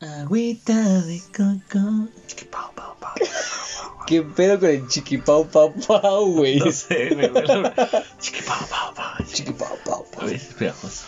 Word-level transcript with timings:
Agüita 0.00 0.72
de 1.02 1.20
coco. 1.36 2.08
Chiquipau, 2.26 2.72
pau, 2.74 2.96
pau, 2.98 3.14
pau. 3.18 4.06
¿Qué 4.06 4.22
pedo 4.22 4.58
con 4.58 4.70
el 4.70 4.88
chiquipau, 4.88 5.44
pau, 5.44 5.74
pau, 5.74 6.24
güey? 6.32 6.56
No 6.58 6.72
sé, 6.72 7.10
güey. 7.10 7.28
Chiquipau, 8.18 8.66
pau, 8.70 8.94
pau. 8.94 9.26
Chiquipau, 9.30 9.76
pau, 9.84 10.06
pau. 10.10 10.26
Es 10.26 10.54
pegajoso. 10.54 11.04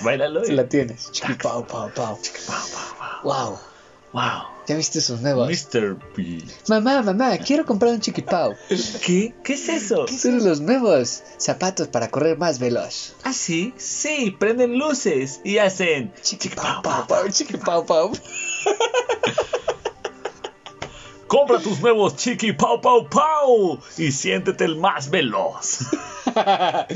Bailalo. 0.00 0.42
Se 0.42 0.54
la 0.54 0.66
tienes. 0.66 1.12
Chiquipau, 1.12 1.66
pau, 1.66 1.90
pau. 1.94 2.18
Chiquipau, 2.22 2.64
pau, 2.72 2.96
pau. 2.98 3.20
Wow. 3.24 3.58
Wow. 4.14 4.54
¿Ya 4.68 4.76
viste 4.76 5.00
sus 5.00 5.20
nuevos? 5.22 5.50
Mr. 5.50 5.96
P. 6.14 6.38
Mamá, 6.68 7.02
mamá, 7.02 7.36
quiero 7.38 7.66
comprar 7.66 7.92
un 7.92 8.00
chiquipau. 8.00 8.54
¿Qué? 9.04 9.34
¿Qué 9.42 9.54
es 9.54 9.68
eso? 9.68 10.06
Son 10.06 10.42
los 10.44 10.60
nuevos 10.60 11.24
zapatos 11.36 11.88
para 11.88 12.08
correr 12.08 12.38
más 12.38 12.60
veloz. 12.60 13.16
¿Ah, 13.24 13.32
sí? 13.32 13.74
Sí, 13.76 14.30
prenden 14.38 14.78
luces 14.78 15.40
y 15.42 15.58
hacen 15.58 16.12
Chiquipau, 16.22 16.80
pau, 16.82 17.06
pau, 17.08 17.28
chiquipau, 17.28 17.84
pau. 17.84 18.12
Compra 21.26 21.58
tus 21.58 21.80
nuevos 21.80 22.14
Chiqui 22.14 22.52
Pau 22.52 22.80
Pau 22.80 23.08
Pau 23.08 23.80
y 23.98 24.12
siéntete 24.12 24.64
el 24.64 24.76
más 24.76 25.10
veloz. 25.10 25.80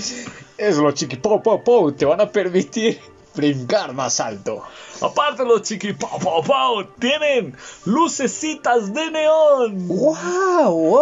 Es 0.57 0.77
los 0.77 0.95
chiquipau, 0.95 1.43
pau, 1.43 1.65
pau. 1.65 1.91
Te 1.91 2.05
van 2.05 2.21
a 2.21 2.31
permitir 2.31 3.01
brincar 3.39 3.95
más 3.95 4.19
alto. 4.19 4.63
Aparte 5.01 5.45
los 5.45 5.63
Chiqui 5.63 5.93
Pau 5.93 6.19
Pau 6.19 6.43
Pau 6.43 6.85
tienen 6.99 7.57
lucecitas 7.85 8.93
de 8.93 9.11
neón. 9.13 9.87
¡Wow! 9.87 10.99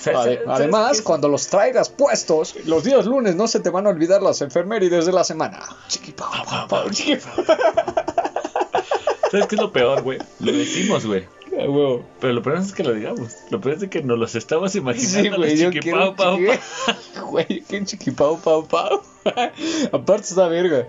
Se- 0.00 0.10
Además, 0.48 1.00
cuando 1.02 1.28
los 1.28 1.46
traigas 1.46 1.88
puestos, 1.88 2.56
los 2.64 2.82
días 2.82 3.06
lunes 3.06 3.36
no 3.36 3.46
se 3.46 3.60
te 3.60 3.70
van 3.70 3.86
a 3.86 3.90
olvidar 3.90 4.22
las 4.22 4.40
enfermerides 4.42 5.06
de 5.06 5.12
la 5.12 5.22
semana. 5.22 5.60
Chiquipau, 5.86 6.28
pau, 6.44 6.66
pau, 6.68 6.90
chiquipau. 6.90 7.44
¿Sabes 9.30 9.46
qué 9.46 9.54
es 9.56 9.60
lo 9.60 9.72
peor, 9.72 10.02
güey? 10.02 10.18
Lo 10.40 10.52
decimos, 10.52 11.06
güey. 11.06 11.26
Huevo. 11.56 12.04
Pero 12.20 12.32
lo 12.34 12.42
peor 12.42 12.58
es 12.58 12.72
que 12.72 12.84
lo 12.84 12.92
digamos. 12.92 13.32
Lo 13.50 13.60
peor 13.60 13.76
es 13.82 13.88
que 13.88 14.02
nos 14.02 14.18
los 14.18 14.34
estamos 14.34 14.72
Sí, 14.72 14.78
imaginando. 14.78 15.36
güey, 15.38 15.50
los 15.56 15.74
yo 15.74 15.80
quiero 15.80 16.14
Pau. 16.14 16.38
Güey, 17.30 17.62
qué 17.68 17.84
chiquipau, 17.84 18.38
pau, 18.38 18.66
pau. 18.66 19.02
Aparte 19.92 20.22
está 20.28 20.48
verga. 20.48 20.86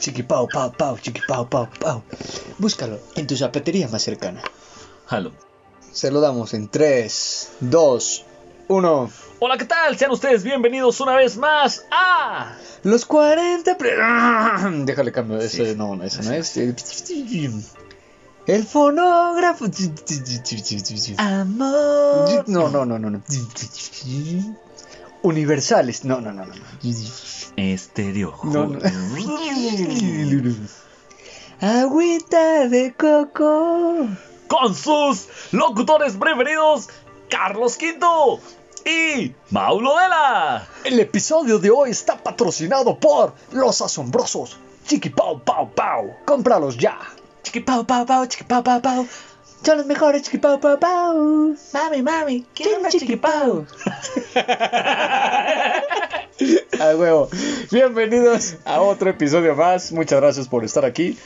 Chiquipau, 0.00 0.48
pau, 0.48 0.72
pau, 0.72 0.98
chiquipau, 0.98 1.48
pau, 1.48 1.68
pau. 1.80 2.02
Búscalo 2.58 2.98
en 3.16 3.26
tu 3.26 3.36
zapatería 3.36 3.88
más 3.88 4.02
cercana. 4.02 4.42
Jalo. 5.06 5.32
Se 5.92 6.10
lo 6.10 6.20
damos 6.20 6.52
en 6.54 6.68
3, 6.68 7.50
2, 7.60 8.24
1. 8.68 9.10
Hola, 9.40 9.56
¿qué 9.56 9.64
tal? 9.64 9.96
Sean 9.96 10.10
ustedes 10.10 10.42
bienvenidos 10.44 11.00
una 11.00 11.14
vez 11.16 11.36
más 11.36 11.86
a... 11.90 12.56
Los 12.82 13.06
40. 13.06 13.78
pre- 13.78 13.96
Déjale 14.84 15.12
cambio. 15.12 15.38
Ese, 15.38 15.70
Sí. 15.72 15.74
no, 15.78 16.02
ese 16.02 16.22
no 16.22 16.32
es. 16.32 16.54
El 18.48 18.64
fonógrafo. 18.64 19.66
Amor. 21.18 22.44
No, 22.48 22.70
no, 22.70 22.86
no, 22.86 22.98
no, 22.98 23.10
no. 23.10 23.22
Universales. 25.20 26.02
No, 26.06 26.22
no, 26.22 26.32
no, 26.32 26.46
no. 26.46 26.54
Estéreo. 27.56 28.38
No, 28.44 28.66
no. 28.66 28.78
Agüita 31.60 32.68
de 32.68 32.94
coco. 32.94 34.06
Con 34.48 34.74
sus 34.74 35.28
locutores 35.52 36.16
preferidos, 36.16 36.88
Carlos 37.28 37.76
Quinto 37.76 38.40
y 38.86 39.34
Maulo 39.50 39.96
Vela. 39.96 40.66
El 40.84 40.98
episodio 41.00 41.58
de 41.58 41.70
hoy 41.70 41.90
está 41.90 42.16
patrocinado 42.16 42.98
por 42.98 43.34
los 43.52 43.82
asombrosos 43.82 44.56
Chiqui 44.86 45.10
Pau 45.10 45.38
Pau 45.44 45.70
Pau. 45.74 46.16
Cómpralos 46.24 46.78
ya. 46.78 46.98
Chiqui 47.48 47.64
pau 47.64 47.82
pau 47.82 48.04
pau, 48.04 48.26
chiqui 48.26 48.44
pau 48.44 48.62
pau 48.62 48.78
pau. 48.78 49.06
Son 49.64 49.78
los 49.78 49.86
mejores 49.86 50.20
Chiqui 50.22 50.36
Pau 50.36 50.60
Pau 50.60 50.78
Pau. 50.78 51.56
Mami, 51.72 52.02
mami, 52.02 52.44
quiero 52.54 52.78
una 52.78 52.90
chiqui 52.90 53.16
pau. 53.16 53.64
A 56.78 56.94
huevo. 56.98 57.30
Bienvenidos 57.72 58.56
a 58.66 58.82
otro 58.82 59.08
episodio 59.08 59.56
más. 59.56 59.92
Muchas 59.92 60.20
gracias 60.20 60.46
por 60.46 60.62
estar 60.62 60.84
aquí. 60.84 61.16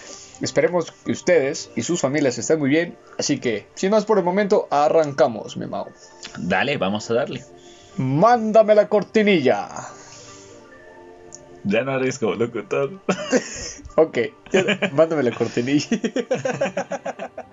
Esperemos 0.40 0.92
que 1.04 1.10
ustedes 1.10 1.70
y 1.74 1.82
sus 1.82 2.00
familias 2.00 2.38
estén 2.38 2.60
muy 2.60 2.70
bien. 2.70 2.96
Así 3.18 3.40
que, 3.40 3.66
sin 3.74 3.90
más 3.90 4.04
por 4.04 4.18
el 4.18 4.24
momento, 4.24 4.68
arrancamos, 4.70 5.56
mi 5.56 5.66
Mau. 5.66 5.88
Dale, 6.38 6.76
vamos 6.76 7.10
a 7.10 7.14
darle. 7.14 7.44
Mándame 7.96 8.76
la 8.76 8.88
cortinilla. 8.88 9.68
Ya 11.64 11.82
no 11.84 11.94
eres 11.96 12.18
como 12.18 12.34
locutor. 12.34 12.90
Ok, 13.94 14.18
ya- 14.50 14.90
mándame 14.94 15.22
la 15.22 15.32
cortinilla. 15.32 15.86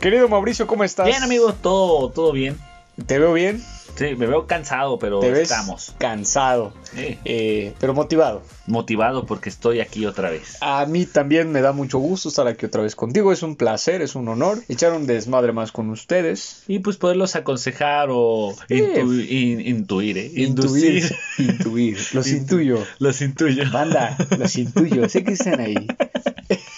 Querido 0.00 0.28
Mauricio, 0.28 0.66
¿cómo 0.66 0.82
estás? 0.84 1.06
Bien, 1.06 1.22
amigo, 1.22 1.52
todo, 1.54 2.10
todo 2.10 2.32
bien. 2.32 2.58
¿Te 3.06 3.18
veo 3.18 3.32
bien? 3.32 3.62
Sí, 3.96 4.14
me 4.16 4.26
veo 4.26 4.46
cansado, 4.46 4.98
pero 4.98 5.20
¿Te 5.20 5.30
ves 5.30 5.50
estamos. 5.50 5.94
cansado, 5.98 6.72
Sí, 6.94 7.18
eh, 7.24 7.74
pero 7.78 7.92
motivado? 7.94 8.42
motivado 8.66 9.26
porque 9.26 9.48
estoy 9.50 9.80
aquí 9.80 10.06
otra 10.06 10.30
vez. 10.30 10.56
A 10.60 10.86
mí 10.86 11.04
también 11.04 11.52
me 11.52 11.60
da 11.60 11.72
mucho 11.72 11.98
gusto 11.98 12.28
estar 12.30 12.46
aquí 12.48 12.64
otra 12.66 12.82
vez 12.82 12.96
contigo. 12.96 13.32
Es 13.32 13.42
un 13.42 13.56
placer, 13.56 14.00
es 14.02 14.14
un 14.14 14.28
honor 14.28 14.58
echar 14.68 14.92
un 14.92 15.06
desmadre 15.06 15.52
más 15.52 15.72
con 15.72 15.90
ustedes. 15.90 16.62
Y 16.68 16.78
pues 16.78 16.96
poderlos 16.96 17.36
aconsejar 17.36 18.08
o 18.10 18.54
Sí. 18.68 18.74
intu- 18.76 19.28
in- 19.28 19.60
intuir, 19.60 20.16
¿eh? 20.18 20.30
Intuir, 20.36 21.02
Inducir. 21.04 21.16
intuir, 21.38 21.98
los 22.12 22.26
Intu- 22.28 22.36
intuyo. 22.38 22.78
Los 22.98 23.20
intuyo. 23.20 23.64
Banda, 23.70 24.16
los 24.38 24.56
intuyo, 24.56 25.08
sé 25.08 25.22
que 25.24 25.32
están 25.32 25.60
ahí. 25.60 25.74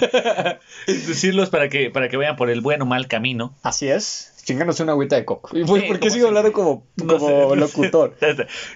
Inducirlos 0.86 1.50
para 1.50 1.68
que, 1.68 1.90
para 1.90 2.08
que 2.08 2.16
vayan 2.16 2.36
por 2.36 2.50
el 2.50 2.60
buen 2.60 2.82
o 2.82 2.86
mal 2.86 3.08
camino. 3.08 3.54
Así 3.62 3.88
es, 3.88 4.32
chingándose 4.44 4.82
una 4.82 4.92
agüita 4.92 5.16
de 5.16 5.24
coco. 5.24 5.50
¿Y 5.56 5.64
por, 5.64 5.80
Sí, 5.80 5.86
por 5.86 6.00
qué 6.00 6.10
sigo 6.10 6.28
hablando 6.28 6.52
como, 6.52 6.86
No 6.96 7.18
como 7.18 7.50
sé. 7.50 7.56
locutor? 7.56 8.16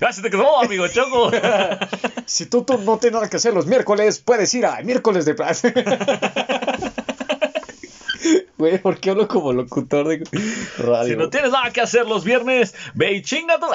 Gracias, 0.01 0.23
te 0.23 0.31
quedó, 0.31 0.61
amigo 0.61 0.87
Choco. 0.89 1.31
Si 2.27 2.47
tú, 2.47 2.65
tú 2.65 2.79
no 2.79 2.99
tienes 2.99 3.15
nada 3.15 3.29
que 3.29 3.37
hacer 3.37 3.53
los 3.53 3.67
miércoles, 3.67 4.19
puedes 4.19 4.53
ir 4.55 4.65
a 4.65 4.81
miércoles 4.81 5.27
de 5.27 5.35
plaza. 5.35 5.73
Güey, 8.57 8.79
¿por 8.79 8.99
qué 8.99 9.11
hablo 9.11 9.29
como 9.29 9.53
locutor 9.53 10.09
de 10.09 10.25
radio? 10.79 11.13
si 11.13 11.17
no 11.17 11.29
tienes 11.29 11.51
nada 11.51 11.71
que 11.71 11.83
hacer 11.83 12.07
los 12.07 12.25
viernes, 12.25 12.75
ve 12.95 13.13
y 13.13 13.23
chinga 13.23 13.59
tu... 13.59 13.67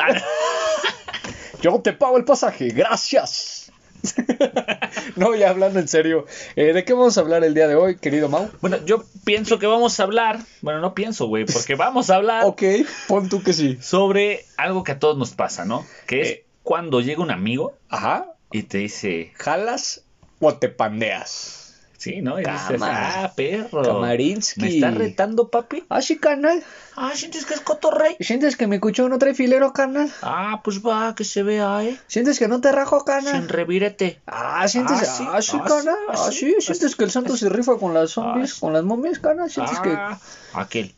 Yo 1.61 1.79
te 1.81 1.93
pago 1.93 2.17
el 2.17 2.23
pasaje, 2.23 2.69
gracias. 2.69 3.58
no, 5.15 5.35
ya 5.35 5.49
hablando 5.49 5.79
en 5.79 5.87
serio, 5.87 6.25
eh, 6.55 6.73
¿de 6.73 6.83
qué 6.85 6.93
vamos 6.93 7.17
a 7.17 7.21
hablar 7.21 7.43
el 7.43 7.53
día 7.53 7.67
de 7.67 7.75
hoy, 7.75 7.97
querido 7.97 8.29
Mau? 8.29 8.49
Bueno, 8.61 8.77
yo 8.85 9.03
pienso 9.25 9.59
que 9.59 9.67
vamos 9.67 9.99
a 9.99 10.03
hablar, 10.03 10.39
bueno, 10.61 10.79
no 10.79 10.93
pienso, 10.93 11.27
güey, 11.27 11.45
porque 11.45 11.75
vamos 11.75 12.09
a 12.09 12.15
hablar 12.15 12.45
Ok, 12.45 12.63
pon 13.07 13.29
tú 13.29 13.43
que 13.43 13.53
sí. 13.53 13.77
sobre 13.81 14.45
algo 14.57 14.83
que 14.83 14.93
a 14.93 14.99
todos 14.99 15.17
nos 15.17 15.31
pasa, 15.31 15.65
¿no? 15.65 15.85
Que 16.07 16.21
es 16.21 16.27
Eh. 16.29 16.45
cuando 16.63 17.01
llega 17.01 17.21
un 17.21 17.31
amigo 17.31 17.73
Ajá, 17.89 18.33
y 18.51 18.63
te 18.63 18.77
dice, 18.79 19.31
¿jalas 19.35 20.03
o 20.39 20.53
te 20.55 20.69
pandeas? 20.69 21.68
Sí, 21.99 22.21
¿no? 22.21 22.39
Y 22.39 22.43
dices, 22.43 22.81
ah, 22.81 23.31
perro. 23.35 23.83
Kamarinsky. 23.83 24.61
¿Me 24.61 24.67
estás 24.69 24.95
retando, 24.95 25.49
papi? 25.49 25.83
Ah, 25.89 26.01
sí, 26.01 26.17
carnal. 26.17 26.63
Ah, 26.95 27.11
¿sientes 27.13 27.45
que 27.45 27.53
es 27.53 27.59
cotorrey? 27.61 28.15
¿Sientes 28.19 28.57
que 28.57 28.65
mi 28.65 28.79
cuchillo 28.79 29.07
no 29.09 29.19
trae 29.19 29.35
filero, 29.35 29.71
carnal? 29.73 30.11
Ah, 30.23 30.61
pues 30.63 30.81
va, 30.83 31.13
que 31.13 31.23
se 31.23 31.43
vea, 31.43 31.83
¿eh? 31.85 31.95
¿Sientes 32.07 32.39
que 32.39 32.47
no 32.47 32.59
te 32.61 32.71
rajo, 32.71 32.97
Sin 32.99 33.05
carnal? 33.05 33.47
revírete. 33.47 34.19
Ah, 34.25 34.67
¿sientes? 34.67 34.97
Ah, 35.01 35.05
sí, 35.05 35.23
Ah, 35.29 35.41
sí, 35.41 35.57
ah, 35.61 35.65
carnal. 35.67 35.95
sí, 35.99 36.07
ah, 36.09 36.25
Ah, 36.27 36.31
sí, 36.31 36.55
ah, 36.57 36.61
¿sientes 36.61 36.95
que 36.95 37.03
el 37.03 37.11
santo 37.11 37.33
ah, 37.33 37.37
se 37.37 37.49
rifa 37.49 37.77
con 37.77 37.93
las 37.93 38.11
zombies, 38.11 38.51
Ah, 38.51 38.53
sí. 38.55 38.59
con 38.61 38.73
las 38.73 38.83
momias, 38.83 39.19
carnal? 39.19 39.49
¿Sientes 39.51 39.77
Ah, 39.77 40.17
aquel. 40.55 40.93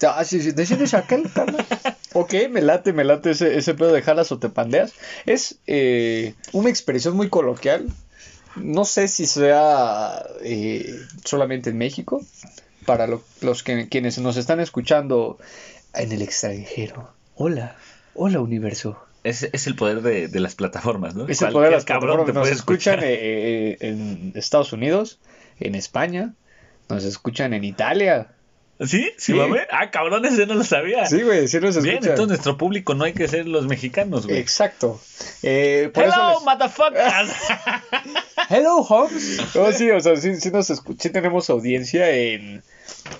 que... 0.00 0.06
Ah, 0.06 0.24
sí, 0.24 0.40
sí, 0.42 0.52
¿te 0.52 0.66
sientes 0.66 0.92
aquel, 0.94 1.30
carnal? 1.32 1.64
ok, 2.14 2.34
me 2.50 2.62
late, 2.62 2.92
me 2.92 3.04
late 3.04 3.30
ese, 3.30 3.56
ese 3.56 3.74
pedo 3.74 3.92
de 3.92 4.02
jalas 4.02 4.32
o 4.32 4.38
te 4.38 4.48
pandeas. 4.48 4.92
Es 5.24 5.58
eh, 5.66 6.34
una 6.52 6.68
expresión 6.68 7.16
muy 7.16 7.28
coloquial. 7.28 7.86
No 8.56 8.84
sé 8.84 9.08
si 9.08 9.26
sea 9.26 10.24
eh, 10.42 10.94
solamente 11.24 11.70
en 11.70 11.78
México. 11.78 12.22
Para 12.86 13.06
lo- 13.06 13.22
los 13.40 13.62
que, 13.62 13.88
quienes 13.88 14.18
nos 14.18 14.36
están 14.36 14.60
escuchando 14.60 15.38
en 15.94 16.12
el 16.12 16.20
extranjero. 16.22 17.10
Hola, 17.34 17.76
hola 18.14 18.40
universo. 18.40 18.98
Es, 19.22 19.42
es 19.42 19.66
el 19.66 19.74
poder 19.74 20.02
de, 20.02 20.28
de 20.28 20.40
las 20.40 20.54
plataformas, 20.54 21.14
¿no? 21.14 21.26
Es 21.26 21.40
el 21.40 21.50
poder 21.50 21.70
de 21.70 21.76
las 21.76 21.84
plataformas. 21.86 22.26
te 22.26 22.32
Nos 22.34 22.48
escuchan 22.48 23.00
eh, 23.02 23.06
eh, 23.10 23.76
en 23.80 24.32
Estados 24.34 24.74
Unidos, 24.74 25.18
en 25.60 25.74
España, 25.74 26.34
nos 26.90 27.04
escuchan 27.04 27.54
en 27.54 27.64
Italia. 27.64 28.32
¿Sí? 28.80 29.12
¿Sí, 29.16 29.32
Sí. 29.32 29.32
mame? 29.34 29.60
Ah, 29.70 29.90
cabrón, 29.90 30.24
ese 30.24 30.46
no 30.46 30.54
lo 30.54 30.64
sabía. 30.64 31.06
Sí, 31.06 31.22
güey, 31.22 31.46
sí 31.46 31.58
nos 31.60 31.76
escuchan. 31.76 31.82
Bien, 31.82 31.96
entonces 32.02 32.26
nuestro 32.28 32.56
público 32.58 32.94
no 32.94 33.04
hay 33.04 33.12
que 33.12 33.28
ser 33.28 33.46
los 33.46 33.66
mexicanos, 33.66 34.26
güey. 34.26 34.38
Exacto. 34.38 35.00
Eh, 35.44 35.90
por 35.94 36.02
eso 36.04 36.12
Hello, 36.14 36.30
les- 36.34 36.42
motherfuckers. 36.44 37.30
Hello, 38.50 38.82
Hobbs. 38.82 39.54
No, 39.54 39.72
sí, 39.72 39.90
o 39.90 40.00
sea, 40.00 40.16
sí, 40.16 40.36
sí 40.36 40.50
nos 40.50 40.66
sí 40.66 41.10
tenemos 41.10 41.48
audiencia 41.50 42.10
en, 42.10 42.62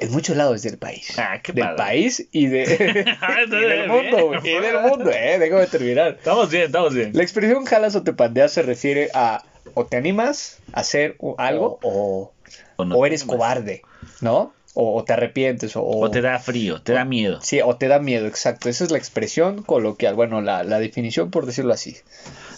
en 0.01 0.11
muchos 0.11 0.37
lados 0.37 0.63
del 0.63 0.77
país. 0.77 1.15
Ah, 1.19 1.41
qué 1.43 1.53
del 1.53 1.65
padre. 1.65 1.77
país 1.77 2.27
y, 2.33 2.47
de, 2.47 2.63
y 3.47 3.51
del 3.51 3.89
mundo, 3.89 4.27
güey. 4.27 4.41
Y 4.45 4.61
del 4.61 4.81
mundo, 4.83 5.11
eh. 5.11 5.39
Déjame 5.39 5.67
terminar. 5.69 6.09
Estamos 6.19 6.51
bien, 6.51 6.65
estamos 6.65 6.95
bien. 6.95 7.13
La 7.15 7.23
expresión 7.23 7.65
jalas 7.65 7.95
o 7.95 8.03
te 8.03 8.13
pandeas 8.13 8.53
se 8.53 8.63
refiere 8.63 9.11
a 9.15 9.43
o 9.75 9.87
te 9.87 9.97
animas 9.97 10.59
a 10.73 10.81
hacer 10.81 11.17
algo 11.39 11.79
o, 11.83 12.33
O 12.77 12.85
no 12.85 12.97
o 12.97 13.03
te 13.03 13.07
eres 13.09 13.25
cobarde, 13.25 13.83
¿no? 14.21 14.53
O, 14.75 14.97
o 14.97 15.05
te 15.05 15.13
arrepientes 15.13 15.77
o, 15.77 15.83
O 15.85 16.11
te 16.11 16.21
da 16.21 16.39
frío, 16.41 16.83
te 16.83 16.93
da 16.93 17.05
miedo. 17.05 17.41
Sí, 17.43 17.61
o 17.65 17.77
te 17.77 17.87
da 17.89 18.01
miedo, 18.01 18.27
exacto. 18.27 18.69
Esa 18.69 18.85
es 18.85 18.91
la 18.91 18.99
expresión 18.99 19.63
coloquial, 19.63 20.15
bueno, 20.15 20.41
la, 20.41 20.65
la 20.65 20.79
definición 20.81 21.31
por 21.31 21.47
decirlo 21.47 21.73
así. 21.73 21.97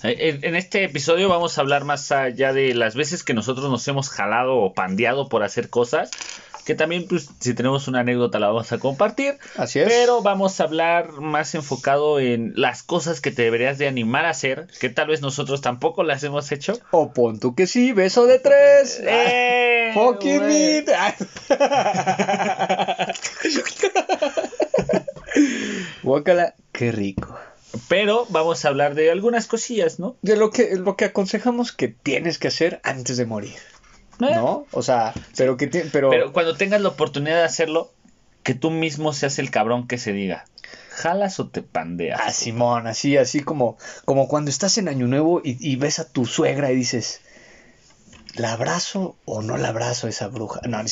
Eh, 0.03 0.17
En, 0.31 0.45
en 0.45 0.57
este 0.57 0.85
episodio 0.85 1.29
vamos 1.29 1.59
a 1.59 1.61
hablar 1.61 1.85
más 1.85 2.11
allá 2.13 2.53
de 2.53 2.75
las 2.75 2.95
veces 2.95 3.23
que 3.23 3.35
nosotros 3.35 3.71
nos 3.71 3.87
hemos 3.89 4.09
jalado 4.09 4.57
o 4.57 4.73
pandeado 4.73 5.29
por 5.29 5.43
hacer 5.43 5.69
cosas. 5.69 6.11
Que 6.67 6.75
también, 6.75 7.07
pues, 7.07 7.31
si 7.39 7.55
tenemos 7.55 7.87
una 7.87 8.01
anécdota 8.01 8.41
la 8.41 8.49
vamos 8.49 8.73
a 8.73 8.79
compartir. 8.79 9.39
Así 9.57 9.79
es. 9.79 9.87
Pero 9.87 10.21
vamos 10.21 10.61
a 10.61 10.65
hablar 10.65 11.21
más 11.21 11.55
enfocado 11.55 12.19
en 12.19 12.55
las 12.57 12.83
cosas 12.83 13.21
que 13.21 13.31
te 13.31 13.43
deberías 13.43 13.79
de 13.79 13.87
animar 13.87 14.25
a 14.25 14.31
hacer. 14.31 14.67
Que 14.81 14.91
tal 14.91 15.07
vez 15.07 15.23
nosotros 15.23 15.61
tampoco 15.61 16.03
las 16.03 16.25
hemos 16.25 16.51
hecho. 16.51 16.77
O 16.91 17.13
pon 17.13 17.39
tú 17.39 17.55
que 17.55 17.69
sí, 17.69 17.93
beso 17.93 18.27
de 18.27 18.41
tres. 18.41 19.01
¡Eh! 19.07 19.93
Fucking. 19.95 20.37
Guácala, 26.03 26.57
qué 26.73 26.91
rico. 26.91 27.39
Pero 27.89 28.27
vamos 28.31 28.65
a 28.65 28.69
hablar 28.69 28.97
de 28.97 29.11
algunas 29.11 29.47
cosillas, 29.47 30.01
¿no? 30.01 30.17
De 30.23 30.37
lo 30.37 30.51
que, 30.51 30.77
lo 30.77 30.97
que 30.97 31.05
aconsejamos 31.05 31.73
que 31.73 31.89
tienes 31.89 32.39
que 32.39 32.49
hacer 32.49 32.81
antes 32.83 33.17
de 33.17 33.27
morir, 33.27 33.55
¿no? 34.19 34.67
O 34.73 34.83
sea, 34.83 35.13
pero 35.37 35.57
que 35.57 35.69
pero, 35.69 36.11
Pero 36.11 36.33
cuando 36.33 36.57
tengas 36.57 36.81
la 36.81 36.89
oportunidad 36.89 37.37
de 37.37 37.45
hacerlo, 37.45 37.93
que 38.43 38.55
tú 38.55 38.71
mismo 38.71 39.13
seas 39.13 39.39
el 39.39 39.51
cabrón 39.51 39.87
que 39.87 39.99
se 39.99 40.13
diga. 40.13 40.45
¿Jalas 40.91 41.41
o 41.41 41.49
te 41.49 41.63
pandeas? 41.63 42.21
Ah, 42.23 42.33
Simón, 42.33 42.87
así, 42.87 43.17
así 43.17 43.41
como, 43.41 43.77
como 44.05 44.29
cuando 44.29 44.51
estás 44.51 44.79
en 44.79 44.89
Año 44.89 45.07
Nuevo 45.07 45.43
y, 45.45 45.57
y 45.61 45.77
ves 45.77 45.99
a 45.99 46.09
tu 46.11 46.25
suegra 46.25 46.73
y 46.73 46.77
dices, 46.77 47.21
¿la 48.37 48.53
abrazo 48.53 49.17
o 49.25 49.43
no 49.43 49.57
la 49.57 49.69
abrazo 49.69 50.07
a 50.07 50.11
esa 50.11 50.29
bruja? 50.29 50.61
No, 50.69 50.83
no. 50.83 50.89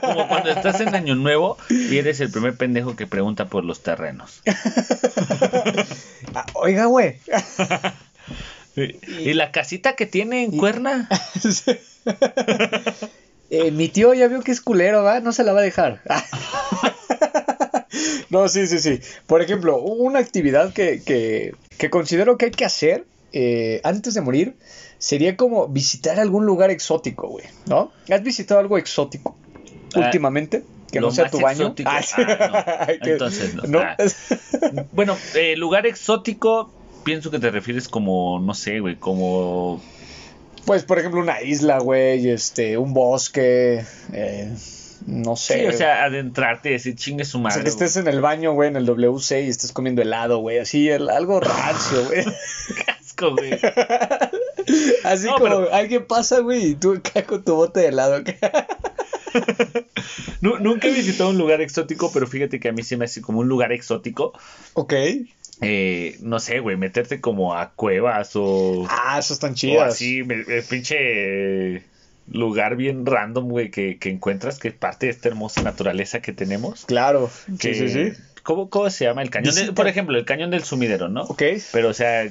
Como 0.00 0.28
cuando 0.28 0.50
estás 0.50 0.80
en 0.80 0.94
Año 0.94 1.14
Nuevo 1.14 1.56
y 1.70 1.98
eres 1.98 2.20
el 2.20 2.30
primer 2.30 2.56
pendejo 2.56 2.96
que 2.96 3.06
pregunta 3.06 3.46
por 3.46 3.64
los 3.64 3.82
terrenos. 3.82 4.42
Ah, 6.34 6.44
Oiga, 6.52 6.84
güey. 6.84 7.18
¿Y 8.76 9.32
la 9.34 9.50
casita 9.52 9.94
que 9.96 10.06
tiene 10.06 10.44
en 10.44 10.56
Cuerna? 10.58 11.08
Eh, 13.48 13.70
mi 13.70 13.88
tío 13.88 14.12
ya 14.12 14.26
vio 14.26 14.40
que 14.40 14.50
es 14.50 14.60
culero, 14.60 15.04
¿va? 15.04 15.20
No 15.20 15.32
se 15.32 15.44
la 15.44 15.52
va 15.52 15.60
a 15.60 15.62
dejar. 15.62 16.02
no, 18.30 18.48
sí, 18.48 18.66
sí, 18.66 18.80
sí. 18.80 18.98
Por 19.28 19.40
ejemplo, 19.40 19.78
una 19.80 20.18
actividad 20.18 20.72
que, 20.72 21.00
que, 21.04 21.54
que 21.78 21.88
considero 21.88 22.38
que 22.38 22.46
hay 22.46 22.50
que 22.50 22.64
hacer 22.64 23.04
eh, 23.32 23.80
antes 23.84 24.14
de 24.14 24.20
morir 24.20 24.56
sería 24.98 25.36
como 25.36 25.68
visitar 25.68 26.18
algún 26.18 26.44
lugar 26.44 26.70
exótico, 26.70 27.28
güey, 27.28 27.46
¿no? 27.66 27.92
¿Has 28.10 28.24
visitado 28.24 28.58
algo 28.58 28.78
exótico 28.78 29.36
Ah, 29.94 30.00
últimamente? 30.00 30.64
Que 30.90 31.00
no 31.00 31.10
sea 31.12 31.30
tu 31.30 31.38
baño. 31.40 31.68
exótico- 31.74 31.90
Ah, 31.92 32.02
sí. 32.02 32.22
ah, 32.26 32.86
no. 33.00 33.06
Entonces 33.12 33.54
no. 33.54 33.78
Ah. 33.78 33.96
Bueno, 34.92 35.16
eh, 35.34 35.54
lugar 35.56 35.86
exótico, 35.86 36.72
pienso 37.06 37.30
que 37.30 37.38
te 37.38 37.50
refieres 37.50 37.88
como, 37.88 38.40
no 38.40 38.52
sé, 38.52 38.80
güey, 38.80 38.96
como... 38.96 39.80
Pues, 40.64 40.82
por 40.82 40.98
ejemplo, 40.98 41.20
una 41.20 41.40
isla, 41.42 41.78
güey, 41.78 42.28
este, 42.28 42.76
un 42.76 42.92
bosque, 42.92 43.84
eh, 44.12 44.52
no 45.06 45.36
sé. 45.36 45.60
Sí, 45.60 45.66
o 45.66 45.72
sea, 45.72 46.02
adentrarte 46.02 46.70
y 46.70 46.72
decir 46.72 46.96
chingue 46.96 47.24
su 47.24 47.38
O 47.38 47.40
madre. 47.40 47.54
sea, 47.54 47.62
que 47.62 47.68
estés 47.68 47.96
en 47.96 48.08
el 48.08 48.20
baño, 48.20 48.52
güey, 48.52 48.70
en 48.70 48.76
el 48.76 48.84
WC 48.84 49.42
y 49.44 49.48
estés 49.48 49.70
comiendo 49.70 50.02
helado, 50.02 50.38
güey, 50.38 50.58
así, 50.58 50.88
el- 50.88 51.08
algo 51.08 51.38
rancio, 51.40 52.04
güey. 52.06 52.24
Qué 52.24 52.90
asco, 52.90 53.30
güey. 53.36 53.52
Así 55.04 55.26
No, 55.26 55.34
como 55.34 55.44
pero- 55.44 55.72
alguien 55.72 56.04
pasa, 56.06 56.40
güey, 56.40 56.70
y 56.70 56.74
tú 56.74 56.94
acá 56.94 57.22
con 57.24 57.44
tu 57.44 57.54
bote 57.54 57.78
de 57.80 57.86
helado. 57.88 58.24
Nu- 60.40 60.58
nunca 60.58 60.88
he 60.88 60.92
visitado 60.92 61.30
un 61.30 61.38
lugar 61.38 61.60
exótico, 61.60 62.10
pero 62.12 62.26
fíjate 62.26 62.58
que 62.58 62.68
a 62.68 62.72
mí 62.72 62.82
se 62.82 62.96
me 62.96 63.04
hace 63.04 63.20
como 63.22 63.40
un 63.40 63.48
lugar 63.48 63.70
exótico. 63.72 64.32
ok. 64.74 64.92
Eh, 65.60 66.16
no 66.20 66.38
sé, 66.40 66.60
güey, 66.60 66.76
meterte 66.76 67.20
como 67.20 67.54
a 67.54 67.70
cuevas 67.72 68.32
o, 68.34 68.86
Ah, 68.90 69.16
eso 69.18 69.32
están 69.34 69.52
o 69.52 69.54
chidas. 69.54 69.94
así, 69.94 70.22
me- 70.22 70.44
eh, 70.46 70.62
pinche 70.68 71.82
lugar 72.28 72.76
bien 72.76 73.06
random, 73.06 73.48
güey, 73.48 73.70
que, 73.70 73.98
que 73.98 74.10
encuentras 74.10 74.58
que 74.58 74.68
es 74.68 74.74
parte 74.74 75.06
de 75.06 75.12
esta 75.12 75.28
hermosa 75.28 75.62
naturaleza 75.62 76.20
que 76.20 76.32
tenemos. 76.32 76.84
Claro. 76.86 77.30
Que, 77.58 77.74
Sí, 77.74 77.88
sí, 77.88 78.12
sí. 78.12 78.22
¿cómo, 78.42 78.68
cómo 78.68 78.90
se 78.90 79.04
llama? 79.04 79.22
El 79.22 79.30
cañón, 79.30 79.54
por 79.74 79.86
ejemplo, 79.88 80.18
el 80.18 80.24
cañón 80.24 80.50
del 80.50 80.64
sumidero, 80.64 81.08
¿no? 81.08 81.22
Ok. 81.24 81.42
Pero, 81.72 81.88
o 81.90 81.94
sea, 81.94 82.28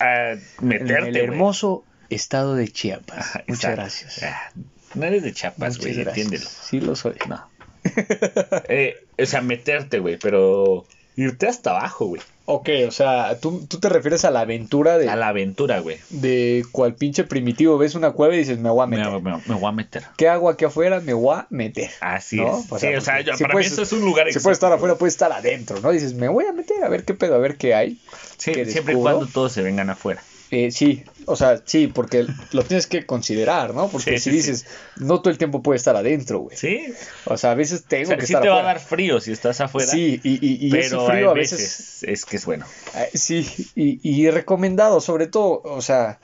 a 0.00 0.30
En 0.32 0.40
meterte, 0.60 1.08
el 1.10 1.16
hermoso 1.16 1.84
estado 2.10 2.54
de 2.54 2.68
Chiapas. 2.68 3.18
Ajá, 3.18 3.44
Muchas 3.46 3.64
exacto. 3.64 3.80
gracias. 3.80 4.22
Ah, 4.24 4.50
No 4.94 5.04
eres 5.04 5.22
de 5.22 5.32
Chiapas, 5.32 5.78
güey, 5.78 6.00
entiéndelo. 6.00 6.44
Sí 6.46 6.80
lo 6.80 6.94
soy. 6.96 7.14
No. 7.28 7.48
Eh, 8.68 8.96
o 9.18 9.24
sea, 9.26 9.40
meterte, 9.40 9.98
güey, 10.00 10.18
pero 10.18 10.84
irte 11.18 11.46
hasta 11.48 11.70
abajo, 11.70 12.06
güey. 12.06 12.22
Ok, 12.50 12.70
o 12.86 12.90
sea, 12.90 13.38
¿tú, 13.40 13.66
tú 13.68 13.78
te 13.78 13.90
refieres 13.90 14.24
a 14.24 14.30
la 14.30 14.40
aventura 14.40 14.96
de, 14.96 15.10
A 15.10 15.16
la 15.16 15.28
aventura, 15.28 15.80
güey. 15.80 15.98
de 16.08 16.64
cual 16.72 16.94
pinche 16.94 17.24
primitivo 17.24 17.76
ves 17.76 17.94
una 17.94 18.12
cueva 18.12 18.34
y 18.34 18.38
dices, 18.38 18.58
me 18.58 18.70
voy 18.70 18.84
a 18.84 18.86
Me, 18.86 18.96
meter. 18.96 19.20
me- 19.20 19.42
me 19.46 19.54
voy 19.54 19.68
a 19.68 19.72
meter. 19.72 20.04
¿Qué 20.16 20.28
hago 20.30 20.48
aquí 20.48 20.64
afuera? 20.64 21.00
Me 21.00 21.12
voy 21.12 21.36
a 21.36 21.46
meter. 21.50 21.90
Así 22.00 22.36
¿No? 22.36 22.58
es. 22.60 22.72
O 22.72 22.78
sí, 22.78 22.86
o 22.94 23.00
sea, 23.02 23.16
porque 23.16 23.24
yo- 23.24 23.36
si 23.36 23.42
para 23.44 23.52
puedes- 23.52 23.68
mí 23.68 23.72
eso 23.74 23.82
es 23.82 23.92
un 23.92 24.00
lugar 24.00 24.32
Si 24.32 24.38
puede 24.40 24.54
estar 24.54 24.72
afuera, 24.72 24.94
puede 24.94 25.10
estar 25.10 25.30
adentro, 25.30 25.78
¿no? 25.80 25.90
Dices, 25.90 26.14
me 26.14 26.28
voy 26.28 26.46
a 26.46 26.52
meter 26.54 26.82
a 26.82 26.88
ver 26.88 27.04
qué 27.04 27.12
pedo, 27.12 27.34
a 27.34 27.38
ver 27.38 27.56
qué 27.58 27.74
hay. 27.74 28.00
Sí, 28.38 28.54
siempre 28.64 28.94
y 28.94 28.96
cuando 28.96 29.26
todos 29.26 29.52
se 29.52 29.60
vengan 29.60 29.90
afuera. 29.90 30.22
Eh, 30.50 30.70
sí, 30.70 31.04
o 31.26 31.36
sea, 31.36 31.60
sí, 31.64 31.88
porque 31.88 32.26
lo 32.52 32.62
tienes 32.64 32.86
que 32.86 33.04
considerar, 33.04 33.74
¿no? 33.74 33.88
Porque 33.88 34.12
Sí, 34.18 34.24
si 34.24 34.30
sí, 34.30 34.36
dices, 34.36 34.66
no 34.96 35.20
todo 35.20 35.30
el 35.30 35.36
tiempo 35.38 35.62
puede 35.62 35.76
estar 35.76 35.94
adentro, 35.94 36.38
güey. 36.38 36.56
Sí. 36.56 36.86
O 37.26 37.36
sea, 37.36 37.50
a 37.50 37.54
veces 37.54 37.84
tengo 37.84 38.04
O 38.04 38.06
sea, 38.08 38.16
que 38.16 38.26
sí 38.26 38.32
estar 38.32 38.42
te 38.42 38.48
va 38.48 38.60
a 38.60 38.62
dar 38.62 38.80
frío 38.80 39.20
si 39.20 39.32
estás 39.32 39.60
afuera. 39.60 39.90
Sí, 39.90 40.20
y, 40.24 40.34
y, 40.46 40.66
y 40.68 40.76
ese 40.78 40.90
pero 40.90 41.06
frío 41.06 41.30
a 41.30 41.34
veces, 41.34 41.58
veces 41.58 42.02
es 42.04 42.24
que 42.24 42.36
es 42.36 42.46
bueno. 42.46 42.64
eh, 42.94 43.10
sí, 43.12 43.46
y, 43.74 44.00
y 44.02 44.30
recomendado, 44.30 45.00
sobre 45.02 45.26
todo, 45.26 45.60
o 45.64 45.82
sea, 45.82 46.18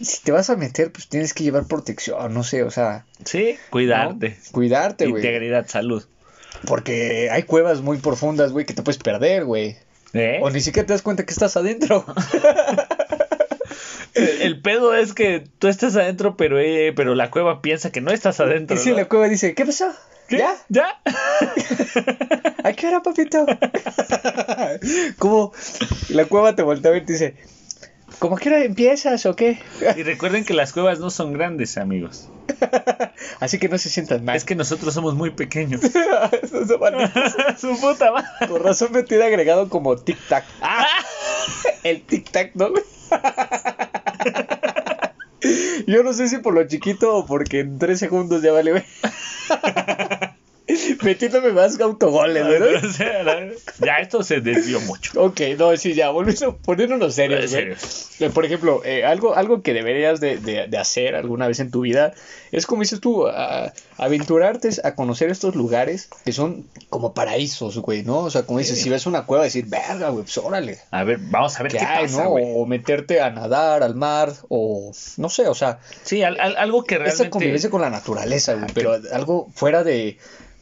si 0.00 0.22
te 0.22 0.32
vas 0.32 0.48
a 0.48 0.56
meter, 0.56 0.90
pues 0.90 1.06
tienes 1.08 1.34
que 1.34 1.44
llevar 1.44 1.66
protección, 1.66 2.32
no 2.32 2.42
sé, 2.44 2.62
o 2.62 2.70
sea, 2.70 3.04
Sí, 3.24 3.52
¿no? 3.52 3.70
cuidarte. 3.70 4.38
cuidarte, 4.50 5.06
güey. 5.08 5.22
Integridad, 5.22 5.66
salud. 5.68 6.04
Porque 6.66 7.28
hay 7.30 7.42
cuevas 7.42 7.82
muy 7.82 7.98
profundas, 7.98 8.50
güey, 8.52 8.64
que 8.66 8.72
te 8.74 8.82
puedes 8.82 8.98
perder, 9.00 9.44
güey. 9.44 9.76
¿Eh? 10.14 10.40
O 10.42 10.48
ni 10.48 10.60
siquiera 10.60 10.86
te 10.86 10.94
das 10.94 11.02
cuenta 11.02 11.24
que 11.26 11.32
estás 11.32 11.56
adentro. 11.58 12.04
El, 14.18 14.60
pedo 14.60 14.94
es 14.94 15.14
que 15.14 15.44
tú 15.58 15.68
estás 15.68 15.96
adentro, 15.96 16.36
pero, 16.36 16.58
eh, 16.58 16.92
pero 16.94 17.14
la 17.14 17.30
cueva 17.30 17.62
piensa 17.62 17.90
que 17.90 18.00
no 18.00 18.10
estás 18.10 18.40
adentro. 18.40 18.76
y 18.76 18.80
si 18.80 18.90
¿no? 18.90 18.96
la 18.96 19.04
cueva 19.06 19.28
dice, 19.28 19.54
¿qué 19.54 19.64
pasó? 19.64 19.92
¿Qué? 20.28 20.38
¿Ya? 20.38 20.54
¿Ya? 20.68 21.00
¿A 22.64 22.72
qué 22.72 22.86
hora, 22.86 23.02
papito? 23.02 23.46
Como 25.18 25.52
la 26.10 26.24
cueva 26.26 26.54
te 26.54 26.62
voltea 26.62 26.90
a 26.90 26.94
ver 26.94 27.02
y 27.02 27.06
te 27.06 27.12
dice, 27.14 27.34
¿cómo 28.18 28.36
a 28.36 28.38
qué 28.38 28.50
hora 28.50 28.62
empiezas 28.62 29.24
o 29.26 29.34
qué? 29.34 29.58
Y 29.96 30.02
recuerden 30.02 30.44
que 30.44 30.52
las 30.54 30.72
cuevas 30.72 30.98
no 31.00 31.10
son 31.10 31.32
grandes, 31.32 31.78
amigos. 31.78 32.28
Así 33.40 33.58
que 33.58 33.68
no 33.68 33.78
se 33.78 33.88
sientan 33.88 34.24
mal. 34.24 34.36
Es 34.36 34.44
que 34.44 34.54
nosotros 34.54 34.92
somos 34.92 35.14
muy 35.14 35.30
pequeños. 35.30 35.82
Eso. 35.82 36.66
Su 37.58 37.80
puta 37.80 38.12
madre. 38.12 38.48
Por 38.48 38.62
razón 38.62 38.92
me 38.92 39.02
tiene 39.02 39.24
agregado 39.24 39.68
como 39.68 39.96
tic-tac. 39.96 40.44
Ah. 40.60 40.86
El 41.84 42.06
tic-tac, 42.06 42.52
¿no? 42.54 42.70
Yo 45.86 46.02
no 46.02 46.12
sé 46.12 46.28
si 46.28 46.38
por 46.38 46.54
lo 46.54 46.66
chiquito 46.66 47.16
o 47.16 47.26
porque 47.26 47.60
en 47.60 47.78
tres 47.78 47.98
segundos 48.00 48.42
ya 48.42 48.52
vale. 48.52 48.84
Metiéndome 51.02 51.52
más 51.52 51.80
autogoles, 51.80 52.46
¿verdad? 52.46 52.84
O 52.84 52.92
sea, 52.92 53.50
ya 53.78 53.96
esto 53.98 54.22
se 54.22 54.40
desvió 54.40 54.80
mucho. 54.80 55.12
Ok, 55.22 55.40
no, 55.58 55.76
sí, 55.76 55.94
ya, 55.94 56.10
volviendo, 56.10 56.56
poniéndonos 56.58 57.14
serios, 57.14 57.44
En 57.44 57.50
güey. 57.50 57.76
serio. 57.76 58.28
Eh, 58.28 58.30
Por 58.30 58.44
ejemplo, 58.44 58.82
eh, 58.84 59.04
algo, 59.04 59.34
algo 59.34 59.62
que 59.62 59.72
deberías 59.72 60.20
de, 60.20 60.36
de- 60.38 60.66
de 60.66 60.78
hacer 60.78 61.14
alguna 61.14 61.46
vez 61.48 61.60
en 61.60 61.70
tu 61.70 61.82
vida 61.82 62.12
es, 62.52 62.66
como 62.66 62.82
dices 62.82 63.00
tú, 63.00 63.26
a- 63.28 63.72
aventurarte 63.96 64.68
a 64.84 64.94
conocer 64.94 65.30
estos 65.30 65.54
lugares 65.54 66.08
que 66.24 66.32
son 66.32 66.66
como 66.90 67.14
paraísos, 67.14 67.78
güey, 67.78 68.02
¿no? 68.02 68.18
O 68.20 68.30
sea, 68.30 68.42
como 68.44 68.58
dices, 68.58 68.76
Sí. 68.78 68.84
si 68.84 68.90
ves 68.90 69.06
una 69.06 69.24
cueva, 69.26 69.44
decir, 69.44 69.64
verga, 69.66 70.10
güey, 70.10 70.24
pues 70.24 70.38
órale. 70.38 70.78
A 70.90 71.04
ver, 71.04 71.18
vamos 71.20 71.58
a 71.58 71.62
ver 71.62 71.72
¿Qué, 71.72 71.78
qué, 71.78 71.84
hay, 71.84 72.06
pasa, 72.06 72.24
no? 72.24 72.30
güey. 72.30 72.44
O 72.56 72.66
meterte 72.66 73.20
a 73.20 73.30
nadar 73.30 73.82
al 73.82 73.94
mar, 73.94 74.32
o 74.48 74.92
no 75.16 75.28
sé, 75.30 75.48
o 75.48 75.54
sea, 75.54 75.78
Sí, 76.02 76.22
al- 76.22 76.38
al- 76.40 76.56
algo 76.56 76.84
que 76.84 76.94
esa 76.96 77.04
realmente... 77.04 77.30
convivencia 77.30 77.70
con 77.70 77.80
la 77.80 77.90
naturaleza, 77.90 78.54
güey, 78.54 78.70
pero 78.74 78.96
algo 79.12 79.48
fuera 79.54 79.82
de 79.84 80.18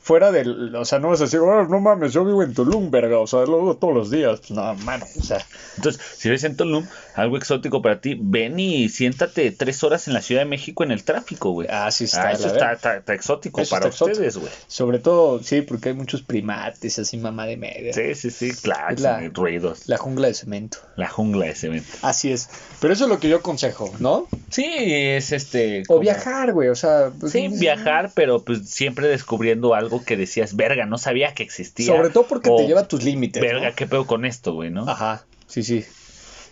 fuera 0.06 0.30
del, 0.30 0.72
o 0.76 0.84
sea, 0.84 1.00
no 1.00 1.08
vas 1.08 1.20
a 1.20 1.24
decir, 1.24 1.40
"Oh, 1.40 1.64
no 1.66 1.80
mames, 1.80 2.12
yo 2.12 2.24
vivo 2.24 2.44
en 2.44 2.54
Tulum, 2.54 2.92
verga, 2.92 3.18
o 3.18 3.26
sea, 3.26 3.40
lo 3.40 3.56
hago 3.56 3.76
todos 3.76 3.92
los 3.92 4.08
días. 4.08 4.38
Pues, 4.38 4.52
no, 4.52 4.72
mano, 4.76 5.04
o 5.18 5.22
sea, 5.22 5.44
Entonces, 5.76 6.00
si 6.16 6.30
ves 6.30 6.44
en 6.44 6.56
Tulum 6.56 6.86
algo 7.16 7.36
exótico 7.36 7.82
para 7.82 8.00
ti, 8.00 8.16
ven 8.20 8.60
y 8.60 8.88
siéntate 8.88 9.50
tres 9.50 9.82
horas 9.82 10.06
en 10.06 10.14
la 10.14 10.22
Ciudad 10.22 10.42
de 10.42 10.46
México 10.46 10.84
en 10.84 10.92
el 10.92 11.02
tráfico, 11.02 11.50
güey. 11.50 11.66
ah, 11.70 11.90
sí 11.90 12.04
está. 12.04 12.28
Ah, 12.28 12.32
eso 12.32 12.46
está, 12.46 12.72
está- 12.72 12.96
está 12.98 13.14
exótico 13.14 13.60
Eso 13.60 13.70
para 13.74 13.88
está 13.88 14.04
ustedes, 14.04 14.36
güey. 14.36 14.52
Sobre 14.68 15.00
todo, 15.00 15.42
sí, 15.42 15.62
porque 15.62 15.88
hay 15.88 15.94
muchos 15.96 16.22
primates, 16.22 16.98
así 17.00 17.16
mamá 17.16 17.46
de 17.46 17.56
media. 17.56 17.92
Sí, 17.92 18.14
sí, 18.14 18.30
sí, 18.30 18.52
claro, 18.62 18.94
la- 19.00 19.28
ruidos. 19.34 19.88
La 19.88 19.96
jungla 19.98 20.28
de 20.28 20.34
cemento. 20.34 20.78
La 20.94 21.08
jungla 21.08 21.46
de 21.46 21.54
cemento. 21.56 21.88
Así 22.02 22.30
es. 22.30 22.48
Pero 22.80 22.92
eso 22.94 23.04
es 23.04 23.10
lo 23.10 23.18
que 23.18 23.28
yo 23.28 23.38
aconsejo, 23.38 23.92
¿no? 23.98 24.28
Sí, 24.50 24.64
es 24.68 25.32
este. 25.32 25.80
O 25.82 25.84
como- 25.88 26.00
viajar, 26.00 26.52
güey, 26.52 26.68
o 26.68 26.76
sea. 26.76 27.10
pues, 27.18 27.32
Sí, 27.32 27.48
viajar, 27.48 28.12
pero 28.14 28.42
pues 28.44 28.68
siempre 28.70 29.08
descubriendo 29.08 29.74
algo 29.74 29.95
que 30.04 30.16
decías, 30.16 30.56
verga, 30.56 30.86
no 30.86 30.98
sabía 30.98 31.34
que 31.34 31.42
existía. 31.42 31.86
Sobre 31.86 32.10
todo 32.10 32.26
porque 32.26 32.50
O, 32.50 32.56
te 32.56 32.66
lleva 32.66 32.80
a 32.82 32.88
tus 32.88 33.02
límites. 33.04 33.42
¿no? 33.42 33.48
Verga, 33.48 33.72
¿qué 33.72 33.86
pedo 33.86 34.06
con 34.06 34.24
esto, 34.24 34.52
güey, 34.54 34.70
no? 34.70 34.88
Ajá, 34.88 35.24
sí, 35.46 35.62
sí. 35.62 35.84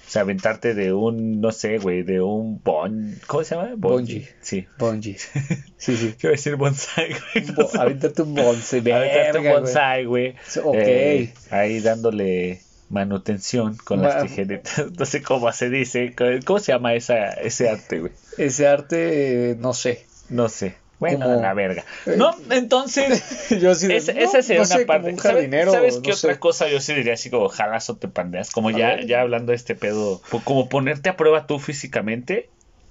O 0.07 0.11
sea, 0.15 0.23
aventarte 0.23 0.75
de 0.75 0.93
un, 0.93 1.41
no 1.41 1.51
sé, 1.51 1.79
güey, 1.79 2.03
de 2.03 2.21
un 2.21 2.61
bon... 2.63 3.19
¿Cómo 3.27 3.43
se 3.43 3.55
llama? 3.57 3.71
Bungee. 3.77 4.29
Sí. 4.43 4.67
Bungee. 4.79 5.17
Sí, 5.77 5.97
sí. 5.97 6.15
Quiero 6.21 6.37
decir 6.37 6.57
bonsai, 6.57 7.09
güey. 7.35 7.53
Bo- 7.53 7.71
Aventarte 7.81 8.23
un 8.23 8.35
bonce, 8.35 8.79
Aventarte 8.93 9.39
un 9.39 9.45
bonsai, 9.49 10.05
güey. 10.05 10.35
Ok. 10.63 10.75
Eh, 10.77 11.35
ahí 11.51 11.81
dándole 11.81 12.61
manutención 12.91 13.77
con 13.77 14.03
las 14.03 14.23
tijeritas. 14.23 14.85
No 14.99 15.05
sé 15.07 15.23
cómo 15.23 15.51
se 15.53 15.69
dice. 15.71 16.15
¿Cómo 16.45 16.59
se 16.59 16.73
llama 16.73 16.95
esa, 16.95 17.31
ese 17.33 17.69
arte, 17.69 18.01
güey? 18.01 18.13
Ese 18.39 18.67
arte, 18.69 19.51
eh, 19.51 19.57
no 19.59 19.73
sé. 19.75 20.05
No 20.29 20.49
sé. 20.49 20.77
Bueno, 21.01 21.27
Como- 21.27 21.41
la 21.43 21.55
verga. 21.55 21.85
Eh, 22.07 22.15
No, 22.17 22.35
entonces... 22.51 23.49
Yo 23.61 23.73
Esa, 23.73 23.89
no, 24.13 24.21
esa 24.21 24.43
sería 24.43 24.63
no 24.63 24.75
una 24.77 24.87
parte. 24.87 25.11
un 25.11 25.19
¿Sabes, 25.19 25.37
jardinero, 25.37 25.73
¿sabes 25.73 25.95
qué 26.03 26.11
no 26.11 26.15
otra 26.17 26.35
sé. 26.35 26.39
cosa 26.39 26.69
yo 26.69 26.81
sí 26.81 26.95
diría 26.95 27.15
así 27.15 27.31
como 27.31 27.49
jalas 27.49 27.91
o 27.91 27.97
te 27.97 28.09
pandeas? 28.09 28.51
Como 28.51 28.69
A 28.69 28.73
ya, 28.73 28.89
ver. 28.97 29.07
ya 29.07 29.21
hablando 29.21 29.51
de 29.51 29.57
este 29.57 29.75
pedo, 29.75 30.21
como 30.45 30.69
ponerte 30.69 31.09
a 31.09 31.17
prueba 31.17 31.47
tú 31.47 31.59
físicamente. 31.59 32.49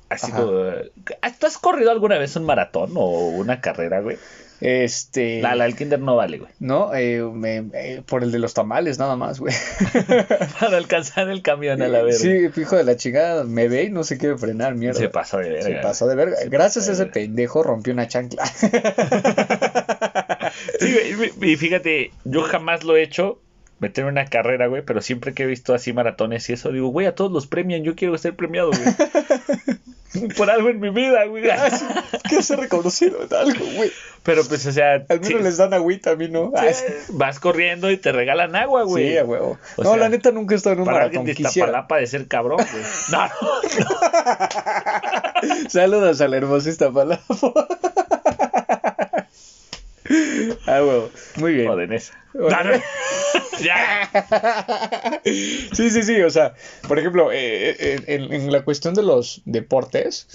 Así 0.09 0.31
Ajá. 0.31 0.41
como. 0.41 0.51
¿Tú 1.39 1.47
has 1.47 1.57
corrido 1.57 1.89
alguna 1.91 2.17
vez 2.19 2.35
un 2.35 2.43
maratón 2.45 2.91
o 2.95 3.07
una 3.29 3.61
carrera, 3.61 4.01
güey? 4.01 4.17
Este. 4.65 5.41
La, 5.41 5.55
la 5.55 5.65
del 5.65 5.75
Kinder 5.75 5.99
no 5.99 6.15
vale, 6.15 6.37
güey. 6.37 6.49
No, 6.59 6.93
eh, 6.95 7.21
me- 7.21 7.65
eh, 7.73 8.01
por 8.05 8.23
el 8.23 8.31
de 8.31 8.39
los 8.39 8.53
tamales, 8.53 8.97
nada 8.97 9.17
más, 9.17 9.41
güey. 9.41 9.53
Para 10.59 10.77
alcanzar 10.77 11.29
el 11.29 11.41
camión 11.41 11.81
a 11.81 11.89
la 11.89 12.01
verga. 12.01 12.17
Sí, 12.17 12.47
hijo 12.61 12.77
de 12.77 12.85
la 12.85 12.95
chingada, 12.95 13.43
me 13.43 13.67
ve 13.67 13.83
y 13.83 13.89
no 13.89 14.05
se 14.05 14.17
quiere 14.17 14.37
frenar, 14.37 14.75
mierda. 14.75 14.99
Se 14.99 15.09
pasó 15.09 15.39
de 15.39 15.49
verga. 15.49 15.63
Se 15.65 15.73
pasó 15.75 16.07
de 16.07 16.15
verga. 16.15 16.37
Gracias 16.49 16.87
a 16.87 16.93
ese 16.93 17.01
verga. 17.03 17.13
pendejo 17.13 17.61
rompió 17.63 17.91
una 17.93 18.07
chancla. 18.07 18.43
Sí, 20.79 21.13
güey, 21.15 21.51
y 21.53 21.55
fíjate, 21.55 22.11
yo 22.25 22.43
jamás 22.43 22.83
lo 22.83 22.95
he 22.95 23.03
hecho. 23.03 23.39
Meter 23.79 24.05
una 24.05 24.25
carrera, 24.25 24.67
güey, 24.67 24.81
pero 24.85 25.01
siempre 25.01 25.33
que 25.33 25.43
he 25.43 25.45
visto 25.45 25.73
así 25.73 25.91
maratones 25.91 26.49
y 26.49 26.53
eso, 26.53 26.71
digo, 26.71 26.87
güey, 26.87 27.05
a 27.07 27.15
todos 27.15 27.31
los 27.33 27.47
premian, 27.47 27.83
yo 27.83 27.95
quiero 27.95 28.17
ser 28.17 28.33
premiado, 28.35 28.69
güey. 28.69 28.81
Por 30.37 30.49
algo 30.49 30.69
en 30.69 30.79
mi 30.79 30.89
vida, 30.89 31.25
güey. 31.25 31.43
Quiero 32.23 32.43
ser 32.43 32.59
reconocido 32.59 33.19
en 33.23 33.33
algo, 33.35 33.65
güey. 33.75 33.91
Pero 34.23 34.43
pues, 34.45 34.65
o 34.65 34.71
sea, 34.71 34.93
Al 35.09 35.19
menos 35.19 35.27
sí, 35.27 35.33
les 35.33 35.57
dan 35.57 35.73
agüita, 35.73 36.11
a 36.11 36.15
mí 36.15 36.29
no. 36.29 36.51
Ah, 36.55 36.71
sí, 36.71 36.85
vas 37.09 37.39
corriendo 37.39 37.91
y 37.91 37.97
te 37.97 38.11
regalan 38.13 38.55
agua, 38.55 38.83
güey. 38.83 39.09
Sí, 39.09 39.17
a 39.17 39.25
huevo. 39.25 39.57
O 39.75 39.83
no, 39.83 39.89
sea, 39.89 39.99
la 39.99 40.09
neta 40.09 40.31
nunca 40.31 40.53
he 40.53 40.57
estado 40.57 40.75
en 40.75 40.79
un 40.79 40.85
Para 40.85 40.99
maratón. 40.99 41.19
alguien 41.19 41.35
de 41.35 41.43
Quisiera. 41.43 41.67
Iztapalapa 41.67 41.97
de 41.97 42.07
ser 42.07 42.27
cabrón, 42.27 42.57
güey. 42.71 42.83
No, 43.11 43.27
no. 45.63 45.69
Saludos 45.69 46.21
a 46.21 46.27
la 46.27 46.37
hermosa 46.37 46.69
Iztapalapa. 46.69 47.35
Ah, 50.67 50.83
huevo. 50.83 51.09
Muy 51.37 51.53
bien. 51.53 51.67
Joder, 51.67 51.93
esa. 51.93 52.13
Bueno. 52.33 52.71
Sí, 55.23 55.89
sí, 55.89 56.03
sí, 56.03 56.21
o 56.21 56.29
sea, 56.29 56.55
por 56.87 56.99
ejemplo, 56.99 57.31
eh, 57.31 57.75
eh, 57.79 58.03
en, 58.07 58.33
en 58.33 58.51
la 58.51 58.63
cuestión 58.63 58.93
de 58.93 59.03
los 59.03 59.41
deportes, 59.45 60.27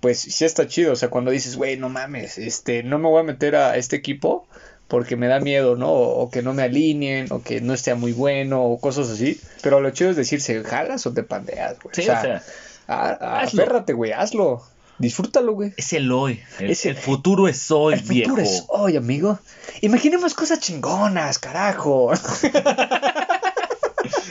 pues 0.00 0.18
sí 0.20 0.44
está 0.44 0.66
chido, 0.66 0.92
o 0.92 0.96
sea, 0.96 1.10
cuando 1.10 1.30
dices, 1.30 1.56
güey, 1.56 1.76
no 1.76 1.88
mames, 1.88 2.38
este, 2.38 2.82
no 2.82 2.98
me 2.98 3.08
voy 3.08 3.20
a 3.20 3.24
meter 3.24 3.56
a 3.56 3.76
este 3.76 3.96
equipo 3.96 4.46
porque 4.88 5.16
me 5.16 5.28
da 5.28 5.38
miedo, 5.40 5.76
¿no? 5.76 5.92
O, 5.92 6.30
que 6.30 6.42
no 6.42 6.52
me 6.52 6.62
alineen, 6.62 7.26
o 7.30 7.42
que 7.42 7.60
no 7.60 7.74
esté 7.74 7.94
muy 7.94 8.12
bueno, 8.12 8.64
o 8.64 8.80
cosas 8.80 9.08
así, 9.10 9.40
pero 9.62 9.80
lo 9.80 9.90
chido 9.90 10.10
es 10.10 10.16
decir, 10.16 10.40
¿se 10.40 10.62
jalas 10.64 11.06
o 11.06 11.12
te 11.12 11.22
pandeas, 11.22 11.78
güey? 11.80 11.94
Sí, 11.94 12.02
o 12.02 12.04
sea, 12.06 12.18
o 12.18 12.22
sea, 12.22 12.42
a- 12.88 13.08
a- 13.10 13.40
hazlo. 13.42 13.62
aférrate, 13.62 13.92
güey, 13.92 14.12
hazlo, 14.12 14.62
disfrútalo, 15.00 15.52
güey. 15.54 15.72
es 15.76 15.92
el 15.92 16.12
hoy. 16.12 16.40
El, 16.60 16.70
Es 16.70 16.84
el- 16.86 16.92
el 16.92 16.96
futuro 17.02 17.48
es 17.48 17.70
hoy, 17.70 17.94
El 17.94 18.00
viejo. 18.02 18.30
futuro 18.30 18.42
es 18.46 18.64
hoy, 18.68 18.96
amigo. 18.96 19.38
Imaginemos 19.80 20.34
cosas 20.34 20.60
chingonas, 20.60 21.38
carajo. 21.38 22.12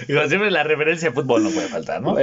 Digo, 0.08 0.28
siempre 0.28 0.50
la 0.50 0.64
referencia 0.64 1.10
de 1.10 1.16
fútbol 1.16 1.44
no 1.44 1.52
puede 1.52 1.68
faltar, 1.68 2.02
¿no? 2.02 2.16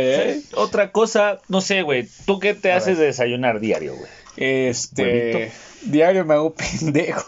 Otra 0.54 0.90
cosa, 0.90 1.38
no 1.48 1.60
sé, 1.60 1.82
güey. 1.82 2.08
¿Tú 2.24 2.40
qué 2.40 2.54
te 2.54 2.72
A 2.72 2.76
haces 2.76 2.94
ver. 2.96 2.98
de 2.98 3.04
desayunar 3.06 3.60
diario, 3.60 3.94
güey? 3.94 4.10
Este, 4.36 5.02
Huevito. 5.02 5.54
diario 5.82 6.24
me 6.24 6.34
hago 6.34 6.54
pendejo. 6.80 7.24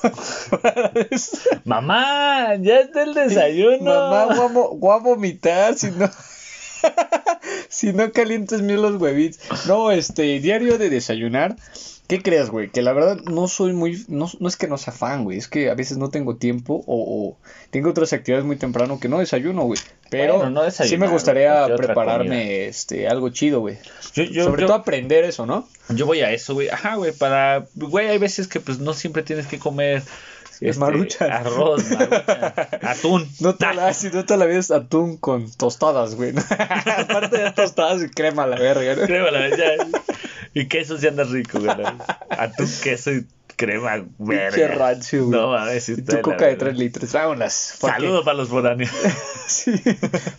Mamá, 1.64 2.56
ya 2.60 2.80
está 2.80 3.04
el 3.04 3.14
desayuno. 3.14 3.84
Mamá, 4.10 4.26
voy 4.34 4.44
a, 4.44 4.68
voy 4.76 4.94
a 4.96 4.98
vomitar 5.00 5.74
si 5.76 5.90
no. 5.92 6.10
si 7.68 7.92
no 7.92 8.12
calientas 8.12 8.64
bien 8.64 8.82
los 8.82 9.00
huevitos. 9.00 9.40
No, 9.66 9.90
este, 9.90 10.40
diario 10.40 10.78
de 10.78 10.90
desayunar. 10.90 11.56
¿Qué 12.08 12.22
crees, 12.22 12.48
güey? 12.48 12.70
Que 12.70 12.80
la 12.80 12.94
verdad 12.94 13.18
no 13.30 13.48
soy 13.48 13.74
muy. 13.74 14.02
No, 14.08 14.30
no 14.40 14.48
es 14.48 14.56
que 14.56 14.66
no 14.66 14.78
sea 14.78 14.94
fan, 14.94 15.24
güey. 15.24 15.36
Es 15.36 15.46
que 15.46 15.68
a 15.68 15.74
veces 15.74 15.98
no 15.98 16.08
tengo 16.08 16.36
tiempo 16.36 16.82
o, 16.86 16.96
o 17.28 17.36
tengo 17.70 17.90
otras 17.90 18.14
actividades 18.14 18.46
muy 18.46 18.56
temprano 18.56 18.98
que 18.98 19.10
no 19.10 19.18
desayuno, 19.18 19.64
güey. 19.64 19.78
Pero 20.08 20.38
Bueno, 20.38 20.48
no 20.50 20.70
sí 20.70 20.96
me 20.96 21.06
gustaría 21.06 21.66
prepararme 21.76 22.66
este, 22.66 23.08
algo 23.08 23.28
chido, 23.28 23.60
güey. 23.60 23.76
Yo, 24.14 24.22
yo, 24.22 24.44
Sobre 24.44 24.62
yo- 24.62 24.68
todo 24.68 24.76
aprender 24.78 25.24
eso, 25.24 25.44
¿no? 25.44 25.68
yo 25.90 26.06
voy 26.06 26.20
a 26.22 26.32
eso, 26.32 26.54
güey. 26.54 26.70
Ajá, 26.70 26.94
güey, 26.94 27.12
para... 27.12 27.66
Güey, 27.74 28.08
hay 28.08 28.18
veces 28.18 28.48
que 28.48 28.58
pues 28.60 28.78
no 28.78 28.94
siempre 28.94 29.22
tienes 29.22 29.46
que 29.46 29.58
comer... 29.58 30.02
este, 30.68 30.80
Maruchan. 30.80 31.32
Arroz, 31.32 31.90
maruchan, 31.90 32.10
atún. 32.82 33.28
No 33.40 33.54
toda, 33.54 33.74
la, 33.74 33.94
sí, 33.94 34.08
no 34.12 34.24
toda 34.24 34.38
la 34.38 34.46
vida 34.46 34.58
es 34.58 34.70
atún 34.70 35.16
con 35.16 35.50
tostadas, 35.52 36.14
güey. 36.14 36.32
Aparte 36.50 37.38
de 37.38 37.52
tostadas 37.52 38.02
y 38.02 38.08
crema 38.08 38.44
a 38.44 38.46
la 38.46 38.58
verga, 38.58 38.94
¿no? 38.94 39.06
Crema, 39.06 39.30
la 39.30 39.40
verdad, 39.40 39.76
ya. 39.78 40.00
Y 40.54 40.66
queso 40.66 40.98
si 40.98 41.06
anda 41.06 41.24
rico, 41.24 41.60
güey. 41.60 41.70
Atún, 42.30 42.68
queso 42.82 43.12
y 43.12 43.26
crema, 43.58 44.06
verga. 44.18 44.56
Qué 44.56 44.68
rancio, 44.68 45.26
güey. 45.26 45.38
No, 45.38 45.50
mames, 45.50 45.88
Y 45.90 46.00
tu 46.02 46.20
coca 46.22 46.36
de 46.46 46.54
verga. 46.54 46.58
3 46.58 46.78
litros, 46.78 47.12
vámonos. 47.12 47.52
Saludos 47.52 48.24
para 48.24 48.36
los 48.38 48.48
foráneos. 48.48 48.90
Sí, 49.48 49.72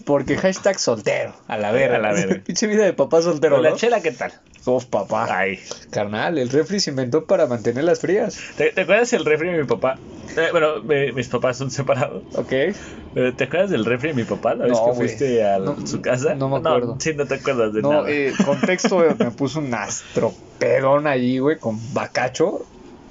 porque 0.05 0.37
hashtag 0.37 0.77
soltero, 0.77 1.33
a 1.47 1.57
la 1.57 1.71
verga. 1.71 1.95
A 1.95 1.99
la 1.99 2.13
verga. 2.13 2.43
Pinche 2.45 2.67
vida 2.67 2.85
de 2.85 2.93
papá 2.93 3.23
soltero, 3.23 3.59
la 3.59 3.71
¿no? 3.71 3.75
chela, 3.75 4.01
¿qué 4.01 4.11
tal? 4.11 4.31
Uf, 4.65 4.85
papá. 4.85 5.25
Ay. 5.35 5.59
Carnal, 5.89 6.37
el 6.37 6.49
refri 6.49 6.79
se 6.79 6.91
inventó 6.91 7.25
para 7.25 7.47
mantenerlas 7.47 7.99
frías. 8.01 8.39
¿Te, 8.55 8.69
te 8.71 8.81
acuerdas 8.81 9.09
del 9.09 9.25
refri 9.25 9.49
de 9.49 9.57
mi 9.57 9.63
papá? 9.65 9.97
Eh, 10.37 10.49
bueno, 10.51 10.83
me- 10.83 11.11
mis 11.11 11.27
papás 11.27 11.57
son 11.57 11.71
separados. 11.71 12.23
¿Ok? 12.35 12.53
Pero, 13.15 13.33
¿Te 13.33 13.45
acuerdas 13.45 13.71
del 13.71 13.83
refri 13.83 14.09
de 14.09 14.13
mi 14.13 14.25
papá 14.25 14.53
la 14.53 14.65
vez 14.65 14.73
No, 14.77 14.85
que 14.85 14.93
fuiste 14.93 15.43
a 15.43 15.57
No, 15.57 15.75
su 15.87 16.01
casa? 16.03 16.35
no 16.35 16.47
me 16.49 16.57
acuerdo. 16.57 16.97
sí, 16.99 17.15
no 17.15 17.25
te 17.25 17.33
acuerdas 17.33 17.73
de 17.73 17.81
No, 17.81 17.91
nada. 17.93 18.11
eh, 18.11 18.31
contexto, 18.45 18.99
me 19.17 19.31
puso 19.31 19.57
un 19.57 19.73
astropedón 19.73 21.07
allí, 21.07 21.39
güey, 21.39 21.57
con 21.57 21.79
bacacho. 21.95 22.63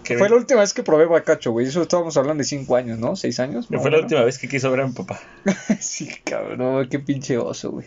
Que 0.08 0.16
Fue 0.16 0.30
la 0.30 0.36
última 0.36 0.60
vez 0.60 0.72
que 0.72 0.82
probé 0.82 1.04
bacacho, 1.04 1.52
güey. 1.52 1.66
Eso 1.66 1.82
estábamos 1.82 2.16
hablando 2.16 2.40
de 2.40 2.44
5 2.44 2.76
años, 2.76 2.98
¿no? 2.98 3.10
¿6 3.12 3.40
años? 3.40 3.66
fue 3.66 3.90
la 3.90 3.98
última 3.98 4.22
vez 4.22 4.38
que 4.38 4.48
quiso 4.48 4.70
ver 4.70 4.80
a 4.80 4.86
mi 4.86 4.94
papá. 4.94 5.20
Sí, 5.80 6.08
cabrón, 6.24 6.88
qué 6.88 6.98
pinche 6.98 7.36
oso, 7.36 7.72
güey. 7.72 7.86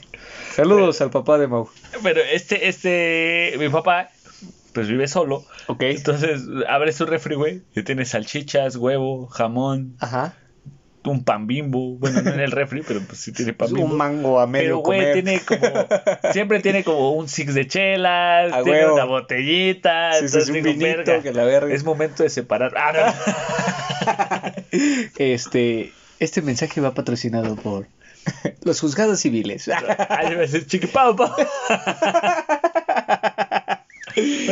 Saludos 0.53 1.01
al 1.01 1.09
papá 1.09 1.39
de 1.39 1.47
Mau. 1.47 1.67
Pero 2.03 2.21
este, 2.21 2.67
este, 2.67 3.55
mi 3.57 3.69
papá, 3.69 4.11
pues 4.71 4.87
vive 4.87 5.07
solo. 5.07 5.45
Ok. 5.65 5.81
Entonces 5.81 6.43
abre 6.69 6.91
su 6.91 7.07
refri, 7.07 7.33
güey, 7.33 7.63
y 7.75 7.81
tiene 7.81 8.05
salchichas, 8.05 8.75
huevo, 8.75 9.25
jamón, 9.25 9.95
Ajá. 9.99 10.35
Un 11.05 11.23
pan 11.23 11.47
bimbo. 11.47 11.95
Bueno, 11.97 12.21
no 12.21 12.31
en 12.31 12.39
el 12.39 12.51
refri, 12.51 12.83
pero 12.87 12.99
pues 13.01 13.19
sí 13.19 13.31
tiene 13.31 13.53
pan 13.53 13.69
bimbo. 13.73 13.85
Un 13.87 13.97
mango 13.97 14.39
a 14.39 14.43
Pero, 14.43 14.51
medio 14.51 14.77
güey, 14.79 14.99
comer. 14.99 15.13
tiene 15.13 15.39
como. 15.41 16.31
Siempre 16.33 16.59
tiene 16.59 16.83
como 16.83 17.11
un 17.13 17.27
six 17.27 17.53
de 17.53 17.67
chelas, 17.67 18.53
A 18.53 18.63
tiene 18.63 18.79
huevo. 18.79 18.93
una 18.95 19.05
botellita. 19.05 20.11
Sí, 20.13 20.25
entonces 20.25 20.45
sí, 20.45 20.51
un 20.51 20.55
digo, 20.63 20.65
vinito, 20.79 20.97
verga, 20.97 21.21
que 21.23 21.33
la 21.33 21.43
verga. 21.43 21.73
Es 21.73 21.83
momento 21.83 22.23
de 22.23 22.29
separar. 22.29 22.73
Ah, 22.77 22.91
no. 22.93 24.51
Este, 25.17 25.91
este 26.19 26.41
mensaje 26.41 26.79
va 26.81 26.93
patrocinado 26.93 27.55
por 27.55 27.87
los 28.63 28.79
juzgados 28.79 29.19
civiles. 29.19 29.69
Ay, 30.09 30.35
me 30.35 30.47
chiquipao. 30.47 31.15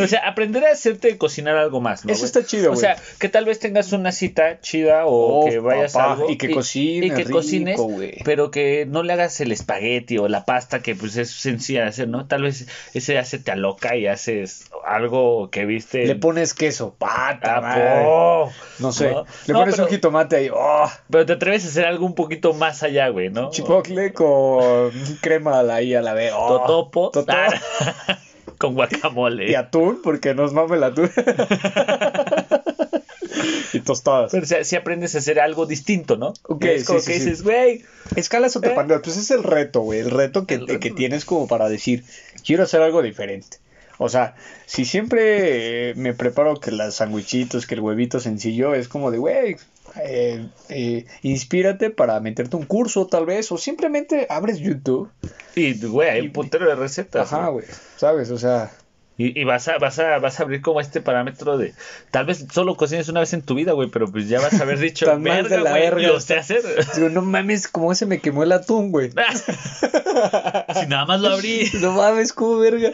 O 0.03 0.07
sea, 0.07 0.27
aprender 0.27 0.65
a 0.65 0.71
hacerte 0.71 1.17
cocinar 1.17 1.57
algo 1.57 1.81
más, 1.81 2.05
¿no? 2.05 2.11
Eso 2.13 2.25
está 2.25 2.45
chido, 2.45 2.67
O 2.71 2.73
güey. 2.73 2.79
sea, 2.81 2.95
que 3.19 3.29
tal 3.29 3.45
vez 3.45 3.59
tengas 3.59 3.91
una 3.93 4.11
cita 4.11 4.59
chida 4.61 5.05
o 5.05 5.41
Oh, 5.41 5.49
que 5.49 5.59
vayas 5.59 5.93
papá, 5.93 6.05
a 6.05 6.13
algo 6.13 6.29
y 6.29 6.37
que 6.37 6.51
cocines 6.51 7.11
y 7.11 7.13
que 7.13 7.23
rico, 7.23 7.31
cocines, 7.39 7.77
güey. 7.79 8.17
pero 8.23 8.51
que 8.51 8.85
no 8.87 9.03
le 9.03 9.13
hagas 9.13 9.39
el 9.41 9.51
espagueti 9.51 10.17
o 10.17 10.27
la 10.27 10.45
pasta 10.45 10.81
que 10.81 10.95
pues 10.95 11.15
es 11.17 11.29
sencilla 11.31 11.81
de 11.83 11.87
hacer, 11.89 12.07
¿no? 12.07 12.25
Tal 12.27 12.43
vez 12.43 12.67
ese 12.93 13.13
ya 13.13 13.23
se 13.25 13.39
te 13.39 13.51
aloca 13.51 13.95
y 13.95 14.07
haces 14.07 14.65
algo 14.85 15.49
que 15.49 15.65
viste. 15.65 16.05
Le 16.05 16.15
pones 16.15 16.53
queso, 16.53 16.95
pata, 16.97 17.61
Ah. 17.63 18.45
No 18.79 18.91
sé. 18.91 19.11
No. 19.11 19.25
Le 19.47 19.53
No, 19.53 19.59
pones 19.59 19.75
pero- 19.75 19.85
un 19.85 19.89
jitomate 19.91 20.35
ahí. 20.37 20.49
Oh, 20.53 20.89
Pero 21.09 21.25
te 21.25 21.33
atreves 21.33 21.65
a 21.65 21.67
hacer 21.69 21.85
algo 21.85 22.05
un 22.05 22.15
poquito 22.15 22.53
más 22.53 22.83
allá, 22.83 23.09
güey, 23.09 23.29
¿no? 23.29 23.49
chipotle 23.51 24.13
con 24.13 24.91
crema 25.21 25.59
ahí 25.73 25.93
a 25.95 26.01
la 26.01 26.13
vez. 26.13 26.31
Oh, 26.35 26.59
Totopo. 26.59 27.11
totopo. 27.11 27.33
Con 28.59 28.75
guacamole. 28.75 29.49
Y 29.49 29.55
atún, 29.55 30.01
porque 30.03 30.35
nos 30.35 30.53
mame 30.53 30.75
el 30.75 30.83
atún. 30.83 31.09
y 33.73 33.79
tostadas. 33.79 34.31
Pero 34.31 34.43
o 34.43 34.45
sea, 34.45 34.63
si 34.63 34.75
aprendes 34.75 35.15
a 35.15 35.19
hacer 35.19 35.39
algo 35.39 35.65
distinto, 35.65 36.17
¿no? 36.17 36.33
Ok, 36.43 36.65
es 36.65 36.85
como 36.85 36.99
sí, 36.99 37.07
que 37.07 37.13
sí, 37.13 37.19
dices, 37.19 37.41
güey, 37.41 37.83
Escalas 38.15 38.55
o 38.57 38.61
te 38.61 38.67
¿Eh? 38.67 38.75
pues 39.03 39.17
es 39.17 39.31
el 39.31 39.43
reto, 39.43 39.81
güey. 39.81 39.99
El 39.99 40.11
reto 40.11 40.45
que, 40.45 40.55
El 40.55 40.67
reto. 40.67 40.79
que 40.79 40.91
tienes 40.91 41.25
como 41.25 41.47
para 41.47 41.69
decir, 41.69 42.03
quiero 42.45 42.63
hacer 42.63 42.81
algo 42.81 43.01
diferente. 43.01 43.57
O 43.97 44.09
sea, 44.09 44.35
si 44.65 44.85
siempre 44.85 45.89
eh, 45.89 45.93
me 45.95 46.13
preparo 46.13 46.59
que 46.59 46.71
las 46.71 46.95
sandwichitos, 46.95 47.65
que 47.65 47.75
el 47.75 47.81
huevito 47.81 48.19
sencillo, 48.19 48.73
es 48.73 48.87
como 48.87 49.09
de, 49.09 49.17
güey, 49.17 49.57
eh, 50.03 50.47
eh, 50.69 51.05
inspírate 51.21 51.89
para 51.89 52.19
meterte 52.19 52.55
un 52.55 52.65
curso 52.65 53.07
tal 53.07 53.25
vez, 53.25 53.51
o 53.51 53.57
simplemente 53.57 54.27
abres 54.29 54.59
YouTube. 54.59 55.09
y 55.55 55.73
güey, 55.85 56.09
hay 56.09 56.21
un 56.21 56.31
puntero 56.31 56.67
de 56.67 56.75
recetas. 56.75 57.31
Ajá, 57.33 57.49
güey. 57.49 57.65
¿sabes? 57.97 58.29
O 58.31 58.37
sea, 58.37 58.71
Y, 59.17 59.37
y 59.37 59.43
vas 59.43 59.67
a, 59.67 59.77
vas 59.79 59.99
a, 59.99 60.17
vas 60.19 60.39
a 60.39 60.43
abrir 60.43 60.61
como 60.61 60.79
este 60.79 61.01
parámetro 61.01 61.57
de 61.57 61.73
tal 62.09 62.25
vez 62.25 62.45
solo 62.53 62.77
cocines 62.77 63.09
una 63.09 63.19
vez 63.19 63.33
en 63.33 63.41
tu 63.41 63.53
vida, 63.55 63.73
güey, 63.73 63.89
pero 63.89 64.09
pues 64.09 64.29
ya 64.29 64.39
vas 64.39 64.53
a 64.59 64.63
haber 64.63 64.79
dicho, 64.79 65.05
Tan 65.07 65.21
mal 65.21 65.43
de 65.43 65.49
verga, 65.49 65.63
la 65.63 65.69
güey, 65.71 65.81
verga 65.83 66.07
lo 66.07 66.19
sé 66.21 66.37
está". 66.37 66.57
hacer. 66.57 66.85
digo, 66.95 67.09
no 67.09 67.21
mames, 67.21 67.67
cómo 67.67 67.93
se 67.95 68.05
me 68.05 68.19
quemó 68.19 68.43
el 68.43 68.53
atún, 68.53 68.91
güey. 68.91 69.11
si 70.79 70.87
nada 70.87 71.05
más 71.05 71.19
lo 71.19 71.29
abrí. 71.29 71.69
No 71.81 71.91
mames, 71.91 72.31
cómo 72.33 72.59
verga. 72.59 72.91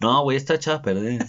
No, 0.00 0.22
güey, 0.24 0.36
está 0.36 0.54
echado 0.54 0.78
a 0.78 0.82
perder. 0.82 1.24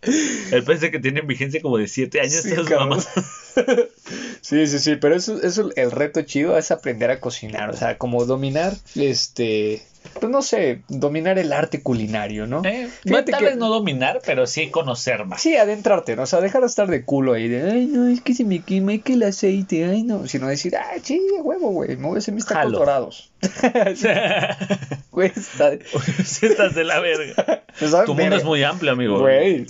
Pez 0.00 0.80
de 0.80 0.90
que 0.90 0.98
tienen 0.98 1.26
vigencia 1.26 1.60
como 1.60 1.76
de 1.78 1.86
7 1.88 2.20
años, 2.20 2.42
Sí. 2.42 2.50
Sí, 4.40 4.66
sí, 4.66 4.78
sí, 4.78 4.96
pero 4.96 5.14
eso, 5.14 5.40
eso 5.42 5.70
el 5.76 5.90
reto 5.90 6.22
chido 6.22 6.56
es 6.56 6.70
aprender 6.70 7.10
a 7.10 7.20
cocinar, 7.20 7.70
o 7.70 7.76
sea, 7.76 7.98
como 7.98 8.24
dominar, 8.24 8.72
este, 8.96 9.82
pues 10.18 10.30
no 10.30 10.40
sé, 10.42 10.80
dominar 10.88 11.38
el 11.38 11.52
arte 11.52 11.82
culinario, 11.82 12.46
¿no? 12.46 12.62
Eh, 12.64 12.88
tal 13.04 13.24
que- 13.24 13.44
vez 13.44 13.56
no 13.58 13.68
dominar, 13.68 14.20
pero 14.24 14.46
sí 14.46 14.70
conocer 14.70 15.26
más. 15.26 15.42
Sí, 15.42 15.56
adentrarte, 15.56 16.16
¿no? 16.16 16.22
O 16.22 16.26
sea, 16.26 16.40
dejar 16.40 16.62
de 16.62 16.68
estar 16.68 16.88
de 16.88 17.04
culo 17.04 17.34
ahí 17.34 17.48
de, 17.48 17.70
ay, 17.70 17.86
no, 17.86 18.08
es 18.08 18.20
que 18.22 18.32
se 18.34 18.44
me 18.44 18.60
quema 18.62 18.96
que 18.98 19.12
el 19.12 19.22
aceite, 19.24 19.84
ay, 19.84 20.02
no, 20.04 20.26
sino 20.26 20.46
decir, 20.48 20.74
ah, 20.76 20.92
sí, 21.02 21.20
huevo, 21.42 21.70
güey, 21.70 21.96
me 21.96 22.06
voy 22.08 22.16
a 22.16 22.18
hacer 22.18 22.32
mis 22.34 22.46
tacos 22.46 22.62
Jalo. 22.64 22.78
dorados. 22.78 23.30
Güey, 25.12 25.32
estás 26.42 26.74
de 26.74 26.84
la 26.84 27.00
verga. 27.00 27.64
¿sabes? 27.78 28.06
Tu 28.06 28.14
mundo 28.14 28.36
es 28.36 28.44
muy 28.44 28.62
amplio, 28.62 28.92
amigo. 28.92 29.18
Güey, 29.20 29.66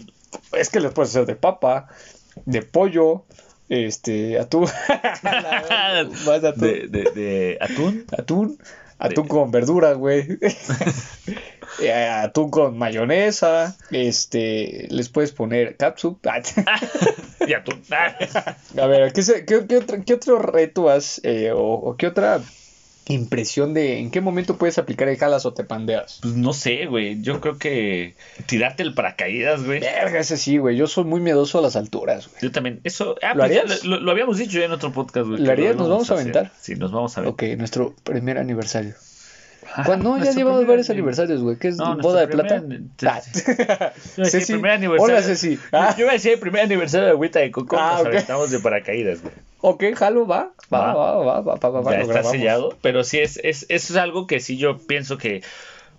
es 0.52 0.70
que 0.70 0.80
les 0.80 0.92
puedes 0.92 1.10
hacer 1.10 1.26
de 1.26 1.36
papa, 1.36 1.88
de 2.46 2.62
pollo, 2.62 3.24
este, 3.68 4.38
atún. 4.38 4.68
Más 5.22 6.44
atún. 6.44 6.60
De, 6.60 6.86
de, 6.88 7.10
de 7.14 7.58
atún. 7.60 8.04
Atún, 8.16 8.58
atún 8.98 9.24
De- 9.24 9.28
con 9.28 9.50
verduras, 9.50 9.96
güey. 9.96 10.26
Eh, 11.80 11.92
atún 11.92 12.50
con 12.50 12.76
mayonesa. 12.76 13.76
Este, 13.92 14.88
les 14.90 15.08
puedes 15.08 15.30
poner 15.30 15.76
catsup. 15.76 16.18
Y 17.46 17.54
atún. 17.54 17.80
A 18.76 18.86
ver, 18.86 19.12
¿qué, 19.12 19.22
se- 19.22 19.44
qué- 19.46 19.66
qué 19.68 19.76
otro, 19.78 19.98
qué 20.04 20.14
otro 20.14 20.38
reto 20.40 20.90
has 20.90 21.20
eh, 21.22 21.52
o, 21.52 21.60
o 21.60 21.96
qué 21.96 22.08
otra 22.08 22.42
impresión 23.10 23.74
de 23.74 23.98
en 23.98 24.10
qué 24.10 24.20
momento 24.20 24.56
puedes 24.56 24.78
aplicar 24.78 25.08
el 25.08 25.16
jalas 25.16 25.46
o 25.46 25.52
te 25.52 25.64
pandeas? 25.64 26.18
Pues 26.22 26.34
no 26.34 26.52
sé, 26.52 26.86
güey. 26.86 27.20
Yo 27.20 27.40
creo 27.40 27.58
que 27.58 28.14
tirarte 28.46 28.82
el 28.82 28.94
paracaídas, 28.94 29.64
güey. 29.64 29.80
Verga, 29.80 30.20
ese 30.20 30.36
sí, 30.36 30.58
güey. 30.58 30.76
Yo 30.76 30.86
soy 30.86 31.04
muy 31.04 31.20
miedoso 31.20 31.58
a 31.58 31.62
las 31.62 31.76
alturas, 31.76 32.28
güey. 32.28 32.42
Yo 32.42 32.52
también. 32.52 32.80
Eso. 32.84 33.16
Ah, 33.22 33.34
¿Lo 33.34 33.46
pues 33.46 33.84
lo, 33.84 34.00
lo 34.00 34.10
habíamos 34.10 34.38
dicho 34.38 34.58
ya 34.58 34.64
en 34.64 34.72
otro 34.72 34.92
podcast, 34.92 35.26
güey. 35.28 35.40
¿Lo 35.40 35.50
harías? 35.50 35.76
¿Nos 35.76 35.88
vamos 35.88 36.10
a 36.10 36.14
hacer. 36.14 36.22
aventar? 36.22 36.52
Sí, 36.60 36.74
nos 36.76 36.92
vamos 36.92 37.16
a 37.16 37.22
ver. 37.22 37.30
Ok, 37.30 37.42
nuestro 37.56 37.94
primer 38.04 38.38
aniversario. 38.38 38.94
Ah, 39.76 39.82
¿Cuándo? 39.84 40.16
Ya 40.24 40.32
llevamos 40.32 40.66
varios 40.66 40.88
ani- 40.90 40.98
aniversarios, 40.98 41.42
güey. 41.42 41.56
¿Qué 41.56 41.68
es? 41.68 41.76
No, 41.76 41.96
¿Boda 41.98 42.20
de 42.20 42.28
plata? 42.28 42.62
Ah. 43.06 43.20
Ceci. 44.24 44.52
primer 44.54 44.72
aniversario. 44.72 45.14
Hola, 45.16 45.22
Ceci. 45.26 45.58
Ah. 45.72 45.94
Yo 45.96 46.02
iba 46.04 46.10
a 46.10 46.14
decir 46.14 46.32
el 46.32 46.38
primer 46.40 46.62
aniversario 46.62 47.06
de 47.06 47.12
Agüita 47.12 47.38
de 47.40 47.50
Coco. 47.50 47.76
Ah, 47.78 47.92
nos 47.92 48.00
ok. 48.02 48.06
aventamos 48.08 48.50
de 48.50 48.60
paracaídas, 48.60 49.22
güey. 49.22 49.34
Ok, 49.60 49.84
jalo, 49.94 50.26
va. 50.26 50.50
Va, 50.72 50.94
va, 50.94 51.16
va, 51.18 51.40
va, 51.40 51.54
va, 51.56 51.68
va, 51.70 51.80
va, 51.82 51.90
ya 51.92 52.00
está 52.00 52.12
grabamos. 52.12 52.32
sellado. 52.32 52.76
Pero 52.82 53.04
sí, 53.04 53.18
es, 53.18 53.38
es, 53.42 53.66
eso 53.68 53.92
es 53.92 53.96
algo 53.98 54.26
que 54.26 54.40
sí 54.40 54.56
yo 54.56 54.78
pienso 54.78 55.18
que 55.18 55.42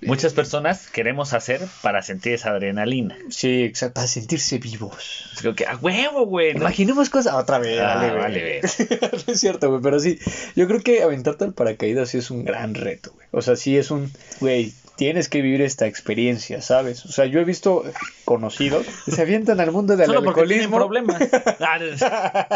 muchas 0.02 0.34
personas 0.34 0.88
queremos 0.90 1.34
hacer 1.34 1.62
para 1.82 2.02
sentir 2.02 2.34
esa 2.34 2.52
adrenalina. 2.52 3.18
Sí, 3.30 3.64
exacto, 3.64 3.96
para 3.96 4.08
sentirse 4.08 4.58
vivos. 4.58 5.30
Creo 5.40 5.56
que 5.56 5.66
a 5.66 5.76
huevo, 5.78 6.26
güey. 6.26 6.54
¿no? 6.54 6.62
Imaginemos 6.62 7.10
cosas. 7.10 7.34
Otra 7.36 7.60
vez, 7.60 7.80
Ah, 7.80 7.96
dale, 7.96 8.10
güey. 8.10 8.22
vale, 8.22 8.44
ver. 8.44 8.62
no 9.28 9.34
es 9.34 9.40
cierto, 9.40 9.70
güey, 9.70 9.82
pero 9.82 10.00
sí. 10.00 10.20
Yo 10.56 10.68
creo 10.68 10.82
que 10.82 11.04
aventarte 11.04 11.44
al 11.46 11.54
paracaídas 11.54 12.10
sí 12.10 12.18
es 12.18 12.32
un 12.32 12.44
gran 12.46 12.76
reto, 12.76 13.12
güey. 13.14 13.28
O 13.32 13.42
sea, 13.42 13.56
sí 13.56 13.78
es 13.78 13.92
un. 13.92 14.12
Güey, 14.40 14.74
tienes 14.98 15.30
que 15.30 15.42
vivir 15.42 15.62
esta 15.62 15.88
experiencia, 15.88 16.62
¿sabes? 16.62 17.06
O 17.06 17.12
sea, 17.12 17.26
yo 17.26 17.40
he 17.40 17.44
visto 17.46 17.84
conocidos 18.26 18.86
que 19.06 19.12
se 19.12 19.22
avientan 19.22 19.60
al 19.60 19.72
mundo 19.72 19.96
del 19.98 20.06
Solo 20.08 20.24
porque 20.24 20.44
tienen 20.44 20.66
alcoholismo. 20.72 20.78
problemas. 20.78 21.22
Ah, 21.60 22.48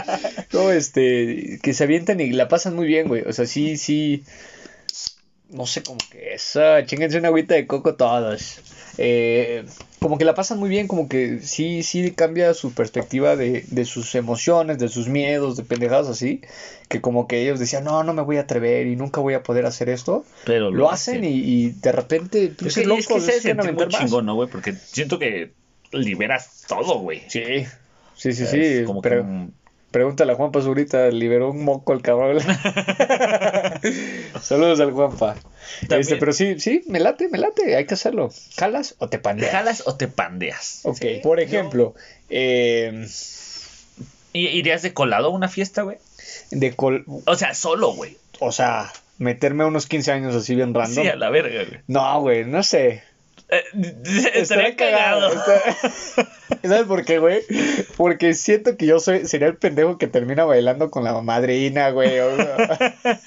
No, 0.54 0.72
este, 0.72 1.60
que 1.62 1.74
se 1.74 1.84
avientan 1.84 2.20
y 2.20 2.32
la 2.32 2.48
pasan 2.48 2.76
muy 2.76 2.86
bien, 2.88 3.08
güey. 3.08 3.24
O 3.24 3.34
sea, 3.34 3.46
sí, 3.46 3.78
sí. 3.78 4.24
No 5.50 5.66
sé 5.66 5.84
cómo 5.84 5.98
que 6.12 6.34
eso. 6.34 6.60
Chinguense 6.86 7.18
una 7.20 7.28
agüita 7.30 7.56
de 7.56 7.68
coco 7.68 7.96
todos. 7.96 8.60
Eh, 8.98 9.66
como 10.00 10.18
que 10.18 10.26
la 10.26 10.36
pasan 10.36 10.58
muy 10.60 10.70
bien, 10.70 10.88
como 10.88 11.08
que 11.10 11.40
sí, 11.42 11.84
sí 11.84 12.12
cambia 12.12 12.54
su 12.54 12.74
perspectiva 12.74 13.36
de, 13.36 13.64
de 13.68 13.86
sus 13.86 14.16
emociones, 14.16 14.78
de 14.80 14.88
sus 14.88 15.08
miedos, 15.08 15.58
de 15.58 15.64
pendejadas 15.64 16.08
así. 16.08 16.42
Que 16.90 17.02
como 17.02 17.28
que 17.28 17.42
ellos 17.42 17.60
decían, 17.60 17.84
no, 17.84 18.04
no 18.04 18.14
me 18.14 18.22
voy 18.22 18.38
a 18.38 18.42
atrever 18.42 18.88
y 18.88 18.96
nunca 18.96 19.22
voy 19.22 19.34
a 19.34 19.44
poder 19.44 19.66
hacer 19.66 19.90
esto. 19.90 20.26
Pero 20.46 20.72
Lo 20.72 20.90
hacen 20.90 21.24
y, 21.24 21.30
y 21.30 21.70
de 21.72 21.92
repente, 21.92 22.46
Es 22.46 22.76
que, 22.76 22.82
es 22.82 23.08
que 23.08 23.22
se 23.22 23.54
muy 23.54 23.88
chingón, 23.88 24.26
¿no, 24.26 24.36
güey? 24.36 24.50
Porque 24.50 24.74
siento 24.74 25.20
que 25.20 25.52
liberas 25.92 26.64
todo, 26.68 27.00
güey. 27.00 27.22
Sí, 27.28 27.44
sí, 28.16 28.34
sí, 28.34 28.46
sí. 28.46 28.84
como 28.86 29.02
pero- 29.02 29.24
que 29.24 29.65
Pregúntale 29.96 30.34
a 30.34 30.36
Juanpa 30.36 30.60
ahorita, 30.60 31.08
liberó 31.08 31.52
un 31.52 31.64
moco 31.64 31.94
el 31.94 32.02
cabrón. 32.02 32.40
Saludos 34.42 34.82
al 34.82 34.92
Juanpa. 34.92 35.38
Este, 35.90 36.18
pero 36.18 36.34
sí, 36.34 36.60
sí, 36.60 36.84
me 36.88 37.00
late, 37.00 37.30
me 37.30 37.38
late, 37.38 37.78
hay 37.78 37.86
que 37.86 37.94
hacerlo. 37.94 38.30
¿Jalas 38.58 38.96
o 38.98 39.08
te 39.08 39.20
¿Te 39.20 39.24
pandeas? 39.24 39.52
jalas 39.54 39.84
o 39.86 39.96
te 39.96 40.10
pandeas? 40.10 40.82
Ok, 40.84 40.98
Sí. 40.98 41.20
por 41.24 41.40
ejemplo, 41.40 41.96
eh, 42.30 43.08
¿Y- 44.34 44.48
¿Irías 44.48 44.82
de 44.82 44.94
colado 44.94 45.28
a 45.28 45.30
una 45.30 45.48
fiesta, 45.48 45.84
güey? 45.84 45.96
de 46.52 46.76
col 46.76 47.06
O 47.26 47.36
sea, 47.36 47.54
solo, 47.54 47.94
güey. 47.94 48.18
o 48.42 48.52
sea, 48.52 48.92
meterme 49.18 49.64
a 49.64 49.68
unos 49.68 49.88
15 49.88 50.12
años 50.12 50.36
así 50.36 50.56
bien 50.56 50.74
random. 50.74 51.04
Sí, 51.06 51.10
a 51.10 51.16
la 51.16 51.30
verga, 51.30 51.64
güey. 51.70 51.80
No, 51.88 52.20
güey, 52.20 52.44
no 52.44 52.64
sé. 52.64 53.02
Eh, 53.50 53.64
estaría 54.34 54.76
cagado. 54.76 55.32
¿Sabes 56.64 56.84
por 56.88 57.06
qué, 57.06 57.20
güey? 57.20 57.42
Porque 57.98 58.34
siento 58.34 58.78
que 58.78 58.86
yo 58.86 59.00
soy, 59.00 59.28
sería 59.28 59.48
el 59.48 59.58
pendejo 59.58 59.98
que 59.98 60.08
termina 60.08 60.46
bailando 60.46 60.90
con 60.90 61.04
la 61.04 61.20
madrina, 61.22 61.90
güey. 61.90 62.20
o 62.20 62.36
sea. 62.36 62.90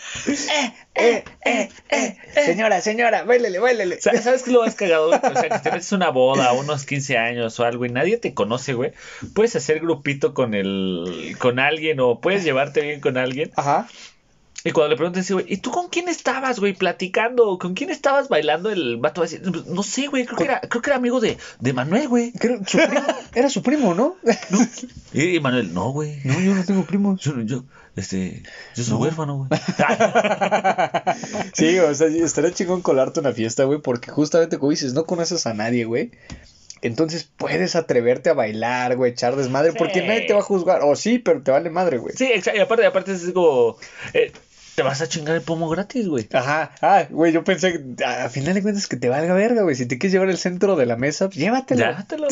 eh, 0.95 1.25
eh, 1.45 1.69
eh, 1.91 2.17
eh. 2.35 2.45
Señora, 2.45 2.81
señora, 2.81 3.23
bailele, 3.25 3.59
bailele. 3.59 3.97
O 3.97 4.01
sea, 4.01 4.21
¿Sabes 4.21 4.43
qué 4.43 4.51
lo 4.51 4.63
más 4.63 4.75
cagado? 4.75 5.09
güey? 5.09 5.21
O 5.23 5.41
sea, 5.41 5.49
que 5.49 5.59
te 5.61 5.71
metes 5.71 5.93
una 5.93 6.11
boda, 6.11 6.53
unos 6.53 6.85
15 6.85 7.17
años 7.19 7.59
o 7.61 7.65
algo 7.65 7.85
y 7.87 7.91
nadie 7.91 8.17
te 8.17 8.35
conoce, 8.35 8.75
güey. 8.75 8.93
Puedes 9.35 9.55
hacer 9.57 9.81
grupito 9.81 10.35
con 10.35 10.55
el, 10.55 11.37
con 11.39 11.59
alguien 11.59 12.01
o 12.01 12.21
puedes 12.21 12.45
llevarte 12.45 12.81
bien 12.81 13.01
con 13.01 13.19
alguien. 13.19 13.51
Ajá. 13.57 13.89
Y 14.65 14.73
cuando 14.73 14.91
le 14.91 14.97
preguntan, 14.97 15.21
así, 15.23 15.33
güey, 15.33 15.47
¿y 15.49 15.59
tú 15.59 15.71
con 15.71 15.89
quién 15.89 16.09
estabas, 16.09 16.59
güey, 16.59 16.73
platicando? 16.75 17.59
¿Con 17.59 17.75
quién 17.75 17.91
estabas 17.91 18.29
bailando? 18.29 18.71
El 18.71 18.97
vato 18.97 19.21
va 19.21 19.27
a 19.27 19.31
decir, 19.31 19.43
no 19.67 19.83
sé, 19.85 20.09
güey, 20.09 20.27
creo 20.27 20.37
que 20.37 20.45
era, 20.45 20.61
creo 20.61 20.83
que 20.83 20.91
era 20.91 20.97
amigo 20.97 21.21
de, 21.21 21.39
de 21.61 21.73
Manuel, 21.73 22.09
güey. 22.09 22.33
Su 22.67 22.79
primo- 22.79 23.07
era 23.35 23.49
su 23.51 23.63
primo, 23.63 23.95
¿no? 23.95 24.17
Y, 25.13 25.37
y 25.37 25.41
Manuel, 25.41 25.73
no, 25.73 25.93
güey. 25.93 26.17
No, 26.25 26.41
yo 26.41 26.55
no 26.57 26.65
tengo 26.65 26.83
primos. 26.85 27.21
Yo, 27.21 27.41
yo, 27.43 27.65
este, 27.95 28.43
yo 28.75 28.83
soy 28.85 28.97
huérfano, 28.99 29.47
güey. 29.49 29.61
Sí, 31.55 31.79
o 31.79 31.95
sea, 31.95 32.09
estaría 32.09 32.53
chingón 32.53 32.83
colarte 32.83 33.21
una 33.21 33.33
fiesta, 33.33 33.65
güey, 33.65 33.81
porque 33.81 34.11
justamente 34.11 34.59
como 34.59 34.71
dices, 34.71 34.93
no 34.93 35.05
conoces 35.05 35.47
a 35.47 35.55
nadie, 35.55 35.85
güey. 35.85 36.11
Entonces 36.81 37.29
puedes 37.37 37.75
atreverte 37.75 38.31
a 38.31 38.35
bailar, 38.35 38.97
güey, 38.97 39.11
echar 39.13 39.35
desmadre, 39.35 39.73
Sí. 39.73 39.79
porque 39.79 40.07
nadie 40.07 40.23
te 40.29 40.33
va 40.33 40.41
a 40.41 40.45
juzgar. 40.45 40.81
O 40.83 40.95
sí, 40.95 41.19
pero 41.19 41.43
te 41.43 41.51
vale 41.51 41.71
madre, 41.71 41.99
güey. 41.99 42.15
Sí, 42.17 42.27
exacto. 42.33 42.59
Y 42.59 42.63
aparte, 42.63 42.87
aparte 42.87 43.13
es 43.13 43.31
como. 43.33 43.77
eh, 44.15 44.33
te 44.79 44.85
vas 44.85 45.01
a 45.01 45.09
chingar 45.09 45.35
el 45.35 45.43
pomo 45.43 45.69
gratis, 45.69 46.07
güey. 46.07 46.29
Ajá, 46.33 46.71
ah, 46.83 47.05
güey, 47.11 47.33
yo 47.33 47.43
pensé 47.43 47.73
que 47.73 48.05
a 48.05 48.29
final 48.29 48.55
de 48.55 48.63
cuentas 48.63 48.87
que 48.87 48.97
te 48.97 49.09
valga 49.09 49.35
verga, 49.35 49.63
güey. 49.63 49.75
Si 49.75 49.87
te 49.87 49.99
quieres 49.99 50.13
llevar 50.13 50.31
el 50.31 50.39
centro 50.39 50.77
de 50.77 50.87
la 50.87 50.95
mesa, 50.95 51.27
pues 51.27 51.37
llévatelo. 51.39 51.81
Llévatelo. 51.85 52.29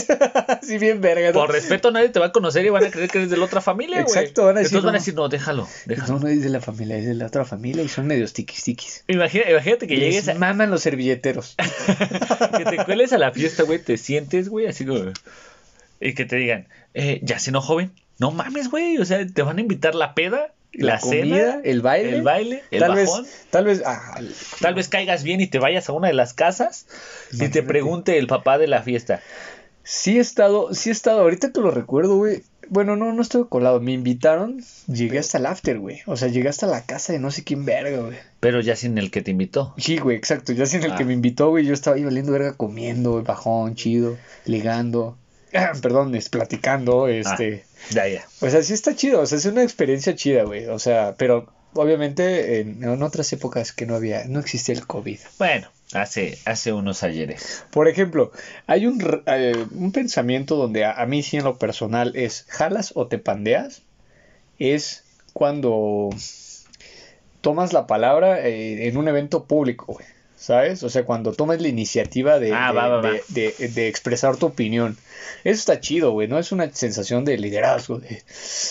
Así 0.47 0.79
bien 0.79 1.01
verga. 1.01 1.33
¿no? 1.33 1.41
Por 1.41 1.51
respeto, 1.51 1.91
nadie 1.91 2.11
te 2.11 2.21
va 2.21 2.27
a 2.27 2.33
conocer 2.33 2.65
y 2.65 2.69
van 2.69 2.85
a 2.85 2.91
creer 2.93 3.11
que 3.11 3.19
eres 3.19 3.31
de 3.31 3.37
la 3.37 3.47
otra 3.47 3.61
familia, 3.61 4.05
güey. 4.05 4.17
Exacto, 4.17 4.45
van 4.45 4.59
a 4.59 4.61
decir, 4.61 4.77
Entonces 4.77 4.85
van 4.85 4.91
a 4.91 4.93
no. 4.93 5.01
decir, 5.01 5.15
no, 5.17 5.29
déjalo, 5.29 5.69
déjalo. 5.87 6.13
No, 6.13 6.19
no 6.21 6.29
es 6.29 6.41
de 6.41 6.49
la 6.51 6.61
familia, 6.61 6.99
es 6.99 7.07
de 7.07 7.15
la 7.15 7.27
otra 7.27 7.45
familia 7.45 7.83
y 7.83 7.89
son 7.89 8.07
medios 8.07 8.33
tiquis 8.33 8.63
tiquis. 8.63 9.03
Imagina- 9.09 9.51
imagínate 9.51 9.89
que 9.89 9.97
Les 9.97 10.11
llegues 10.11 10.29
a, 10.29 10.35
maman 10.35 10.71
los 10.71 10.83
servilleteros. 10.83 11.57
que 12.59 12.65
te 12.65 12.85
cueles 12.85 13.13
a 13.13 13.19
la 13.19 13.33
fiesta, 13.33 13.65
güey, 13.65 13.81
te 13.81 13.97
sientes, 13.97 14.49
güey, 14.49 14.69
así 14.69 14.87
como... 14.87 15.01
Y 15.99 16.15
que 16.15 16.27
te 16.27 16.37
digan, 16.37 16.69
eh, 16.95 17.19
¿ya 17.25 17.41
cenó 17.41 17.61
joven? 17.61 17.91
No 18.21 18.31
mames, 18.31 18.71
güey, 18.71 18.99
o 18.99 19.05
sea, 19.05 19.27
te 19.27 19.43
van 19.43 19.59
a 19.59 19.61
invitar 19.63 19.97
la 19.97 20.15
peda, 20.15 20.53
la, 20.79 20.95
la 20.95 21.01
comida, 21.01 21.53
cena, 21.53 21.61
el 21.65 21.81
baile. 21.83 22.15
el 22.17 22.23
baile, 22.23 22.63
el 22.71 22.81
tal 22.81 22.91
bajón. 22.97 23.23
vez, 23.25 23.47
tal 23.51 23.65
vez, 23.65 23.83
ah, 23.87 24.21
Tal 24.61 24.75
vez 24.75 24.89
caigas 24.89 25.23
bien 25.23 25.41
y 25.41 25.47
te 25.47 25.59
vayas 25.59 25.89
a 25.89 25.93
una 25.93 26.09
de 26.09 26.15
las 26.15 26.35
casas 26.35 26.87
y 27.33 27.49
te 27.49 27.63
pregunte 27.63 28.19
el 28.19 28.27
papá 28.27 28.59
de 28.59 28.67
la 28.67 28.83
fiesta. 28.83 29.21
sí 29.83 30.19
he 30.19 30.21
estado, 30.21 30.75
sí 30.75 30.89
he 30.89 30.93
estado, 30.93 31.21
ahorita 31.21 31.53
que 31.53 31.61
lo 31.61 31.71
recuerdo, 31.71 32.17
güey. 32.17 32.43
Bueno, 32.69 32.97
no, 32.97 33.13
no 33.13 33.23
estuve 33.23 33.49
colado, 33.49 33.79
me 33.81 33.93
invitaron, 33.93 34.61
llegué 34.89 35.21
hasta 35.21 35.39
el 35.39 35.47
after, 35.47 35.79
güey. 35.79 36.01
O 36.07 36.17
sea, 36.17 36.27
llegué 36.27 36.49
hasta 36.49 36.67
la 36.67 36.85
casa 36.85 37.13
de 37.13 37.21
no 37.21 37.31
sé 37.31 37.45
quién 37.45 37.65
verga, 37.65 37.99
güey. 38.01 38.17
Pero 38.41 38.61
ya 38.61 38.75
sin 38.75 38.99
el 38.99 39.13
que 39.13 39.23
te 39.23 39.31
invitó. 39.31 39.73
Sí, 39.79 39.99
güey, 39.99 40.17
exacto. 40.17 40.53
Ya 40.53 40.67
sin 40.67 40.83
el 40.83 40.91
Ah. 40.91 40.97
que 40.97 41.05
me 41.05 41.13
invitó, 41.13 41.51
güey, 41.51 41.65
yo 41.65 41.73
estaba 41.73 41.95
ahí 41.95 42.03
valiendo 42.03 42.33
verga 42.33 42.55
comiendo, 42.55 43.13
güey, 43.13 43.23
bajón, 43.23 43.77
chido, 43.77 44.17
ligando. 44.47 45.17
Perdón, 45.83 46.15
es 46.15 46.29
platicando, 46.29 47.09
este. 47.09 47.65
Ya, 47.91 48.09
ya. 48.09 48.27
O 48.41 48.51
sea, 48.51 48.63
sí 48.63 48.73
está 48.73 48.95
chido, 48.95 49.21
o 49.21 49.27
sea, 49.27 49.39
es 49.39 49.45
una 49.47 49.63
experiencia 49.63 50.15
chida, 50.15 50.45
güey. 50.45 50.67
O 50.67 50.79
sea, 50.79 51.15
pero 51.17 51.53
obviamente 51.75 52.61
en, 52.61 52.83
en 52.83 53.03
otras 53.03 53.33
épocas 53.33 53.73
que 53.73 53.87
no 53.87 53.95
había, 53.95 54.25
no 54.25 54.41
existía 54.41 54.75
el 54.75 54.87
COVID. 54.87 55.19
Bueno, 55.39 55.69
hace, 55.93 56.39
hace 56.45 56.73
unos 56.73 57.03
ayeres. 57.03 57.65
Por 57.71 57.89
ejemplo, 57.89 58.33
hay 58.67 58.87
un, 58.87 59.23
eh, 59.27 59.67
un 59.73 59.93
pensamiento 59.93 60.57
donde 60.57 60.85
a, 60.85 60.93
a 60.93 61.07
mí 61.07 61.23
sí 61.23 61.37
en 61.37 61.45
lo 61.45 61.59
personal 61.59 62.13
es 62.17 62.45
jalas 62.49 62.93
o 62.95 63.07
te 63.07 63.19
pandeas. 63.19 63.83
Es 64.59 65.05
cuando 65.33 66.11
tomas 67.43 67.73
la 67.73 67.87
palabra 67.87 68.41
eh, 68.41 68.89
en 68.89 68.97
un 68.97 69.09
evento 69.09 69.45
público, 69.45 69.93
güey. 69.93 70.07
¿Sabes? 70.39 70.83
O 70.83 70.91
sea, 70.91 71.05
cuando 71.05 71.33
tomas 71.33 71.63
la 71.63 71.69
iniciativa 71.69 72.39
de, 72.39 72.53
Ah, 72.53 72.69
de- 72.69 72.77
va, 72.77 72.89
va, 72.89 73.01
va. 73.01 73.11
de- 73.29 73.55
de- 73.59 73.89
expresar 73.89 74.37
tu 74.37 74.47
opinión. 74.47 74.97
Eso 75.45 75.59
está 75.59 75.81
chido, 75.81 76.11
güey, 76.13 76.29
¿no? 76.29 76.39
Es 76.39 76.53
una 76.53 76.71
sensación 76.73 77.25
de 77.25 77.39
liderazgo, 77.39 77.99
de 77.99 78.23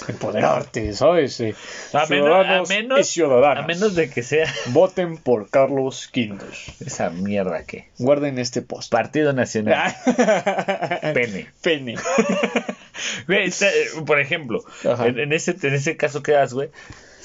empoderarte, 0.07 0.93
¿sabes? 0.93 1.39
Eh, 1.39 1.55
A 1.91 2.05
menos, 2.05 2.45
a 2.45 2.63
menos, 2.69 3.17
a 3.17 3.61
menos 3.63 3.95
de 3.95 4.09
que 4.09 4.21
sea 4.21 4.45
voten 4.67 5.17
por 5.17 5.49
Carlos 5.49 6.07
Quintos. 6.07 6.65
esa 6.85 7.09
mierda 7.09 7.63
que. 7.63 7.89
Guarden 7.97 8.37
este 8.37 8.61
post. 8.61 8.91
Partido 8.91 9.33
Nacional. 9.33 9.95
Pene. 11.13 11.47
Pene. 11.61 11.95
Está- 13.27 13.69
eh, 13.69 13.87
por 14.05 14.19
ejemplo, 14.19 14.63
en, 14.83 15.19
en 15.19 15.33
ese, 15.33 15.55
en 15.63 15.73
ese 15.73 15.97
caso 15.97 16.21
que 16.23 16.31
das, 16.33 16.53
güey, 16.53 16.69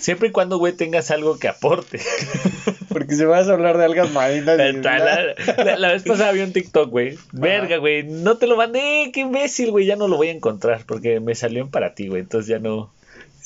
siempre 0.01 0.29
y 0.29 0.33
cuando, 0.33 0.59
güey, 0.59 0.73
tengas 0.73 1.11
algo 1.11 1.39
que 1.39 1.49
aporte. 1.49 2.01
Porque 2.89 3.15
si 3.15 3.25
vas 3.25 3.49
a 3.49 3.53
hablar 3.53 3.79
de 3.79 3.85
algas 3.85 4.11
marinas. 4.11 4.59
La, 4.59 4.73
la- 4.99 5.65
la- 5.65 5.77
la 5.79 5.93
vez 5.93 6.03
pasada 6.03 6.33
vi 6.33 6.41
un 6.41 6.53
TikTok, 6.53 6.91
güey. 6.91 7.17
Verga, 7.33 7.77
güey. 7.77 8.03
No 8.03 8.37
te 8.39 8.47
lo 8.49 8.57
mandé. 8.57 9.11
Qué 9.13 9.21
imbécil, 9.21 9.71
güey. 9.71 9.87
Ya 9.87 9.97
no 9.97 10.09
lo 10.09 10.17
voy 10.17 10.29
a 10.29 10.33
encontrar 10.33 10.83
porque 10.87 11.21
me 11.21 11.35
salió 11.35 11.63
en 11.63 11.71
para 11.71 11.95
ti, 11.95 12.09
güey. 12.09 12.23
Entonces 12.23 12.49
ya 12.49 12.59
no. 12.59 12.93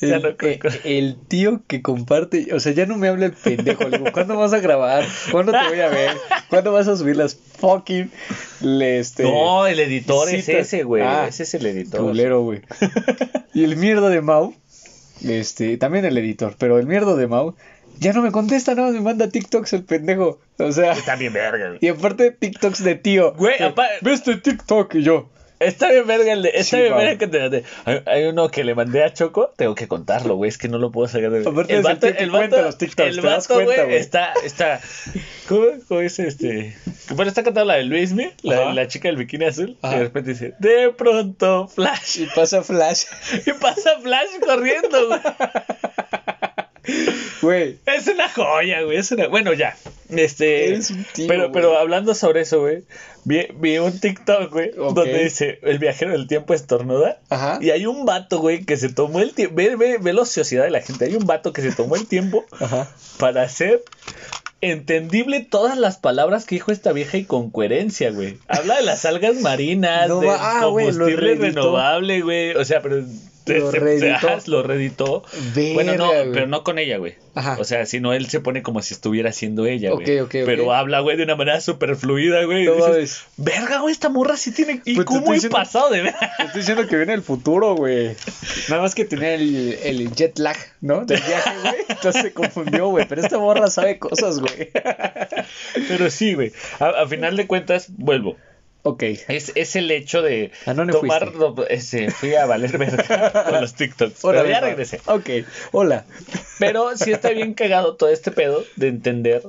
Ya 0.00 0.16
El, 0.16 0.22
no 0.22 0.28
eh, 0.40 0.58
el 0.84 1.16
tío 1.28 1.62
que 1.68 1.80
comparte, 1.80 2.52
o 2.52 2.58
sea, 2.60 2.72
ya 2.72 2.84
no 2.84 2.96
me 2.96 3.08
habla 3.08 3.26
el 3.26 3.32
pendejo. 3.32 3.88
Le 3.88 3.98
digo, 3.98 4.10
¿cuándo 4.12 4.36
vas 4.36 4.52
a 4.52 4.58
grabar? 4.58 5.04
¿Cuándo 5.30 5.52
te 5.52 5.68
voy 5.68 5.80
a 5.80 5.88
ver? 5.88 6.10
¿Cuándo 6.50 6.72
vas 6.72 6.88
a 6.88 6.96
subir 6.96 7.16
las 7.16 7.36
fucking 7.36 8.10
le, 8.60 8.98
este, 8.98 9.22
No, 9.22 9.66
el 9.66 9.78
editor 9.78 10.28
es 10.34 10.48
ese, 10.48 10.82
güey. 10.82 11.02
Ah, 11.02 11.26
ese 11.28 11.44
es 11.44 11.54
el 11.54 11.64
editor. 11.66 12.00
culero, 12.00 12.42
güey? 12.42 12.60
Y 13.54 13.62
el 13.62 13.76
mierda 13.76 14.08
de 14.10 14.20
Mau, 14.20 14.52
este, 15.22 15.76
también 15.76 16.04
el 16.04 16.16
editor, 16.18 16.54
pero 16.58 16.78
el 16.78 16.86
mierda 16.86 17.14
de 17.16 17.26
Mau 17.26 17.54
ya 18.00 18.12
no 18.12 18.22
me 18.22 18.32
contesta, 18.32 18.74
no, 18.74 18.90
me 18.90 19.00
manda 19.00 19.28
TikToks 19.28 19.72
el 19.74 19.84
pendejo. 19.84 20.40
O 20.58 20.72
sea, 20.72 20.92
Está 20.92 21.14
bien 21.16 21.32
verga, 21.32 21.68
güey. 21.68 21.78
y 21.80 21.88
aparte 21.88 22.32
TikToks 22.32 22.82
de 22.82 22.94
tío. 22.96 23.34
Güey, 23.34 23.56
Que, 23.58 23.64
apa- 23.64 23.86
Ve 24.02 24.12
este 24.12 24.36
TikTok 24.36 24.94
y 24.96 25.02
yo. 25.02 25.30
Está 25.64 25.90
bien 25.90 26.06
verga 26.06 26.32
el 26.32 26.42
de. 26.42 26.50
Está 26.50 26.76
Sí, 26.76 26.82
bien 26.82 26.96
verga 26.96 27.18
que 27.18 27.26
te 27.26 27.40
mandé. 27.40 27.64
Hay, 27.84 28.00
hay 28.06 28.24
uno 28.24 28.48
que 28.48 28.64
le 28.64 28.74
mandé 28.74 29.02
a 29.04 29.12
Choco. 29.12 29.52
Tengo 29.56 29.74
que 29.74 29.88
contarlo, 29.88 30.36
güey. 30.36 30.48
Es 30.48 30.58
que 30.58 30.68
no 30.68 30.78
lo 30.78 30.90
puedo 30.90 31.08
sacar 31.08 31.30
de. 31.30 31.48
Aparte 31.48 31.74
el 31.74 31.82
tío 31.98 32.16
que 32.16 32.28
cuenta 32.28 32.62
los 32.62 32.78
TikToks, 32.78 33.08
el 33.08 33.20
vato, 33.20 33.62
güey, 33.62 33.94
está. 33.94 34.32
está 34.44 34.80
¿cómo, 35.48 35.66
cómo 35.88 36.00
es 36.00 36.18
este? 36.18 36.76
Bueno, 37.10 37.28
está 37.28 37.42
cantando 37.42 37.66
la 37.66 37.74
de 37.74 37.84
Luismi, 37.84 38.30
la, 38.42 38.72
la 38.72 38.88
chica 38.88 39.08
del 39.08 39.16
bikini 39.16 39.46
azul. 39.46 39.76
Ajá. 39.82 39.94
Y 39.94 39.98
de 39.98 40.04
repente 40.04 40.30
dice: 40.30 40.54
De 40.58 40.90
pronto, 40.90 41.68
Flash. 41.68 42.20
Y 42.20 42.26
pasa 42.34 42.62
Flash. 42.62 43.04
Y 43.46 43.52
pasa 43.52 43.98
Flash 44.00 44.28
corriendo, 44.44 45.08
güey. 45.08 45.20
Güey, 47.42 47.78
Es 47.86 48.06
una 48.06 48.28
joya, 48.28 48.82
güey. 48.82 48.98
Es 48.98 49.10
una... 49.12 49.28
Bueno, 49.28 49.52
ya. 49.52 49.76
Este. 50.08 50.68
Eres 50.68 50.90
un 50.90 51.04
tío, 51.12 51.26
pero, 51.28 51.42
güey. 51.42 51.52
pero 51.52 51.78
hablando 51.78 52.14
sobre 52.14 52.42
eso, 52.42 52.60
güey. 52.60 52.84
Vi, 53.24 53.48
vi 53.58 53.78
un 53.78 53.98
TikTok, 53.98 54.50
güey. 54.52 54.70
Donde 54.72 55.24
dice: 55.24 55.58
El 55.62 55.78
viajero 55.78 56.12
del 56.12 56.26
tiempo 56.26 56.54
estornuda. 56.54 57.18
Ajá. 57.30 57.58
Y 57.60 57.70
hay 57.70 57.86
un 57.86 58.04
vato, 58.04 58.38
güey, 58.38 58.64
que 58.64 58.76
se 58.76 58.90
tomó 58.90 59.20
el 59.20 59.34
tiempo. 59.34 59.56
Ve, 59.56 59.76
ve, 59.76 59.98
ve 59.98 60.12
la 60.12 60.22
ociosidad 60.22 60.64
de 60.64 60.70
la 60.70 60.80
gente. 60.80 61.06
Hay 61.06 61.16
un 61.16 61.26
vato 61.26 61.52
que 61.52 61.62
se 61.62 61.72
tomó 61.72 61.96
el 61.96 62.06
tiempo 62.06 62.44
Ajá. 62.60 62.88
para 63.18 63.42
hacer 63.42 63.82
entendible 64.60 65.40
todas 65.40 65.76
las 65.76 65.98
palabras 65.98 66.44
que 66.44 66.54
dijo 66.56 66.72
esta 66.72 66.92
vieja 66.92 67.16
y 67.16 67.24
con 67.24 67.50
coherencia, 67.50 68.10
güey. 68.10 68.38
Habla 68.48 68.76
de 68.76 68.82
las 68.82 69.04
algas 69.04 69.36
marinas, 69.36 70.08
No 70.08 70.20
de 70.20 70.30
ah, 70.30 70.60
combustible 70.62 71.34
renovable, 71.34 72.22
güey. 72.22 72.54
O 72.54 72.64
sea, 72.64 72.80
pero. 72.82 73.04
Lo 73.60 73.70
se- 73.70 73.78
se- 73.78 73.78
reeditó. 73.80 74.28
ajá, 74.28 74.38
lo 74.46 74.62
reeditó. 74.62 75.22
Verga, 75.54 75.74
bueno, 75.74 75.94
no, 75.96 76.10
pero 76.32 76.46
no 76.46 76.64
con 76.64 76.78
ella, 76.78 76.96
güey. 76.98 77.14
Ajá. 77.36 77.56
O 77.58 77.64
sea, 77.64 77.84
sino 77.84 78.12
él 78.12 78.28
se 78.30 78.38
pone 78.40 78.62
como 78.62 78.80
si 78.80 78.94
estuviera 78.94 79.32
siendo 79.32 79.66
ella, 79.66 79.90
güey. 79.90 80.20
ok, 80.20 80.26
ok. 80.26 80.30
Pero 80.46 80.72
habla, 80.72 81.00
güey, 81.00 81.16
de 81.16 81.24
una 81.24 81.34
manera 81.34 81.60
súper 81.60 81.96
fluida, 81.96 82.44
güey. 82.44 82.64
No 82.64 82.74
dices. 82.96 83.24
Verga, 83.36 83.80
güey, 83.80 83.92
esta 83.92 84.08
morra 84.08 84.36
sí 84.36 84.52
tiene. 84.52 84.80
¿Y 84.84 84.94
Pues 84.94 85.06
he 85.10 85.32
diciendo- 85.32 85.56
pasado 85.56 85.90
de 85.90 86.02
ver? 86.02 86.14
Te 86.36 86.42
estoy 86.44 86.60
diciendo 86.60 86.86
que 86.86 86.96
viene 86.96 87.12
el 87.12 87.22
futuro, 87.22 87.74
güey. 87.74 88.14
Nada 88.68 88.82
más 88.82 88.94
que 88.94 89.04
tenía 89.04 89.34
el, 89.34 89.78
el 89.82 90.12
jet 90.14 90.38
lag, 90.38 90.56
¿no? 90.80 91.04
Del 91.04 91.20
viaje, 91.20 91.50
güey. 91.60 91.74
Entonces 91.88 92.22
se 92.22 92.32
confundió, 92.32 92.86
güey. 92.88 93.06
Pero 93.08 93.20
esta 93.20 93.38
morra 93.38 93.68
sabe 93.68 93.98
cosas, 93.98 94.38
güey. 94.38 94.70
Pero 95.88 96.10
sí, 96.10 96.34
güey. 96.34 96.52
A, 96.78 97.02
a 97.02 97.08
final 97.08 97.36
de 97.36 97.46
cuentas, 97.46 97.86
vuelvo. 97.90 98.36
Ok. 98.86 99.02
Es, 99.28 99.50
es 99.54 99.76
el 99.76 99.90
hecho 99.90 100.20
de 100.20 100.52
¿A 100.66 100.74
dónde 100.74 100.92
tomar. 100.92 101.32
Ese, 101.70 102.10
fui 102.10 102.34
a 102.34 102.44
valer 102.44 102.76
verga 102.76 103.44
con 103.50 103.60
los 103.62 103.74
TikToks. 103.74 104.20
pero 104.20 104.28
Órale, 104.28 104.50
ya 104.50 104.60
regresé. 104.60 105.00
Ok. 105.06 105.30
Hola. 105.72 106.04
Pero 106.58 106.94
sí 106.96 107.10
está 107.10 107.30
bien 107.30 107.54
cagado 107.54 107.96
todo 107.96 108.10
este 108.10 108.30
pedo 108.30 108.62
de 108.76 108.88
entender 108.88 109.42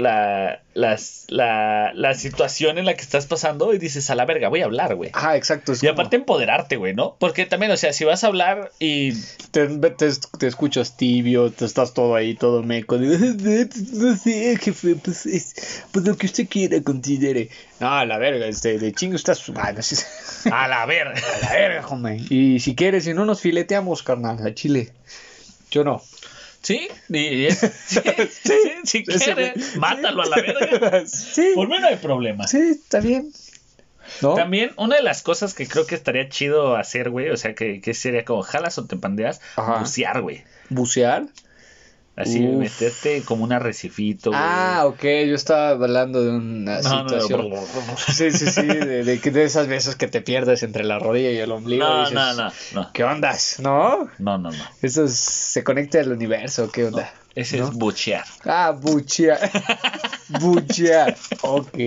la, 0.00 0.62
las, 0.74 1.24
la, 1.28 1.92
la 1.94 2.14
situación 2.14 2.78
en 2.78 2.84
la 2.86 2.94
que 2.94 3.02
estás 3.02 3.26
pasando 3.26 3.72
y 3.74 3.78
dices, 3.78 4.10
a 4.10 4.14
la 4.14 4.24
verga, 4.24 4.48
voy 4.48 4.62
a 4.62 4.64
hablar, 4.64 4.94
güey. 4.96 5.10
Ah, 5.12 5.36
exacto. 5.36 5.72
es 5.72 5.82
Y 5.82 5.86
como- 5.86 5.92
aparte 6.00 6.16
empoderarte, 6.16 6.76
güey, 6.76 6.94
¿no? 6.94 7.16
Porque 7.20 7.46
también, 7.46 7.70
o 7.72 7.76
sea, 7.76 7.92
si 7.92 8.04
vas 8.04 8.24
a 8.24 8.28
hablar 8.28 8.72
y 8.78 9.12
Te, 9.50 9.66
te, 9.68 10.10
te 10.38 10.46
escuchas 10.46 10.96
tibio, 10.96 11.50
te 11.52 11.64
estás 11.64 11.94
todo 11.94 12.14
ahí, 12.14 12.34
todo 12.34 12.62
meco. 12.62 12.96
No 13.00 14.16
sé, 14.16 14.56
jefe, 14.60 14.96
pues, 14.96 15.26
es, 15.26 15.82
pues 15.92 16.04
lo 16.04 16.16
que 16.16 16.26
usted 16.26 16.48
quiera, 16.48 16.80
considere. 16.82 17.48
No, 17.78 18.04
la 18.04 18.18
verga, 18.18 18.46
este, 18.46 18.78
de 18.78 18.92
chingo 18.92 19.16
estás. 19.16 19.42
Ah, 19.56 19.72
no 19.72 20.54
a 20.56 20.68
la 20.68 20.86
verga. 20.86 21.14
A 21.14 21.44
la 21.46 21.52
verga, 21.52 21.86
hombre. 21.88 22.20
Y 22.30 22.60
si 22.60 22.74
quieres, 22.74 23.04
si 23.04 23.14
no 23.14 23.24
nos 23.24 23.40
fileteamos, 23.40 24.02
carnal, 24.02 24.46
a 24.46 24.54
Chile. 24.54 24.92
Yo 25.70 25.84
no. 25.84 26.02
Sí, 26.62 26.88
y 27.08 27.46
es- 27.46 27.58
sí, 27.86 28.00
sí, 28.84 29.04
si 29.06 29.32
güey. 29.32 29.52
mátalo 29.78 30.22
a 30.22 30.26
la 30.26 30.36
verga. 30.36 31.04
Sí. 31.06 31.52
Por 31.54 31.68
mí 31.68 31.76
no 31.80 31.86
hay 31.86 31.96
problema. 31.96 32.46
Sí, 32.46 32.58
está 32.58 33.00
bien. 33.00 33.32
¿No? 34.22 34.34
También, 34.34 34.72
una 34.76 34.96
de 34.96 35.02
las 35.02 35.22
cosas 35.22 35.54
que 35.54 35.66
creo 35.68 35.86
que 35.86 35.94
estaría 35.94 36.28
chido 36.28 36.76
hacer, 36.76 37.10
güey, 37.10 37.30
o 37.30 37.36
sea, 37.36 37.54
que, 37.54 37.80
que 37.80 37.94
sería 37.94 38.24
como 38.24 38.42
jalas 38.42 38.76
o 38.78 38.84
te 38.86 38.96
pandeas, 38.96 39.40
Ajá. 39.56 39.78
bucear, 39.78 40.20
güey. 40.20 40.42
¿Bucear? 40.68 41.26
Así, 42.20 42.46
Uf. 42.46 42.58
meterte 42.58 43.22
como 43.22 43.44
un 43.44 43.52
arrecifito, 43.52 44.30
güey. 44.30 44.42
Ah, 44.42 44.82
ok, 44.86 45.02
yo 45.02 45.34
estaba 45.34 45.70
hablando 45.70 46.22
de 46.22 46.30
una 46.30 46.80
no, 46.82 47.02
no, 47.04 47.08
situación. 47.08 47.50
no. 47.50 47.56
Sí, 48.12 48.30
sí, 48.30 48.46
sí, 48.50 48.62
de, 48.66 49.04
de, 49.04 49.44
esas 49.44 49.66
veces 49.68 49.96
que 49.96 50.06
te 50.06 50.20
pierdes 50.20 50.62
entre 50.62 50.84
la 50.84 50.98
rodilla 50.98 51.30
y 51.30 51.38
el 51.38 51.50
ombligo. 51.52 51.84
y 51.84 51.88
No, 51.88 52.00
dices, 52.00 52.14
no, 52.14 52.34
no, 52.34 52.52
no. 52.74 52.92
¿Qué 52.92 53.04
ondas? 53.04 53.56
¿No? 53.60 54.08
No, 54.18 54.38
no, 54.38 54.50
no. 54.50 54.64
Eso 54.82 55.04
es- 55.04 55.14
se 55.16 55.64
conecta 55.64 56.00
al 56.00 56.12
universo, 56.12 56.70
¿qué 56.70 56.84
onda? 56.86 57.12
Ese 57.34 57.58
es 57.60 57.70
buchear. 57.70 58.24
Ah, 58.44 58.72
buchear. 58.78 59.38
buchear. 60.40 61.16
Ok. 61.42 61.78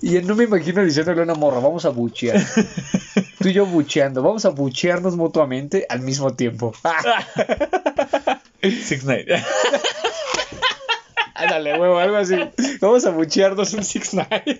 Y 0.00 0.20
no 0.22 0.34
me 0.36 0.44
imagino 0.44 0.84
diciéndole 0.84 1.20
a 1.20 1.24
una 1.24 1.34
morra, 1.34 1.58
vamos 1.58 1.84
a 1.84 1.88
buchear. 1.90 2.40
Tú 3.40 3.48
y 3.48 3.52
yo 3.54 3.66
bucheando, 3.66 4.22
vamos 4.22 4.44
a 4.44 4.50
buchearnos 4.50 5.16
mutuamente 5.16 5.84
al 5.88 6.00
mismo 6.00 6.34
tiempo. 6.34 6.72
Six 8.62 9.04
Nine. 9.04 9.24
Ándale, 11.34 11.78
huevo, 11.78 11.98
algo 11.98 12.16
así. 12.16 12.36
Vamos 12.80 13.04
a 13.04 13.10
buchearnos 13.10 13.72
un 13.74 13.84
Six 13.84 14.14
Nine. 14.14 14.58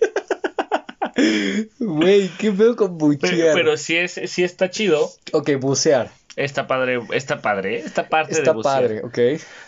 Güey, 1.78 2.28
qué 2.38 2.50
pedo 2.52 2.74
con 2.76 2.98
buchear. 2.98 3.32
Pero, 3.32 3.52
pero 3.54 3.76
sí, 3.76 3.96
es, 3.96 4.20
sí 4.26 4.42
está 4.42 4.70
chido. 4.70 5.10
Ok, 5.32 5.50
bucear. 5.60 6.10
Está 6.34 6.66
padre, 6.66 6.98
está 7.12 7.42
padre, 7.42 7.80
esta 7.80 8.08
parte 8.08 8.32
Está 8.32 8.50
de 8.52 8.56
bucear. 8.56 8.80
padre, 8.82 9.02
ok. 9.04 9.18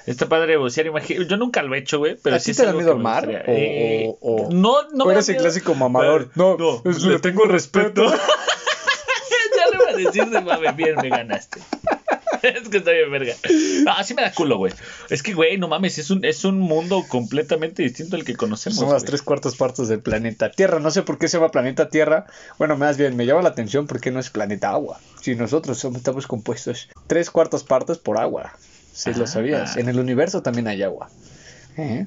Está 0.07 0.29
padre 0.31 0.53
de 0.53 0.57
bucear, 0.57 0.87
imagino. 0.87 1.23
Yo 1.25 1.37
nunca 1.37 1.63
lo 1.63 1.75
he 1.75 1.79
hecho, 1.79 1.99
güey, 1.99 2.17
pero 2.23 2.37
¿A 2.37 2.39
sí 2.39 2.55
te 2.55 2.65
da 2.65 2.73
miedo 2.73 2.97
me 2.97 3.03
mar? 3.03 3.29
O- 3.29 3.31
Eh, 3.53 4.07
o- 4.09 4.47
o- 4.47 4.51
no, 4.51 4.89
no 4.95 5.05
¿O 5.05 5.11
eres 5.11 5.29
el 5.29 5.37
clásico 5.37 5.75
mamador? 5.75 6.31
No, 6.35 6.57
es- 6.87 7.03
le 7.03 7.19
tengo 7.19 7.45
respeto. 7.45 8.07
ya 9.57 9.67
le 9.71 9.77
iba 9.77 9.91
a 9.91 9.97
decir 9.97 10.25
de 10.31 10.41
mame, 10.41 10.73
bien 10.73 10.97
me 11.03 11.11
ganaste. 11.11 11.61
es 12.63 12.69
que 12.69 12.79
está 12.79 12.91
bien 12.93 13.11
verga. 13.11 13.35
No, 13.85 13.93
así 13.93 14.15
me 14.15 14.23
da 14.23 14.33
culo, 14.33 14.59
güey. 14.59 14.73
Es 15.11 15.23
que, 15.23 15.33
güey, 15.35 15.59
no 15.59 15.69
mames, 15.69 15.99
es 15.99 16.11
un, 16.11 16.25
es 16.25 16.45
un 16.45 16.59
mundo 16.61 17.05
completamente 17.09 17.83
distinto 17.83 18.17
al 18.17 18.25
que 18.25 18.37
conocemos. 18.37 18.79
Son 18.79 18.89
las 18.91 19.03
güey. 19.03 19.11
tres 19.11 19.23
cuartas 19.23 19.57
partes 19.57 19.89
del 19.89 20.01
planeta 20.01 20.51
Tierra. 20.51 20.79
No 20.81 20.91
sé 20.91 21.03
por 21.03 21.19
qué 21.19 21.29
se 21.29 21.39
llama 21.39 21.51
planeta 21.51 21.89
Tierra. 21.89 22.27
Bueno, 22.59 22.77
más 22.77 22.97
bien, 22.97 23.17
me 23.17 23.27
llama 23.27 23.43
la 23.43 23.49
atención 23.51 23.87
porque 23.87 24.11
no 24.11 24.21
es 24.21 24.31
planeta 24.31 24.71
agua. 24.71 25.01
Si 25.21 25.35
nosotros 25.35 25.79
somos, 25.79 25.99
estamos 25.99 26.27
compuestos 26.27 26.89
tres 27.07 27.31
cuartas 27.31 27.65
partes 27.65 27.99
por 27.99 28.19
agua. 28.19 28.53
Si 28.93 29.13
lo 29.15 29.25
Ah. 29.25 29.27
sabías. 29.27 29.77
En 29.77 29.89
el 29.89 29.99
universo 29.99 30.43
también 30.43 30.69
hay 30.69 30.83
agua. 30.83 31.11
¿Eh? 31.77 32.07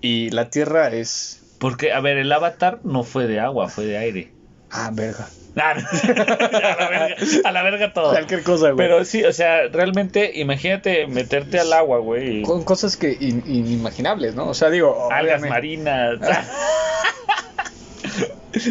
Y 0.00 0.30
la 0.30 0.50
Tierra 0.50 0.88
es... 0.94 1.40
Porque, 1.58 1.92
a 1.92 2.00
ver, 2.00 2.18
el 2.18 2.30
avatar 2.32 2.80
no 2.84 3.04
fue 3.04 3.26
de 3.26 3.40
agua, 3.40 3.68
fue 3.68 3.86
de 3.86 3.96
aire. 3.96 4.32
Ah, 4.70 4.90
verga. 4.92 5.28
Ah, 5.56 5.74
no. 5.74 5.82
a, 6.12 6.76
la 6.80 6.88
verga, 6.88 7.16
a 7.44 7.52
la 7.52 7.62
verga 7.62 7.92
todo. 7.92 8.10
Cualquier 8.10 8.42
cosa, 8.42 8.70
güey. 8.72 8.76
Pero 8.88 9.04
sí, 9.04 9.22
o 9.24 9.32
sea, 9.32 9.68
realmente, 9.68 10.32
imagínate 10.40 11.06
meterte 11.06 11.60
al 11.60 11.72
agua, 11.72 11.98
güey. 11.98 12.42
Con 12.42 12.64
cosas 12.64 12.96
que 12.96 13.16
in- 13.20 13.44
inimaginables, 13.46 14.34
¿no? 14.34 14.48
O 14.48 14.54
sea, 14.54 14.70
digo... 14.70 15.08
Algas 15.12 15.40
obviamente- 15.42 15.48
marinas. 15.48 16.18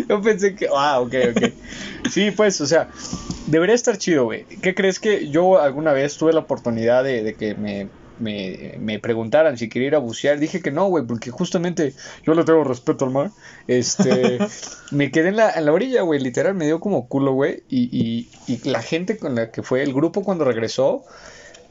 Yo 0.09 0.21
pensé 0.21 0.55
que. 0.55 0.67
Ah, 0.73 0.99
ok, 1.01 1.13
ok. 1.35 1.51
Sí, 2.09 2.31
pues, 2.31 2.59
o 2.61 2.65
sea, 2.65 2.87
debería 3.47 3.75
estar 3.75 3.97
chido, 3.97 4.23
güey. 4.25 4.45
¿Qué 4.61 4.73
crees 4.73 4.99
que 4.99 5.29
yo 5.29 5.59
alguna 5.59 5.91
vez 5.91 6.17
tuve 6.17 6.31
la 6.31 6.39
oportunidad 6.39 7.03
de, 7.03 7.21
de 7.23 7.33
que 7.35 7.53
me, 7.55 7.89
me, 8.19 8.75
me 8.79 8.99
preguntaran 8.99 9.57
si 9.57 9.69
quería 9.69 9.89
ir 9.89 9.95
a 9.95 9.99
bucear? 9.99 10.39
Dije 10.39 10.61
que 10.61 10.71
no, 10.71 10.87
güey, 10.87 11.05
porque 11.05 11.31
justamente 11.31 11.93
yo 12.25 12.33
le 12.33 12.43
tengo 12.43 12.63
respeto 12.63 13.05
al 13.05 13.11
mar. 13.11 13.31
Este. 13.67 14.39
me 14.91 15.11
quedé 15.11 15.29
en 15.29 15.37
la, 15.37 15.51
en 15.51 15.65
la 15.65 15.73
orilla, 15.73 16.01
güey, 16.01 16.19
literal, 16.19 16.53
me 16.55 16.65
dio 16.65 16.79
como 16.79 17.07
culo, 17.07 17.33
güey. 17.33 17.63
Y, 17.69 17.89
y, 17.91 18.29
y 18.47 18.69
la 18.69 18.81
gente 18.81 19.17
con 19.17 19.35
la 19.35 19.51
que 19.51 19.63
fue, 19.63 19.83
el 19.83 19.93
grupo 19.93 20.23
cuando 20.23 20.45
regresó. 20.45 21.05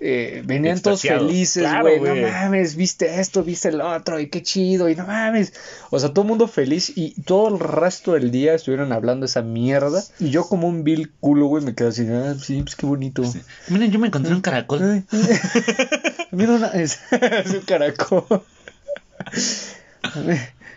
Eh, 0.05 0.43
venían 0.45 0.81
todos 0.81 1.03
felices, 1.03 1.63
Claro, 1.63 1.89
güey. 1.97 2.01
no 2.01 2.29
mames, 2.29 2.75
viste 2.75 3.21
esto, 3.21 3.45
viste 3.45 3.69
el 3.69 3.81
otro, 3.81 4.19
y 4.19 4.29
qué 4.29 4.43
chido, 4.43 4.89
y 4.89 4.97
no 4.97 5.07
mames. 5.07 5.53
O 5.91 5.99
sea, 6.01 6.09
todo 6.09 6.23
el 6.23 6.29
mundo 6.29 6.49
feliz 6.49 6.93
y 6.97 7.21
todo 7.23 7.55
el 7.55 7.61
resto 7.61 8.15
del 8.15 8.31
día 8.33 8.55
estuvieron 8.55 8.93
hablando 8.93 9.27
esa 9.27 9.43
mierda. 9.43 10.03
Y 10.19 10.31
yo 10.31 10.49
como 10.49 10.67
un 10.67 10.83
vil 10.83 11.13
culo, 11.21 11.47
güey, 11.47 11.65
me 11.65 11.75
quedé 11.75 11.89
así, 11.89 12.07
ah, 12.11 12.35
sí, 12.43 12.61
pues 12.63 12.75
qué 12.75 12.85
bonito. 12.87 13.23
Miren, 13.69 13.93
yo 13.93 13.99
me 14.01 14.09
encontré 14.09 14.35
un 14.35 14.41
caracol. 14.41 14.83
Ay, 14.83 15.05
Mira 16.33 16.55
una... 16.55 16.69
Es, 16.69 16.99
es 17.13 17.53
un 17.55 17.61
caracol. 17.61 18.25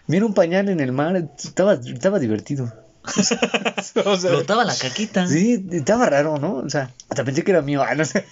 Mira 0.08 0.26
un 0.26 0.34
pañal 0.36 0.70
en 0.70 0.80
el 0.80 0.92
mar, 0.92 1.16
estaba, 1.38 1.74
estaba 1.74 2.20
divertido. 2.20 2.72
O 4.06 4.18
sea, 4.18 4.32
Flotaba 4.32 4.65
la 4.65 4.76
caquita. 4.76 5.28
Sí, 5.28 5.65
estaba 5.72 6.10
raro, 6.10 6.38
¿no? 6.38 6.56
O 6.58 6.70
sea, 6.70 6.91
hasta 7.10 7.24
pensé 7.24 7.44
que 7.44 7.52
era 7.52 7.62
mío. 7.62 7.84
Ah, 7.84 7.96
no 7.96 8.06
sé. 8.06 8.26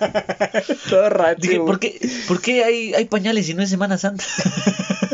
Todo 0.90 1.08
raro. 1.08 1.36
Dije, 1.38 1.58
¿por 1.58 1.78
qué, 1.78 2.00
por 2.26 2.40
qué 2.40 2.64
hay, 2.64 2.94
hay 2.94 3.04
pañales 3.06 3.48
y 3.48 3.54
no 3.54 3.62
es 3.62 3.70
Semana 3.70 3.98
Santa? 3.98 4.24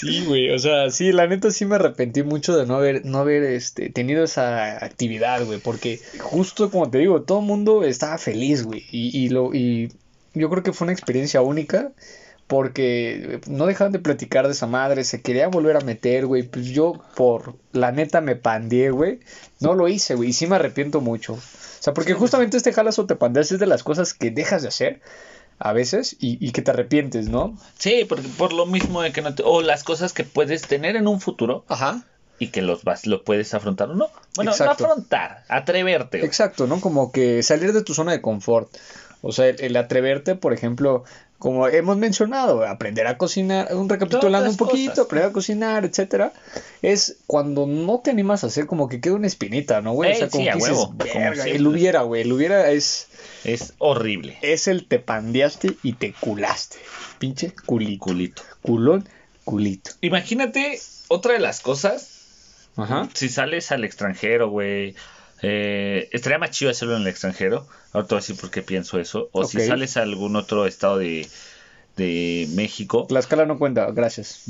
Sí, 0.00 0.24
güey, 0.24 0.50
o 0.50 0.58
sea, 0.58 0.90
sí, 0.90 1.12
la 1.12 1.26
neta 1.26 1.50
sí 1.50 1.66
me 1.66 1.74
arrepentí 1.74 2.22
mucho 2.22 2.56
de 2.56 2.64
no 2.64 2.76
haber, 2.76 3.04
no 3.04 3.18
haber 3.18 3.42
este, 3.42 3.90
tenido 3.90 4.24
esa 4.24 4.82
actividad, 4.82 5.44
güey, 5.44 5.58
porque 5.58 6.00
justo 6.18 6.70
como 6.70 6.90
te 6.90 6.96
digo, 6.98 7.20
todo 7.20 7.40
el 7.40 7.44
mundo 7.44 7.84
estaba 7.84 8.16
feliz, 8.16 8.62
güey, 8.64 8.86
y, 8.90 9.18
y, 9.18 9.28
lo, 9.28 9.52
y 9.52 9.92
yo 10.32 10.48
creo 10.48 10.62
que 10.62 10.72
fue 10.72 10.86
una 10.86 10.94
experiencia 10.94 11.42
única, 11.42 11.92
porque 12.50 13.40
no 13.46 13.66
dejaban 13.66 13.92
de 13.92 14.00
platicar 14.00 14.44
de 14.46 14.52
esa 14.52 14.66
madre, 14.66 15.04
se 15.04 15.22
quería 15.22 15.46
volver 15.46 15.76
a 15.76 15.80
meter, 15.80 16.26
güey, 16.26 16.42
pues 16.42 16.66
yo 16.66 16.94
por 17.14 17.54
la 17.72 17.92
neta 17.92 18.20
me 18.20 18.34
pandeé, 18.34 18.90
güey, 18.90 19.20
no 19.60 19.74
lo 19.74 19.86
hice, 19.86 20.16
güey, 20.16 20.30
y 20.30 20.32
sí 20.32 20.48
me 20.48 20.56
arrepiento 20.56 21.00
mucho, 21.00 21.34
o 21.34 21.38
sea, 21.78 21.94
porque 21.94 22.12
justamente 22.14 22.56
este 22.56 22.72
jalas 22.72 22.98
o 22.98 23.06
te 23.06 23.14
pandeas 23.14 23.52
es 23.52 23.60
de 23.60 23.66
las 23.66 23.84
cosas 23.84 24.14
que 24.14 24.32
dejas 24.32 24.62
de 24.62 24.68
hacer 24.68 25.00
a 25.60 25.72
veces 25.72 26.16
y, 26.18 26.44
y 26.44 26.50
que 26.50 26.60
te 26.60 26.72
arrepientes, 26.72 27.28
¿no? 27.28 27.56
Sí, 27.78 28.04
porque 28.08 28.26
por 28.36 28.52
lo 28.52 28.66
mismo 28.66 29.00
de 29.00 29.12
que 29.12 29.22
no 29.22 29.32
te- 29.32 29.44
o 29.46 29.62
las 29.62 29.84
cosas 29.84 30.12
que 30.12 30.24
puedes 30.24 30.62
tener 30.62 30.96
en 30.96 31.06
un 31.06 31.20
futuro 31.20 31.64
Ajá. 31.68 32.02
y 32.40 32.48
que 32.48 32.62
los 32.62 32.82
vas, 32.82 33.06
lo 33.06 33.22
puedes 33.22 33.54
afrontar 33.54 33.90
o 33.90 33.94
no. 33.94 34.08
Bueno, 34.34 34.50
Exacto. 34.50 34.84
no 34.86 34.90
afrontar, 34.92 35.44
atreverte. 35.48 36.18
güey. 36.18 36.26
Exacto, 36.26 36.66
¿no? 36.66 36.80
Como 36.80 37.12
que 37.12 37.44
salir 37.44 37.72
de 37.72 37.84
tu 37.84 37.94
zona 37.94 38.10
de 38.10 38.20
confort. 38.20 38.68
O 39.22 39.32
sea, 39.32 39.48
el, 39.48 39.60
el 39.60 39.76
atreverte, 39.76 40.34
por 40.34 40.54
ejemplo, 40.54 41.04
como 41.40 41.66
hemos 41.68 41.96
mencionado, 41.96 42.64
aprender 42.66 43.06
a 43.06 43.16
cocinar, 43.16 43.74
un 43.74 43.88
recapitulando 43.88 44.50
un 44.50 44.58
poquito, 44.58 44.90
cosas. 44.90 45.06
aprender 45.06 45.30
a 45.30 45.32
cocinar, 45.32 45.84
etcétera, 45.86 46.34
es 46.82 47.16
cuando 47.26 47.66
no 47.66 48.00
te 48.00 48.10
animas 48.10 48.44
a 48.44 48.48
hacer 48.48 48.66
como 48.66 48.90
que 48.90 49.00
queda 49.00 49.14
una 49.14 49.26
espinita, 49.26 49.80
¿no, 49.80 49.94
güey? 49.94 50.10
O 50.10 50.12
Ey, 50.12 50.18
sea, 50.18 50.28
como 50.28 50.44
sí, 50.44 50.50
que 50.50 50.54
dices, 50.56 50.70
huevo, 50.70 50.94
el 51.46 51.66
hubiera, 51.66 52.02
güey, 52.02 52.22
el 52.22 52.32
hubiera 52.32 52.70
es, 52.70 53.08
Es 53.44 53.72
horrible. 53.78 54.36
es 54.42 54.68
el 54.68 54.86
te 54.86 54.98
pandeaste 54.98 55.76
y 55.82 55.94
te 55.94 56.12
culaste. 56.12 56.76
Pinche 57.18 57.54
culito. 57.64 58.04
Culito. 58.04 58.42
Culón, 58.60 59.08
culito. 59.44 59.92
Imagínate 60.02 60.78
otra 61.08 61.32
de 61.32 61.40
las 61.40 61.60
cosas. 61.60 62.18
Ajá. 62.76 63.08
Si 63.14 63.30
sales 63.30 63.72
al 63.72 63.84
extranjero, 63.84 64.50
güey. 64.50 64.94
Eh, 65.42 66.08
estaría 66.12 66.38
más 66.38 66.50
chido 66.50 66.70
hacerlo 66.70 66.96
en 66.96 67.02
el 67.02 67.08
extranjero. 67.08 67.66
Ahora 67.92 68.06
te 68.06 68.14
voy 68.14 68.18
a 68.18 68.22
decir 68.22 68.36
por 68.36 68.50
qué 68.50 68.62
pienso 68.62 68.98
eso. 68.98 69.28
O 69.32 69.44
si 69.44 69.60
sales 69.60 69.96
a 69.96 70.02
algún 70.02 70.36
otro 70.36 70.66
estado 70.66 70.98
de, 70.98 71.28
de 71.96 72.48
México. 72.54 73.06
Tlaxcala 73.08 73.46
no 73.46 73.58
cuenta, 73.58 73.90
gracias. 73.90 74.42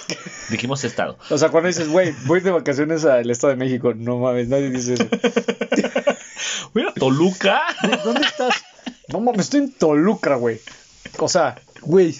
Dijimos 0.50 0.84
estado. 0.84 1.18
O 1.30 1.38
sea, 1.38 1.50
cuando 1.50 1.68
dices, 1.68 1.88
güey, 1.88 2.14
voy 2.26 2.40
de 2.40 2.50
vacaciones 2.50 3.04
al 3.04 3.28
Estado 3.30 3.52
de 3.52 3.56
México, 3.56 3.94
no 3.94 4.18
mames, 4.18 4.48
nadie 4.48 4.70
dice 4.70 4.94
eso. 4.94 5.08
Mira, 6.74 6.92
Toluca. 6.94 7.62
¿Dónde 8.04 8.20
estás? 8.20 8.62
No 9.08 9.20
mames, 9.20 9.46
estoy 9.46 9.60
en 9.60 9.72
Toluca, 9.72 10.36
güey. 10.36 10.60
O 11.18 11.28
sea, 11.28 11.60
güey. 11.82 12.14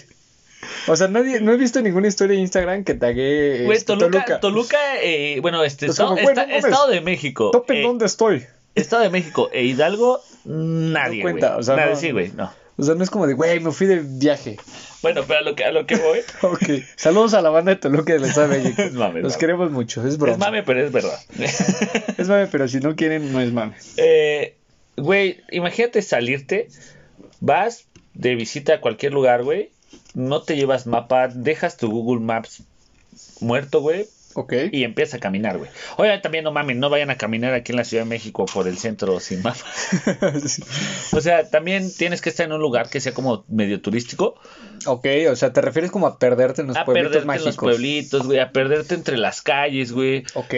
O 0.87 0.95
sea, 0.95 1.07
nadie, 1.07 1.39
no 1.41 1.51
he 1.51 1.57
visto 1.57 1.81
ninguna 1.81 2.07
historia 2.07 2.35
de 2.35 2.41
Instagram 2.41 2.83
que 2.83 2.93
tague 2.93 3.63
Güey, 3.65 3.77
este, 3.77 3.85
Toluca, 3.97 4.39
Toluca, 4.39 4.77
eh, 5.01 5.39
bueno, 5.41 5.63
este, 5.63 5.85
Es 5.85 5.91
estado, 5.91 6.09
como, 6.09 6.21
güey, 6.21 6.33
esta- 6.33 6.43
no 6.43 6.47
mames. 6.49 6.65
estado 6.65 6.87
de 6.89 7.01
México. 7.01 7.51
Topen 7.51 7.77
eh, 7.77 7.81
dónde 7.83 8.05
estoy. 8.05 8.45
Estado 8.75 9.03
de 9.03 9.09
México 9.09 9.49
e 9.53 9.63
Hidalgo, 9.63 10.21
nadie, 10.45 11.17
No 11.19 11.23
cuenta, 11.23 11.57
o 11.57 11.63
sea, 11.63 11.75
Nadie, 11.75 11.91
no- 11.93 11.99
sí, 11.99 12.11
güey, 12.11 12.31
no. 12.35 12.51
O 12.79 12.83
sea, 12.83 12.93
no 12.93 13.03
es 13.03 13.09
como 13.09 13.25
de, 13.25 13.33
güey, 13.33 13.59
me 13.59 13.71
fui 13.71 13.87
de 13.87 14.01
viaje. 14.05 14.55
Bueno, 15.01 15.23
pero 15.27 15.39
a 15.39 15.41
lo 15.41 15.55
que, 15.55 15.65
a 15.65 15.71
lo 15.71 15.87
que 15.87 15.95
voy. 15.95 16.19
Ok. 16.43 16.83
Saludos 16.95 17.33
a 17.33 17.41
la 17.41 17.49
banda 17.49 17.71
de 17.71 17.77
Toluca 17.77 18.13
del 18.13 18.23
Estado 18.25 18.49
de 18.49 18.59
México. 18.59 18.81
Es 18.85 18.93
mame, 18.93 19.21
Los 19.21 19.33
mame. 19.33 19.39
queremos 19.39 19.71
mucho, 19.71 20.05
es 20.07 20.17
broma. 20.19 20.33
Es 20.33 20.37
mame, 20.39 20.61
pero 20.63 20.85
es 20.85 20.91
verdad. 20.91 21.19
Es 22.17 22.27
mame, 22.27 22.45
pero 22.47 22.67
si 22.67 22.79
no 22.79 22.95
quieren, 22.95 23.31
no 23.33 23.41
es 23.41 23.51
mame. 23.51 23.73
Eh, 23.97 24.55
güey, 24.95 25.41
imagínate 25.51 26.03
salirte, 26.03 26.67
vas 27.39 27.85
de 28.13 28.35
visita 28.35 28.75
a 28.75 28.81
cualquier 28.81 29.11
lugar, 29.13 29.43
güey, 29.43 29.71
no 30.17 30.41
te 30.41 30.55
llevas 30.55 30.87
mapa, 30.87 31.27
dejas 31.27 31.77
tu 31.77 31.89
Google 31.91 32.25
Maps 32.25 32.63
muerto, 33.39 33.81
güey, 33.81 34.07
Ok. 34.33 34.53
y 34.71 34.83
empiezas 34.83 35.15
a 35.15 35.19
caminar, 35.19 35.57
güey. 35.59 35.69
Oigan, 35.97 36.21
también 36.23 36.43
no 36.43 36.51
mames, 36.51 36.75
no 36.77 36.89
vayan 36.89 37.09
a 37.11 37.17
caminar 37.17 37.53
aquí 37.53 37.71
en 37.71 37.75
la 37.75 37.83
Ciudad 37.83 38.03
de 38.03 38.09
México 38.09 38.45
por 38.51 38.67
el 38.67 38.77
centro 38.79 39.19
sin 39.19 39.41
mapa. 39.43 39.59
Sí. 40.45 40.63
O 41.13 41.21
sea, 41.21 41.47
también 41.49 41.91
tienes 41.95 42.21
que 42.21 42.29
estar 42.29 42.45
en 42.47 42.51
un 42.53 42.61
lugar 42.61 42.89
que 42.89 42.99
sea 42.99 43.13
como 43.13 43.45
medio 43.47 43.79
turístico, 43.81 44.35
Ok, 44.85 45.05
o 45.31 45.35
sea, 45.35 45.51
te 45.53 45.61
refieres 45.61 45.91
como 45.91 46.07
a 46.07 46.17
perderte 46.19 46.61
en 46.61 46.67
los 46.67 46.77
a 46.77 46.85
pueblitos 46.85 47.09
perderte 47.11 47.25
mágicos. 47.27 47.45
en 47.45 47.47
los 47.47 47.57
pueblitos, 47.57 48.25
güey, 48.25 48.39
a 48.39 48.51
perderte 48.51 48.95
entre 48.95 49.17
las 49.17 49.41
calles, 49.41 49.91
güey. 49.91 50.23
Ok. 50.33 50.53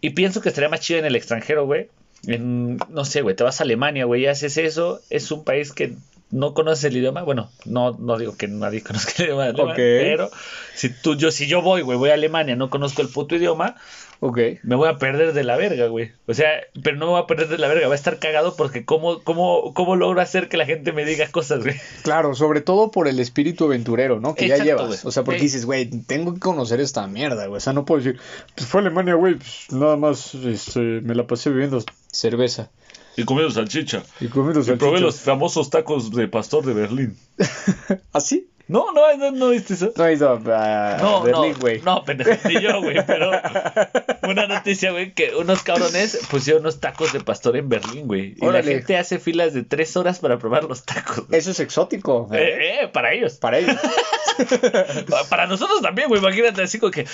Y 0.00 0.10
pienso 0.10 0.40
que 0.40 0.48
estaría 0.48 0.68
más 0.68 0.80
chido 0.80 0.98
en 0.98 1.04
el 1.06 1.16
extranjero, 1.16 1.64
güey. 1.66 1.88
En, 2.26 2.76
no 2.88 3.04
sé, 3.04 3.22
güey, 3.22 3.36
te 3.36 3.42
vas 3.44 3.60
a 3.60 3.64
Alemania, 3.64 4.04
güey, 4.04 4.22
y 4.22 4.26
haces 4.26 4.56
eso. 4.56 5.00
Es 5.10 5.30
un 5.30 5.44
país 5.44 5.72
que 5.72 5.94
no 6.32 6.54
conoces 6.54 6.84
el 6.84 6.96
idioma. 6.96 7.22
Bueno, 7.22 7.50
no, 7.64 7.92
no 7.92 8.18
digo 8.18 8.36
que 8.36 8.48
nadie 8.48 8.82
conozca 8.82 9.12
el 9.18 9.26
idioma 9.26 9.44
alemán, 9.44 9.74
pero 9.76 10.30
si 10.74 10.88
tú, 10.88 11.14
yo, 11.16 11.30
si 11.30 11.46
yo 11.46 11.62
voy, 11.62 11.82
güey, 11.82 11.96
voy 11.96 12.10
a 12.10 12.14
Alemania, 12.14 12.56
no 12.56 12.70
conozco 12.70 13.02
el 13.02 13.08
puto 13.08 13.36
idioma, 13.36 13.76
Ok. 14.24 14.38
me 14.62 14.76
voy 14.76 14.88
a 14.88 14.98
perder 14.98 15.32
de 15.32 15.42
la 15.42 15.56
verga, 15.56 15.88
güey. 15.88 16.12
O 16.26 16.34
sea, 16.34 16.48
pero 16.82 16.96
no 16.96 17.06
me 17.06 17.12
voy 17.12 17.22
a 17.22 17.26
perder 17.26 17.48
de 17.48 17.58
la 17.58 17.66
verga, 17.68 17.88
va 17.88 17.94
a 17.94 17.96
estar 17.96 18.18
cagado 18.20 18.54
porque 18.56 18.84
cómo, 18.84 19.20
cómo, 19.24 19.74
cómo 19.74 19.96
logro 19.96 20.20
hacer 20.20 20.48
que 20.48 20.56
la 20.56 20.64
gente 20.64 20.92
me 20.92 21.04
diga 21.04 21.26
cosas, 21.28 21.64
güey. 21.64 21.74
Claro, 22.02 22.34
sobre 22.34 22.60
todo 22.60 22.90
por 22.92 23.08
el 23.08 23.18
espíritu 23.18 23.64
aventurero, 23.64 24.20
¿no? 24.20 24.34
Que 24.36 24.46
ya 24.46 24.58
llevas. 24.58 24.86
güey. 24.86 24.98
O 25.02 25.10
sea, 25.10 25.24
porque 25.24 25.40
dices, 25.40 25.66
güey, 25.66 25.86
tengo 26.06 26.34
que 26.34 26.40
conocer 26.40 26.80
esta 26.80 27.06
mierda, 27.08 27.46
güey. 27.46 27.58
O 27.58 27.60
sea, 27.60 27.72
no 27.72 27.84
puedo 27.84 28.00
decir, 28.00 28.20
pues 28.54 28.68
fue 28.68 28.80
a 28.80 28.82
Alemania, 28.82 29.14
güey, 29.14 29.34
pues 29.34 29.66
nada 29.70 29.96
más 29.96 30.34
este, 30.34 30.78
me 30.80 31.16
la 31.16 31.26
pasé 31.26 31.50
bebiendo 31.50 31.84
cerveza. 32.12 32.70
Y 33.16 33.24
comiendo 33.24 33.52
salchicha. 33.52 34.02
Y 34.20 34.28
comiendo 34.28 34.60
Y 34.60 34.76
probé 34.76 35.00
los 35.00 35.20
famosos 35.20 35.70
tacos 35.70 36.10
de 36.10 36.28
pastor 36.28 36.64
de 36.64 36.74
Berlín. 36.74 37.16
¿Así? 38.12 38.48
No, 38.72 38.92
no, 38.92 39.16
no, 39.16 39.30
no 39.30 39.48
viste 39.50 39.74
eso. 39.74 39.92
No 39.96 40.10
ido 40.10 40.40
a 40.54 40.96
No, 41.00 41.22
Berlín, 41.22 41.52
no, 41.52 41.58
güey. 41.60 41.80
no, 41.82 42.04
pendejo, 42.04 42.48
ni 42.48 42.60
yo, 42.60 42.80
güey, 42.82 43.04
pero 43.06 43.30
una 44.22 44.46
noticia, 44.46 44.90
güey, 44.92 45.12
que 45.12 45.34
unos 45.36 45.62
cabrones 45.62 46.18
pusieron 46.30 46.62
unos 46.62 46.80
tacos 46.80 47.12
de 47.12 47.20
pastor 47.20 47.56
en 47.56 47.68
Berlín, 47.68 48.06
güey. 48.06 48.34
Y 48.40 48.46
la 48.46 48.62
gente 48.62 48.96
hace 48.96 49.18
filas 49.18 49.52
de 49.54 49.62
tres 49.62 49.96
horas 49.96 50.18
para 50.20 50.38
probar 50.38 50.64
los 50.64 50.84
tacos. 50.84 51.24
Eso 51.30 51.50
es 51.50 51.60
exótico. 51.60 52.28
¿eh? 52.32 52.38
Eh, 52.38 52.80
eh, 52.84 52.88
para 52.88 53.12
ellos. 53.12 53.34
Para 53.34 53.58
ellos. 53.58 53.76
Pa- 55.10 55.24
Para 55.28 55.46
nosotros 55.46 55.80
también, 55.82 56.08
güey, 56.08 56.20
imagínate 56.20 56.62
así 56.62 56.78
como 56.78 56.90
que... 56.90 57.06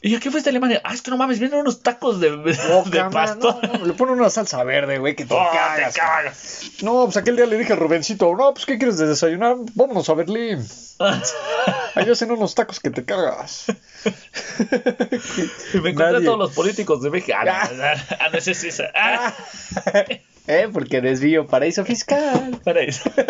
¿Y 0.00 0.14
a 0.16 0.20
qué 0.20 0.30
fuiste 0.30 0.48
a 0.48 0.52
Alemania? 0.52 0.80
Ah, 0.84 0.94
es 0.94 1.02
que 1.02 1.10
no 1.10 1.16
mames, 1.16 1.38
vienen 1.38 1.60
unos 1.60 1.82
tacos 1.82 2.18
de, 2.20 2.30
de 2.38 3.04
pastor. 3.12 3.58
no, 3.62 3.78
no, 3.78 3.86
le 3.86 3.92
ponen 3.92 4.14
una 4.18 4.30
salsa 4.30 4.64
verde, 4.64 4.98
güey, 4.98 5.14
que 5.14 5.24
te 5.26 5.34
Oh, 5.34 5.46
cagas. 5.52 5.92
te 5.94 6.00
cagas. 6.00 6.62
No, 6.82 7.04
pues 7.04 7.16
aquel 7.18 7.36
día 7.36 7.46
le 7.46 7.56
dije 7.58 7.74
a 7.74 7.76
Rubencito, 7.76 8.34
no, 8.34 8.52
pues 8.54 8.66
¿qué 8.66 8.78
quieres 8.78 8.98
de 8.98 9.06
desayunar? 9.06 9.56
Vámonos 9.74 10.08
a 10.08 10.14
Berlín. 10.14 10.66
Ahí 11.94 12.08
hacen 12.10 12.30
unos 12.30 12.54
tacos 12.54 12.80
que 12.80 12.90
te 12.90 13.04
cagas. 13.04 13.66
Y 15.74 15.78
me 15.78 15.90
encontré 15.90 16.12
Nadie. 16.12 16.18
a 16.18 16.24
todos 16.24 16.38
los 16.38 16.52
políticos 16.52 17.02
de 17.02 17.10
México. 17.10 17.36
Ah, 17.40 17.68
ah, 18.20 18.28
no, 18.32 18.38
es 18.38 18.48
esa. 18.48 18.84
Ah, 18.94 19.34
eh, 20.46 20.68
porque 20.72 21.00
desvío 21.00 21.46
paraíso 21.46 21.84
fiscal. 21.84 22.60
para 22.64 22.80
eso. 22.82 23.10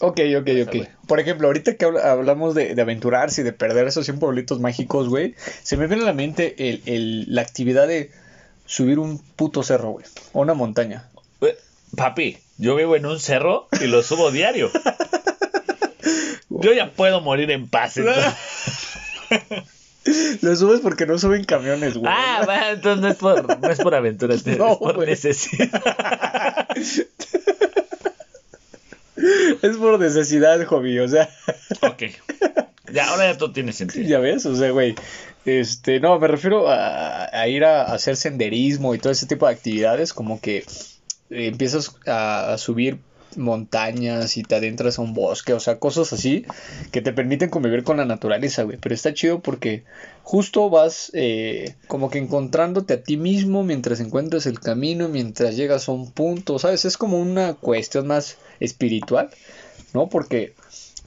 Ok, 0.00 0.20
ok, 0.38 0.48
ok. 0.66 0.88
Por 1.06 1.20
ejemplo, 1.20 1.46
ahorita 1.46 1.76
que 1.76 1.84
habla- 1.84 2.10
hablamos 2.10 2.54
de, 2.54 2.74
de 2.74 2.82
aventurarse 2.82 3.40
y 3.40 3.44
de 3.44 3.52
perder 3.52 3.86
esos 3.86 4.04
100 4.04 4.18
pueblitos 4.18 4.58
mágicos, 4.60 5.08
güey, 5.08 5.34
se 5.62 5.76
me 5.76 5.86
viene 5.86 6.02
a 6.02 6.06
la 6.06 6.12
mente 6.12 6.68
el, 6.68 6.82
el- 6.84 7.32
la 7.34 7.42
actividad 7.42 7.86
de 7.86 8.10
subir 8.66 8.98
un 8.98 9.18
puto 9.18 9.62
cerro, 9.62 9.92
güey, 9.92 10.04
o 10.32 10.40
una 10.40 10.52
montaña. 10.54 11.08
Eh, 11.40 11.56
Papi, 11.96 12.38
yo 12.58 12.74
vivo 12.74 12.96
en 12.96 13.06
un 13.06 13.20
cerro 13.20 13.68
y 13.80 13.86
lo 13.86 14.02
subo 14.02 14.32
diario. 14.32 14.68
Yo 16.60 16.72
ya 16.72 16.90
puedo 16.92 17.20
morir 17.20 17.50
en 17.50 17.68
paz. 17.68 17.96
entonces. 17.96 18.32
Lo 20.42 20.54
subes 20.54 20.80
porque 20.80 21.06
no 21.06 21.18
suben 21.18 21.44
camiones, 21.44 21.96
güey. 21.96 22.12
Ah, 22.14 22.44
va, 22.46 22.70
entonces 22.72 23.00
no 23.00 23.08
es 23.08 23.16
por, 23.16 23.58
no 23.60 23.70
es 23.70 23.78
por 23.80 23.94
aventura, 23.94 24.34
es 24.34 24.46
No, 24.46 24.78
por 24.78 24.96
güey. 24.96 25.08
necesidad. 25.08 26.68
Es 29.62 29.76
por 29.78 29.98
necesidad, 29.98 30.62
hobby, 30.66 30.98
o 30.98 31.08
sea, 31.08 31.28
Ok. 31.82 32.02
Ya, 32.92 33.08
ahora 33.08 33.32
ya 33.32 33.38
todo 33.38 33.52
tiene 33.52 33.72
sentido. 33.72 34.06
ya 34.06 34.18
ves, 34.18 34.44
o 34.46 34.54
sea, 34.54 34.70
güey. 34.70 34.94
Este, 35.46 36.00
no, 36.00 36.18
me 36.18 36.28
refiero 36.28 36.68
a, 36.68 37.24
a 37.24 37.48
ir 37.48 37.64
a, 37.64 37.82
hacer 37.82 38.16
senderismo 38.16 38.94
y 38.94 38.98
todo 38.98 39.12
ese 39.12 39.26
tipo 39.26 39.46
de 39.46 39.52
actividades, 39.52 40.12
como 40.12 40.40
que 40.40 40.58
eh, 40.58 40.64
empiezas 41.48 41.96
a, 42.06 42.52
a 42.52 42.58
subir 42.58 42.98
montañas 43.36 44.36
y 44.36 44.42
te 44.42 44.54
adentras 44.54 44.98
a 44.98 45.02
un 45.02 45.14
bosque, 45.14 45.52
o 45.52 45.60
sea, 45.60 45.78
cosas 45.78 46.12
así 46.12 46.44
que 46.92 47.00
te 47.00 47.12
permiten 47.12 47.50
convivir 47.50 47.84
con 47.84 47.96
la 47.96 48.04
naturaleza, 48.04 48.62
güey. 48.62 48.78
Pero 48.80 48.94
está 48.94 49.14
chido 49.14 49.40
porque 49.40 49.84
justo 50.22 50.70
vas 50.70 51.10
eh, 51.14 51.74
como 51.86 52.10
que 52.10 52.18
encontrándote 52.18 52.94
a 52.94 53.02
ti 53.02 53.16
mismo 53.16 53.62
mientras 53.62 54.00
encuentras 54.00 54.46
el 54.46 54.60
camino, 54.60 55.08
mientras 55.08 55.56
llegas 55.56 55.88
a 55.88 55.92
un 55.92 56.10
punto, 56.12 56.58
¿sabes? 56.58 56.84
Es 56.84 56.96
como 56.96 57.18
una 57.20 57.54
cuestión 57.54 58.06
más 58.06 58.38
espiritual, 58.60 59.30
¿no? 59.92 60.08
Porque 60.08 60.54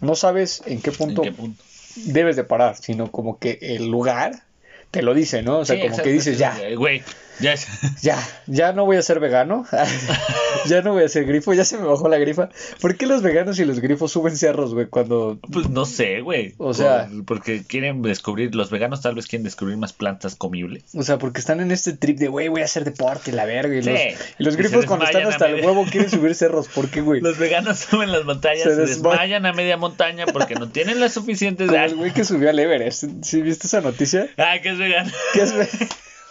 no 0.01 0.15
sabes 0.15 0.61
en 0.65 0.81
qué 0.81 0.91
¿En 0.91 0.95
punto 0.95 1.21
qué 1.21 1.31
punto? 1.31 1.63
debes 1.95 2.35
de 2.35 2.43
parar, 2.43 2.75
sino 2.77 3.11
como 3.11 3.39
que 3.39 3.57
el 3.61 3.87
lugar 3.87 4.43
te 4.91 5.01
lo 5.01 5.13
dice, 5.13 5.41
¿no? 5.41 5.59
O 5.59 5.65
sea, 5.65 5.75
Sí, 5.75 5.81
como 5.81 5.97
que 5.97 6.11
dices, 6.11 6.37
ya, 6.37 6.57
Güey, 6.77 7.01
ya 7.39 7.54
es. 7.54 7.67
ya, 8.02 8.17
ya 8.47 8.73
no 8.73 8.86
voy 8.86 8.97
a 8.97 9.02
ser 9.02 9.19
vegano, 9.19 9.65
ya 10.65 10.82
no 10.82 10.93
voy 10.93 11.04
a 11.04 11.10
ser 11.10 11.26
grifo, 11.26 11.54
ya 11.54 11.65
se 11.65 11.78
me 11.78 11.86
bajó 11.86 12.10
la 12.10 12.17
grifa. 12.17 12.50
¿Por 12.82 12.95
qué 12.97 13.06
los 13.08 13.21
veganos 13.21 13.60
y 13.60 13.65
los 13.65 13.80
grifos 13.80 14.12
suben 14.12 14.36
cerros, 14.38 14.73
güey? 14.73 14.88
Cuando, 14.88 15.39
Pues 15.52 15.69
no 15.69 15.86
sé, 15.86 16.21
güey. 16.21 16.56
O 16.58 16.73
sea- 16.73 17.08
Por- 17.08 17.26
porque 17.26 17.63
quieren 17.63 18.02
descubrir, 18.02 18.56
los 18.56 18.69
veganos 18.69 19.02
tal 19.02 19.15
vez 19.15 19.28
quieren 19.28 19.43
descubrir 19.43 19.78
más 19.78 19.93
plantas 19.93 20.36
comibles. 20.36 20.84
o 20.95 21.04
sea, 21.04 21.17
porque 21.17 21.39
están 21.39 21.60
en 21.60 21.71
este 21.71 21.93
trip 21.93 22.17
de, 22.17 22.28
güey, 22.28 22.47
voy 22.47 22.62
a 22.62 22.65
hacer 22.65 22.84
deporte, 22.84 23.32
la 23.32 23.45
verga. 23.45 23.76
Y 23.76 23.84
Sí. 23.84 23.89
los, 23.89 24.00
y 24.39 24.43
los 24.43 24.56
grifos 24.56 24.86
cuando 24.86 25.06
están 25.06 25.26
hasta 25.28 25.47
el 25.47 25.63
huevo 25.65 25.86
quieren 25.89 26.10
subir 26.10 26.34
cerros, 26.36 26.67
¿por 26.67 26.89
qué, 26.89 27.02
güey? 27.02 27.21
Los 27.28 27.38
veganos 27.38 27.80
suben 27.80 28.12
las 28.12 28.23
montañas, 28.26 28.63
Se 28.63 28.76
se, 28.76 28.82
desma- 28.82 29.12
desmayan 29.12 29.45
a 29.45 29.54
media 29.54 29.78
montaña 29.78 30.26
porque 30.32 30.56
no 30.56 30.69
tienen 30.69 31.00
las 31.00 31.13
suficientes 31.13 31.67
Como 31.67 31.80
de 31.80 31.86
el 31.86 31.95
güey 31.95 32.13
que 32.13 32.23
subió 32.23 32.50
al 32.50 32.60
Everest. 32.60 33.04
¿Sí 33.23 33.41
viste 33.41 33.67
esa 33.67 33.82
noticia? 33.82 34.28
Ah, 34.38 34.56
que 34.62 34.69
es 34.69 34.78
vegano. 34.78 35.12
Que 35.34 35.41
es 35.41 35.54
ve- 35.54 35.67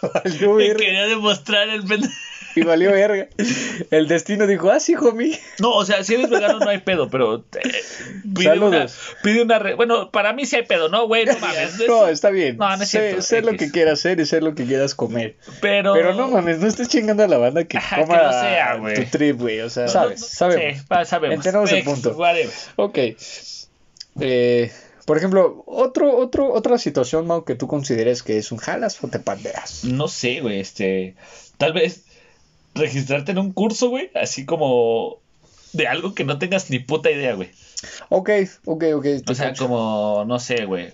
valió 0.13 0.59
Y 0.61 0.75
quería 0.75 1.05
demostrar 1.07 1.69
el 1.69 1.83
Y 2.55 2.61
valió 2.61 2.91
verga. 2.91 3.27
El 3.91 4.07
destino 4.07 4.47
dijo, 4.47 4.71
ah, 4.71 4.79
sí, 4.79 4.95
homie. 4.95 5.39
No, 5.59 5.71
o 5.75 5.85
sea, 5.85 6.03
si 6.03 6.15
eres 6.15 6.29
vegano 6.29 6.57
no 6.59 6.69
hay 6.69 6.79
pedo, 6.79 7.07
pero 7.09 7.43
eh, 7.63 7.71
pide 8.35 8.57
una, 8.59 8.87
Saludos. 8.87 8.99
pide 9.21 9.41
una 9.43 9.59
re- 9.59 9.75
bueno, 9.75 10.09
para 10.09 10.33
mí 10.33 10.45
sí 10.47 10.55
hay 10.55 10.63
pedo, 10.63 10.89
¿no, 10.89 11.05
güey? 11.07 11.25
No 11.25 11.37
mames. 11.39 11.77
No, 11.87 12.07
está 12.07 12.31
bien. 12.31 12.57
No, 12.57 12.75
no 12.75 12.81
es 12.83 12.89
sé, 12.89 12.99
cierto, 12.99 13.21
sé 13.21 13.41
lo 13.43 13.51
que 13.57 13.69
quieras 13.71 13.99
hacer 13.99 14.19
y 14.19 14.25
sé 14.25 14.41
lo 14.41 14.55
que 14.55 14.65
quieras 14.65 14.95
comer. 14.95 15.35
Pero 15.61 15.93
Pero 15.93 16.13
no 16.15 16.29
mames, 16.29 16.57
no 16.59 16.67
estés 16.67 16.87
chingando 16.89 17.23
a 17.23 17.27
la 17.27 17.37
banda 17.37 17.63
que 17.65 17.77
Ajá, 17.77 17.97
que 17.97 18.01
coma 18.03 18.31
sea, 18.31 18.75
güey. 18.77 18.95
tu 18.95 19.05
trip, 19.17 19.39
güey. 19.39 19.59
O 19.61 19.69
sea, 19.69 19.85
No, 19.85 19.91
sabes, 19.91 20.25
sabemos. 20.27 20.79
Sí, 20.79 20.85
va, 20.91 21.05
sabemos. 21.05 21.35
Entendemos 21.37 21.71
el 21.71 21.83
punto. 21.83 22.11
whatever. 22.17 22.49
Ok. 22.77 22.97
Eh, 24.19 24.71
por 25.07 25.17
ejemplo, 25.17 25.63
otro, 25.67 26.17
otro, 26.17 26.51
otra 26.51 26.77
situación, 26.77 27.27
Mau, 27.27 27.45
que 27.45 27.55
tú 27.55 27.65
consideres 27.65 28.23
que 28.23 28.37
es 28.37 28.51
un 28.51 28.57
jalas 28.57 29.01
o 29.01 29.07
te 29.07 29.19
pandeas. 29.19 29.85
No 29.85 30.09
sé, 30.09 30.41
güey, 30.41 30.59
este, 30.59 31.15
tal 31.57 31.71
vez 31.71 32.03
registrarte 32.75 33.31
en 33.31 33.37
un 33.37 33.53
curso, 33.53 33.87
güey, 33.87 34.11
así 34.15 34.45
como 34.45 35.19
de 35.71 35.87
algo 35.87 36.13
que 36.13 36.25
no 36.25 36.39
tengas 36.39 36.69
ni 36.69 36.79
puta 36.79 37.09
idea, 37.09 37.35
güey. 37.35 37.51
Ok, 38.09 38.31
ok, 38.65 38.83
ok. 38.95 39.05
O 39.29 39.33
sea, 39.33 39.53
como, 39.53 40.25
no 40.27 40.39
sé, 40.39 40.65
güey. 40.65 40.91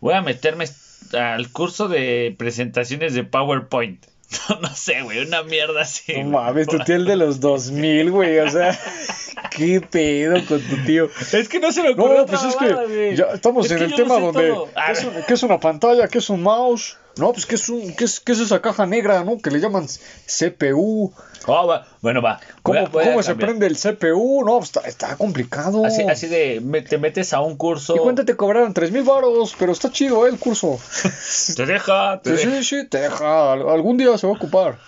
Voy 0.00 0.14
a 0.14 0.22
meterme 0.22 0.66
al 1.12 1.50
curso 1.50 1.88
de 1.88 2.36
presentaciones 2.38 3.12
de 3.12 3.24
PowerPoint. 3.24 4.06
No 4.60 4.74
sé, 4.76 5.02
güey, 5.02 5.24
una 5.26 5.42
mierda 5.42 5.82
así. 5.82 6.14
No 6.22 6.30
mames, 6.30 6.66
tu 6.66 6.78
tío 6.80 6.96
el 6.96 7.04
de 7.04 7.16
los 7.16 7.40
2000, 7.40 8.10
güey. 8.10 8.38
O 8.40 8.50
sea, 8.50 8.78
qué 9.56 9.80
pedo 9.80 10.44
con 10.46 10.60
tu 10.60 10.76
tío. 10.84 11.08
Es 11.32 11.48
que 11.48 11.58
no 11.60 11.72
se 11.72 11.82
me 11.82 11.90
ocurrió 11.90 12.18
No, 12.18 12.26
pues 12.26 12.42
es 12.44 12.56
que 12.56 12.72
güey. 12.72 13.16
ya 13.16 13.24
estamos 13.34 13.66
Es 13.66 13.72
en 13.72 13.78
que 13.78 13.84
el 13.84 13.94
tema 13.94 14.18
no 14.18 14.32
donde 14.32 14.52
¿qué 14.86 14.92
es, 14.92 15.04
un- 15.04 15.12
qué 15.26 15.34
es 15.34 15.42
una 15.42 15.58
pantalla, 15.60 16.08
qué 16.08 16.18
es 16.18 16.30
un 16.30 16.42
mouse, 16.42 16.96
no, 17.16 17.32
pues 17.32 17.44
qué 17.46 17.56
es 17.56 17.68
un 17.68 17.94
qué 17.94 18.04
es, 18.04 18.20
qué 18.20 18.32
es 18.32 18.40
esa 18.40 18.60
caja 18.62 18.86
negra, 18.86 19.22
¿no? 19.24 19.38
Que 19.38 19.50
le 19.50 19.60
llaman 19.60 19.86
CPU. 20.26 21.12
Oh, 21.46 21.66
va. 21.66 21.86
Bueno, 22.00 22.22
va. 22.22 22.40
¿Cómo, 22.62 22.80
a- 22.80 22.90
cómo 22.90 23.22
se 23.22 23.34
prende 23.34 23.66
el 23.66 23.76
CPU? 23.76 24.44
No, 24.44 24.58
pues 24.58 24.70
está, 24.70 24.80
está 24.80 25.16
complicado. 25.16 25.84
Así, 25.84 26.02
así 26.02 26.26
de, 26.28 26.60
me- 26.62 26.82
te 26.82 26.98
metes 26.98 27.32
a 27.32 27.40
un 27.40 27.56
curso. 27.56 27.96
Y 27.96 27.98
cuánto 27.98 28.24
te 28.24 28.36
cobraron? 28.36 28.72
Tres 28.74 28.92
mil 28.92 29.02
baros, 29.02 29.54
pero 29.58 29.72
está 29.72 29.90
chido, 29.90 30.26
¿eh? 30.26 30.30
El 30.30 30.38
curso. 30.38 30.78
Te 31.56 31.66
deja, 31.66 32.20
te 32.22 32.36
Sí, 32.36 32.46
deja. 32.46 32.58
sí, 32.58 32.64
sí, 32.80 32.86
te 32.88 32.98
deja. 33.00 33.52
al- 33.52 33.68
Algún 33.68 33.96
día 33.96 34.16
se 34.18 34.26
va 34.26 34.32
a 34.32 34.36
ocupar. 34.36 34.78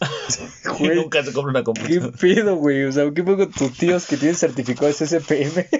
Y 0.64 0.68
Güey, 0.86 0.96
nunca 0.96 1.22
se 1.22 1.32
compra 1.32 1.50
una 1.50 1.60
¿Qué 1.60 1.64
computadora. 1.64 2.16
pido, 2.20 2.56
güey? 2.56 2.84
O 2.84 2.92
sea, 2.92 3.04
¿qué 3.14 3.22
pedo 3.22 3.36
con 3.36 3.52
tus 3.52 3.76
tíos 3.78 4.06
que 4.06 4.16
tienen 4.16 4.34
certificado 4.36 4.88
de 4.88 4.94
SPM? 4.94 5.66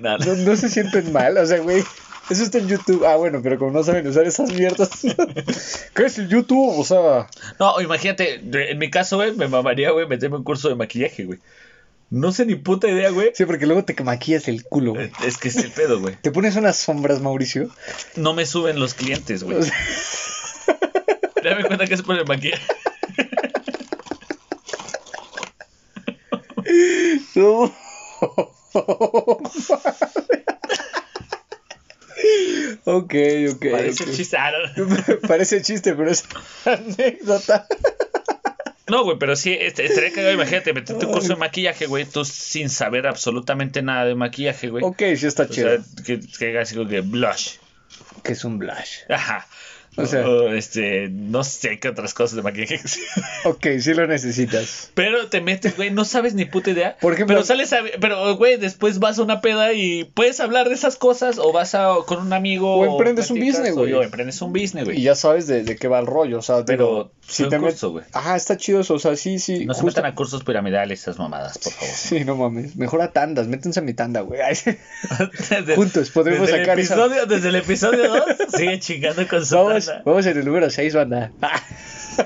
No, 0.00 0.18
no 0.18 0.56
se 0.56 0.68
sienten 0.68 1.12
mal, 1.12 1.36
o 1.38 1.46
sea, 1.46 1.58
güey. 1.60 1.82
Eso 2.30 2.42
está 2.42 2.58
en 2.58 2.68
YouTube. 2.68 3.04
Ah, 3.06 3.16
bueno, 3.16 3.40
pero 3.42 3.58
como 3.58 3.70
no 3.70 3.82
saben 3.82 4.06
usar 4.06 4.26
esas 4.26 4.52
mierdas. 4.52 4.90
¿Qué 5.94 6.04
es 6.04 6.18
el 6.18 6.28
YouTube? 6.28 6.78
O 6.78 6.84
sea, 6.84 7.26
No, 7.58 7.80
imagínate, 7.80 8.40
en 8.70 8.78
mi 8.78 8.90
caso, 8.90 9.16
güey, 9.16 9.32
me 9.32 9.48
mamaría, 9.48 9.90
güey, 9.92 10.06
meterme 10.06 10.36
un 10.36 10.44
curso 10.44 10.68
de 10.68 10.74
maquillaje, 10.74 11.24
güey. 11.24 11.38
No 12.10 12.32
sé 12.32 12.46
ni 12.46 12.54
puta 12.54 12.88
idea, 12.88 13.10
güey. 13.10 13.32
sí, 13.34 13.44
porque 13.44 13.66
luego 13.66 13.84
te 13.84 14.02
maquillas 14.02 14.48
el 14.48 14.64
culo, 14.64 14.94
güey. 14.94 15.10
Es 15.24 15.36
que 15.36 15.48
es 15.48 15.56
el 15.56 15.70
pedo, 15.70 16.00
güey. 16.00 16.16
Te 16.20 16.30
pones 16.30 16.56
unas 16.56 16.76
sombras, 16.76 17.20
Mauricio. 17.20 17.68
No 18.16 18.32
me 18.32 18.46
suben 18.46 18.80
los 18.80 18.94
clientes, 18.94 19.44
güey. 19.44 19.58
Dame 21.44 21.64
cuenta 21.64 21.86
que 21.86 21.94
es 21.94 22.02
por 22.02 22.16
el 22.16 22.26
maquillaje. 22.26 22.62
no. 27.34 27.72
Ok, 32.84 33.14
ok. 33.54 33.66
Parece 33.70 34.04
chiste. 34.12 34.36
Ah. 34.36 34.50
Parece 35.28 35.62
chiste, 35.62 35.94
pero 35.94 36.10
es 36.10 36.24
anécdota. 36.64 37.66
No, 38.88 39.04
güey, 39.04 39.18
pero 39.18 39.36
sí, 39.36 39.54
este, 39.60 39.84
estaría 39.84 40.12
cagado, 40.12 40.32
imagínate, 40.32 40.72
meterte 40.72 41.04
un 41.04 41.12
curso 41.12 41.28
de 41.28 41.36
maquillaje, 41.36 41.84
güey, 41.86 42.06
tú 42.06 42.24
sin 42.24 42.70
saber 42.70 43.06
absolutamente 43.06 43.82
nada 43.82 44.06
de 44.06 44.14
maquillaje, 44.14 44.70
güey. 44.70 44.82
Ok, 44.82 45.02
sí 45.16 45.26
está 45.26 45.42
O 45.42 45.46
chido. 45.46 45.68
sea, 45.68 46.04
que, 46.04 46.20
que 46.20 46.86
que 46.88 47.00
blush. 47.02 47.56
que 48.24 48.32
es 48.32 48.44
un 48.44 48.58
blush. 48.58 49.00
Ajá. 49.10 49.46
O 49.98 50.06
sea, 50.06 50.28
O, 50.28 50.48
este, 50.54 51.08
no 51.10 51.44
sé 51.44 51.78
qué 51.78 51.88
otras 51.88 52.14
cosas 52.14 52.36
de 52.36 52.42
maquillaje. 52.42 52.80
ok, 53.44 53.66
sí 53.80 53.94
lo 53.94 54.06
necesitas. 54.06 54.90
Pero 54.94 55.28
te 55.28 55.40
metes, 55.40 55.76
güey, 55.76 55.90
no 55.90 56.04
sabes 56.04 56.34
ni 56.34 56.44
puta 56.44 56.70
idea. 56.70 56.96
Por 57.00 57.12
ejemplo- 57.14 57.34
pero 57.36 57.44
sales 57.46 57.72
a, 57.72 57.78
pero 58.00 58.36
güey, 58.36 58.56
después 58.56 58.98
vas 58.98 59.18
a 59.18 59.22
una 59.22 59.40
peda 59.40 59.72
y 59.72 60.04
puedes 60.04 60.40
hablar 60.40 60.68
de 60.68 60.74
esas 60.74 60.96
cosas 60.96 61.38
o 61.38 61.52
vas 61.52 61.74
a 61.74 61.88
con 62.06 62.20
un 62.20 62.32
amigo 62.32 62.76
O 62.76 62.84
emprendes 62.92 63.30
un 63.30 63.36
platicas, 63.38 63.58
business, 63.60 63.74
güey. 63.76 63.92
O 63.92 64.02
emprendes 64.02 64.40
un 64.40 64.52
business, 64.52 64.84
güey. 64.84 64.98
Y 64.98 65.02
ya 65.02 65.14
sabes 65.14 65.46
de, 65.46 65.62
de 65.64 65.76
qué 65.76 65.88
va 65.88 65.98
el 65.98 66.06
rollo, 66.06 66.38
o 66.38 66.42
sea, 66.42 66.64
Pero 66.64 66.86
digo, 66.86 67.12
si 67.28 67.48
te 67.48 67.58
curso, 67.58 67.90
güey. 67.90 68.04
Ajá, 68.12 68.36
está 68.36 68.56
chido 68.56 68.80
eso, 68.80 68.94
o 68.94 68.98
sea, 68.98 69.14
sí, 69.16 69.38
sí. 69.38 69.64
No 69.66 69.74
se 69.74 69.84
metan 69.84 70.06
a 70.06 70.14
cursos 70.14 70.42
piramidales 70.44 71.00
esas 71.02 71.18
mamadas, 71.18 71.58
por 71.58 71.72
favor. 71.72 71.94
Sí, 71.94 72.24
no 72.24 72.36
mames. 72.36 72.74
Mejor 72.76 73.02
a 73.02 73.12
tandas, 73.12 73.46
métense 73.46 73.80
a 73.80 73.82
mi 73.82 73.94
tanda, 73.94 74.20
güey. 74.22 74.40
Juntos 75.76 76.10
podremos 76.10 76.46
desde 76.48 76.60
sacar 76.62 76.78
el 76.78 76.84
esa- 76.84 76.94
episodio, 76.94 77.26
Desde 77.26 77.48
el 77.50 77.56
episodio 77.56 78.08
2 78.08 78.24
sigue 78.56 78.78
chingando 78.80 79.26
con 79.28 79.44
su 79.44 79.54
Vamos, 79.56 79.86
tanda. 79.86 80.02
vamos 80.04 80.26
en 80.26 80.38
el 80.38 80.44
número 80.44 80.70
6, 80.70 80.94
banda. 80.94 81.32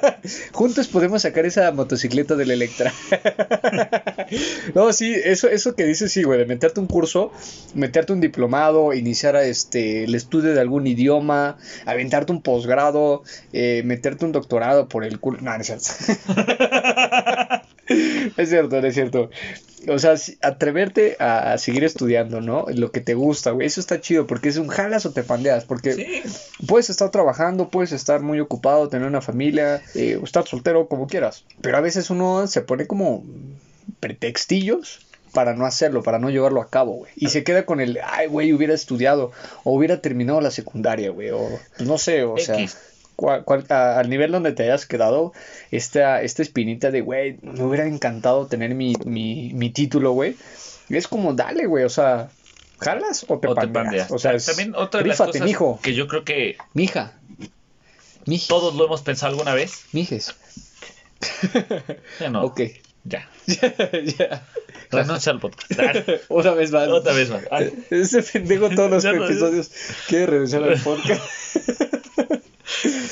Juntos 0.53 0.89
podemos 0.89 1.23
sacar 1.23 1.47
esa 1.47 1.71
motocicleta 1.73 2.37
del 2.37 2.51
Electra. 2.51 2.93
no, 4.75 4.93
sí, 4.93 5.15
eso, 5.15 5.49
eso 5.49 5.75
que 5.75 5.85
dices, 5.85 6.13
sí, 6.13 6.23
güey, 6.23 6.39
de 6.39 6.47
meterte 6.47 6.81
un 6.81 6.87
curso, 6.87 7.33
meterte 7.75 8.13
un 8.13 8.21
diplomado, 8.21 8.93
iniciar 8.93 9.37
este, 9.37 10.05
el 10.05 10.15
estudio 10.15 10.55
de 10.55 10.61
algún 10.61 10.87
idioma, 10.87 11.57
aventarte 11.87 12.33
un 12.33 12.43
posgrado, 12.43 13.23
eh, 13.53 13.83
meterte 13.85 14.25
un 14.25 14.33
doctorado 14.33 14.89
por 14.89 15.05
el 15.05 15.21
culo. 15.21 15.39
No, 15.41 15.55
no 15.57 15.61
es 15.61 15.67
cierto. 15.67 15.87
es 18.37 18.49
cierto, 18.49 18.81
no 18.81 18.87
es 18.87 18.95
cierto. 18.95 19.31
O 19.89 19.99
sea, 19.99 20.15
atreverte 20.43 21.17
a, 21.19 21.57
seguir 21.59 21.85
estudiando, 21.85 22.41
¿no? 22.41 22.67
Lo 22.75 22.93
que 22.93 23.01
te 23.01 23.15
gusta, 23.15 23.51
güey. 23.51 23.67
Eso 23.67 23.81
está 23.81 24.01
chido 24.01 24.27
porque 24.27 24.49
es 24.49 24.57
un 24.57 24.69
jalas 24.69 25.07
o 25.07 25.13
te 25.13 25.23
pandeas. 25.23 25.65
Porque 25.65 25.93
Sí. 25.93 26.23
Puedes 26.67 26.91
estar 26.91 27.11
trabajando, 27.11 27.69
puedes 27.69 27.93
estar 27.93 28.21
muy 28.21 28.41
ocupado, 28.41 28.89
tener 28.89 29.07
una 29.07 29.21
familia, 29.21 29.83
eh, 29.95 30.19
estar 30.23 30.47
soltero, 30.47 30.89
como 30.89 31.07
quieras. 31.07 31.45
Pero 31.61 31.77
a 31.77 31.81
veces 31.81 32.11
uno 32.11 32.47
se 32.47 32.63
pone 32.63 32.87
como 32.87 33.25
pretextillos 34.01 35.07
para 35.33 35.55
no 35.55 35.67
hacerlo, 35.67 36.03
para 36.03 36.19
no 36.19 36.31
llevarlo 36.31 36.61
a 36.61 36.69
cabo, 36.69 36.93
güey. 36.93 37.13
Y 37.17 37.29
se 37.29 37.43
queda 37.43 37.65
con 37.65 37.81
el, 37.81 37.99
ay, 38.05 38.29
güey, 38.29 38.53
hubiera 38.53 38.75
estudiado, 38.75 39.33
o 39.65 39.75
hubiera 39.75 40.01
terminado 40.01 40.41
la 40.41 40.51
secundaria, 40.51 41.11
güey, 41.11 41.31
o 41.31 41.49
pues, 41.77 41.89
no 41.89 41.99
sé, 41.99 42.23
o 42.25 42.37
sea. 42.37 42.57
Cual- 43.17 43.45
cual- 43.45 43.67
a- 43.71 43.99
al 43.99 44.09
nivel 44.11 44.33
donde 44.33 44.53
te 44.53 44.65
hayas 44.65 44.87
quedado, 44.87 45.33
esta, 45.71 46.23
esta 46.23 46.43
espinita 46.43 46.91
de, 46.91 47.01
güey, 47.01 47.39
me 47.43 47.63
hubiera 47.65 47.87
encantado 47.87 48.47
tener 48.47 48.75
mi, 48.75 48.95
mi, 49.05 49.53
mi 49.55 49.71
título, 49.71 50.13
güey. 50.13 50.37
Es 50.89 51.09
como, 51.09 51.33
dale, 51.33 51.67
güey, 51.67 51.85
o 51.85 51.89
sea, 51.89 52.29
¿jalas 52.81 53.25
o 53.29 53.39
te, 53.39 53.49
O 53.49 53.55
te 53.55 53.61
pandeas? 53.63 53.73
pandeas. 53.85 54.11
O 54.11 54.19
sea, 54.19 54.33
es, 54.35 54.45
También 54.47 54.75
otra 54.75 55.03
de 55.03 55.09
las 55.09 55.19
cosas 55.19 55.43
mijo. 55.43 55.79
que 55.83 55.95
yo 55.95 56.07
creo 56.09 56.25
que 56.25 56.57
Mija. 56.75 57.13
Mija. 58.27 58.47
todos 58.49 58.75
lo 58.75 58.85
hemos 58.87 59.03
pensado 59.03 59.33
alguna 59.33 59.55
vez. 59.55 59.85
Mijes. 59.93 60.35
Ya 62.21 62.31
no. 62.31 62.43
Ok. 62.45 62.61
Ya. 63.05 63.29
ya. 63.47 64.47
Renuncia 64.91 65.33
al 65.33 65.41
podcast. 65.41 65.73
Ah, 65.79 65.93
Otra 66.29 66.53
vez 66.55 66.71
más. 66.71 66.89
Otra 66.89 67.13
vez 67.13 67.31
más. 67.31 67.43
Ah. 67.51 67.63
Ese 67.91 68.23
pendejo 68.23 68.69
todos 68.71 68.91
los 68.91 69.03
Ya 69.03 69.13
no, 69.13 69.25
episodios 69.25 69.71
quiere 70.09 70.27
renunciar 70.27 70.63
al 70.65 70.81
podcast. 70.81 71.23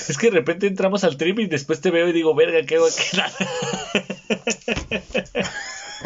Es 0.08 0.16
que 0.18 0.30
de 0.30 0.36
repente 0.36 0.66
entramos 0.66 1.04
al 1.04 1.16
trip 1.16 1.38
y 1.40 1.46
después 1.46 1.80
te 1.80 1.90
veo 1.90 2.08
y 2.08 2.12
digo, 2.12 2.34
verga, 2.34 2.64
¿qué 2.66 2.76
hago 2.76 2.86
aquí? 2.86 3.16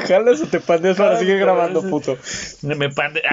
Jalas 0.09 0.41
o 0.41 0.47
te 0.47 0.61
pandeas 0.61 0.97
para 0.97 1.19
seguir 1.19 1.39
grabando, 1.39 1.83
puto. 1.89 2.19
Me 2.63 2.91
pande... 2.91 3.23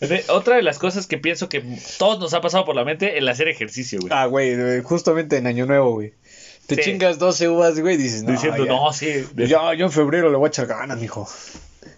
De- 0.00 0.24
Otra 0.28 0.56
de 0.56 0.62
las 0.62 0.78
cosas 0.78 1.06
que 1.06 1.18
pienso 1.18 1.48
que 1.48 1.62
todos 1.98 2.18
nos 2.20 2.34
ha 2.34 2.40
pasado 2.40 2.64
por 2.64 2.76
la 2.76 2.84
mente, 2.84 3.18
el 3.18 3.28
hacer 3.28 3.48
ejercicio, 3.48 3.98
güey. 4.00 4.12
Ah, 4.14 4.26
güey, 4.26 4.82
justamente 4.82 5.36
en 5.38 5.46
Año 5.46 5.66
Nuevo, 5.66 5.92
güey. 5.94 6.12
Te 6.66 6.76
Sí. 6.76 6.82
chingas 6.82 7.18
12 7.18 7.48
uvas, 7.48 7.78
güey, 7.80 7.94
y 7.94 7.98
dices, 7.98 8.22
no, 8.24 8.32
Diciendo, 8.32 8.64
ya. 8.66 8.72
no, 8.72 8.92
sí. 8.92 9.24
de- 9.32 9.48
Ya, 9.48 9.72
yo 9.74 9.86
en 9.86 9.92
febrero 9.92 10.30
le 10.30 10.36
voy 10.36 10.46
a 10.46 10.48
echar 10.48 10.66
ganas, 10.66 10.98
mijo. 10.98 11.28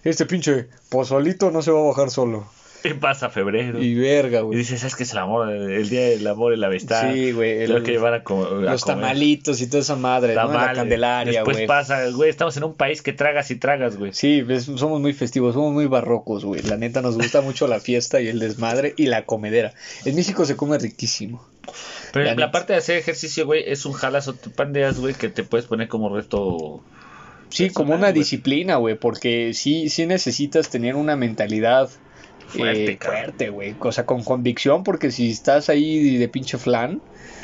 Este 0.03 0.25
pinche 0.25 0.67
pozolito 0.89 1.51
no 1.51 1.61
se 1.61 1.71
va 1.71 1.79
a 1.79 1.83
bajar 1.83 2.09
solo. 2.09 2.47
Y 2.83 2.93
pasa 2.93 3.29
febrero. 3.29 3.81
Y 3.81 3.87
Y, 3.87 3.95
verga, 3.95 4.41
güey. 4.41 4.57
dices, 4.57 4.83
es 4.85 4.95
que 4.95 5.03
es 5.03 5.11
el 5.11 5.17
amor, 5.17 5.49
el 5.49 5.89
día 5.89 6.09
del 6.09 6.25
amor 6.27 6.53
y 6.53 6.57
la 6.57 6.67
amistad. 6.67 7.11
Sí, 7.13 7.31
güey, 7.33 7.65
Tengo 7.67 7.83
que 7.83 7.91
llevar 7.91 8.13
a, 8.13 8.23
co- 8.23 8.45
a 8.47 8.51
Los 8.61 8.83
comer. 8.83 9.01
tamalitos 9.01 9.59
y 9.61 9.67
toda 9.67 9.81
esa 9.81 9.95
madre, 9.97 10.33
¿no? 10.35 10.51
La. 10.53 10.73
Candelaria, 10.73 11.39
Después 11.39 11.57
güey. 11.57 11.67
pasa, 11.67 12.07
güey, 12.11 12.29
estamos 12.29 12.55
en 12.57 12.63
un 12.63 12.75
país 12.75 13.01
que 13.01 13.11
tragas 13.11 13.51
y 13.51 13.55
tragas, 13.57 13.97
güey. 13.97 14.13
Sí, 14.13 14.41
ves, 14.43 14.63
somos 14.63 15.01
muy 15.01 15.13
festivos, 15.13 15.55
somos 15.55 15.73
muy 15.73 15.87
barrocos, 15.87 16.45
güey. 16.45 16.61
La 16.63 16.77
neta 16.77 17.01
nos 17.01 17.15
gusta 17.17 17.41
mucho 17.41 17.67
la 17.67 17.79
fiesta 17.81 18.21
y 18.21 18.27
el 18.29 18.39
desmadre 18.39 18.93
y 18.95 19.07
la 19.07 19.25
comedera. 19.25 19.73
En 20.05 20.15
México 20.15 20.45
se 20.45 20.55
come 20.55 20.77
riquísimo. 20.77 21.45
Pero 22.13 22.33
La 22.35 22.49
parte 22.51 22.73
de 22.73 22.79
hacer 22.79 22.97
ejercicio, 22.97 23.45
güey, 23.45 23.63
es 23.67 23.85
un 23.85 23.93
jalas 23.93 24.27
o 24.27 24.33
te 24.33 24.49
pandeas, 24.49 24.99
güey, 24.99 25.13
que 25.13 25.29
te 25.29 25.43
puedes 25.43 25.67
poner 25.67 25.87
como 25.89 26.15
reto. 26.15 26.81
Sí, 27.49 27.63
Personal, 27.65 27.73
como 27.73 27.93
una 27.95 28.07
güey. 28.11 28.19
disciplina, 28.19 28.77
güey, 28.77 28.95
porque 28.95 29.53
sí, 29.53 29.89
sí 29.89 30.05
necesitas 30.05 30.69
tener 30.69 30.95
una 30.95 31.15
mentalidad 31.15 31.89
Fuerte, 32.49 32.91
eh, 32.93 32.99
fuerte, 33.01 33.49
güey. 33.49 33.75
O 33.79 33.91
sea, 33.91 34.05
con 34.05 34.23
convicción, 34.23 34.83
porque 34.83 35.11
si 35.11 35.31
estás 35.31 35.69
ahí 35.69 36.17
de 36.17 36.27
pinche 36.27 36.57
flan, 36.57 37.01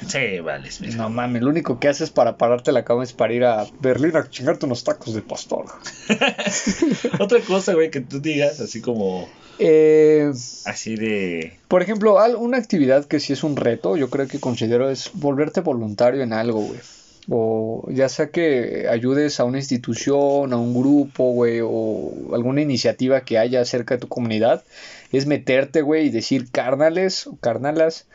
Sí, 0.07 0.39
vale. 0.43 0.67
es 0.67 0.81
no 0.97 1.09
mames, 1.09 1.41
lo 1.41 1.49
único 1.49 1.79
que 1.79 1.87
haces 1.87 2.09
para 2.09 2.37
pararte 2.37 2.71
la 2.73 2.83
cama 2.83 3.03
es 3.03 3.13
para 3.13 3.33
ir 3.33 3.45
a 3.45 3.65
Berlín 3.79 4.15
a 4.17 4.29
chingarte 4.29 4.65
unos 4.65 4.83
tacos 4.83 5.13
de 5.13 5.21
pastor. 5.21 5.65
Otra 7.19 7.39
cosa, 7.41 7.73
güey, 7.73 7.89
que 7.89 8.01
tú 8.01 8.19
digas, 8.19 8.59
así 8.59 8.81
como. 8.81 9.27
Eh, 9.57 10.31
Así 10.65 10.95
de. 10.97 11.53
por 11.69 11.81
ejemplo, 11.81 12.17
una 12.37 12.57
actividad 12.57 13.05
que 13.05 13.21
sí 13.21 13.31
es 13.31 13.43
un 13.43 13.55
reto, 13.55 13.95
yo 13.95 14.09
creo 14.09 14.27
que 14.27 14.39
considero 14.39 14.89
es 14.89 15.11
volverte 15.13 15.61
voluntario 15.61 16.23
en 16.23 16.33
algo, 16.33 16.59
güey. 16.59 16.79
O 17.29 17.87
ya 17.89 18.07
sea 18.09 18.27
que 18.29 18.87
ayudes 18.89 19.39
a 19.39 19.45
una 19.45 19.57
institución, 19.57 20.51
a 20.53 20.57
un 20.57 20.73
grupo, 20.79 21.31
güey, 21.31 21.59
o 21.63 22.11
alguna 22.33 22.61
iniciativa 22.61 23.21
que 23.21 23.39
haya 23.39 23.63
cerca 23.65 23.95
de 23.95 24.01
tu 24.01 24.07
comunidad, 24.07 24.63
es 25.17 25.25
meterte, 25.25 25.81
güey, 25.81 26.07
y 26.07 26.09
decir 26.09 26.51
carnales 26.51 27.27
o 27.27 27.37
carnalas 27.37 28.07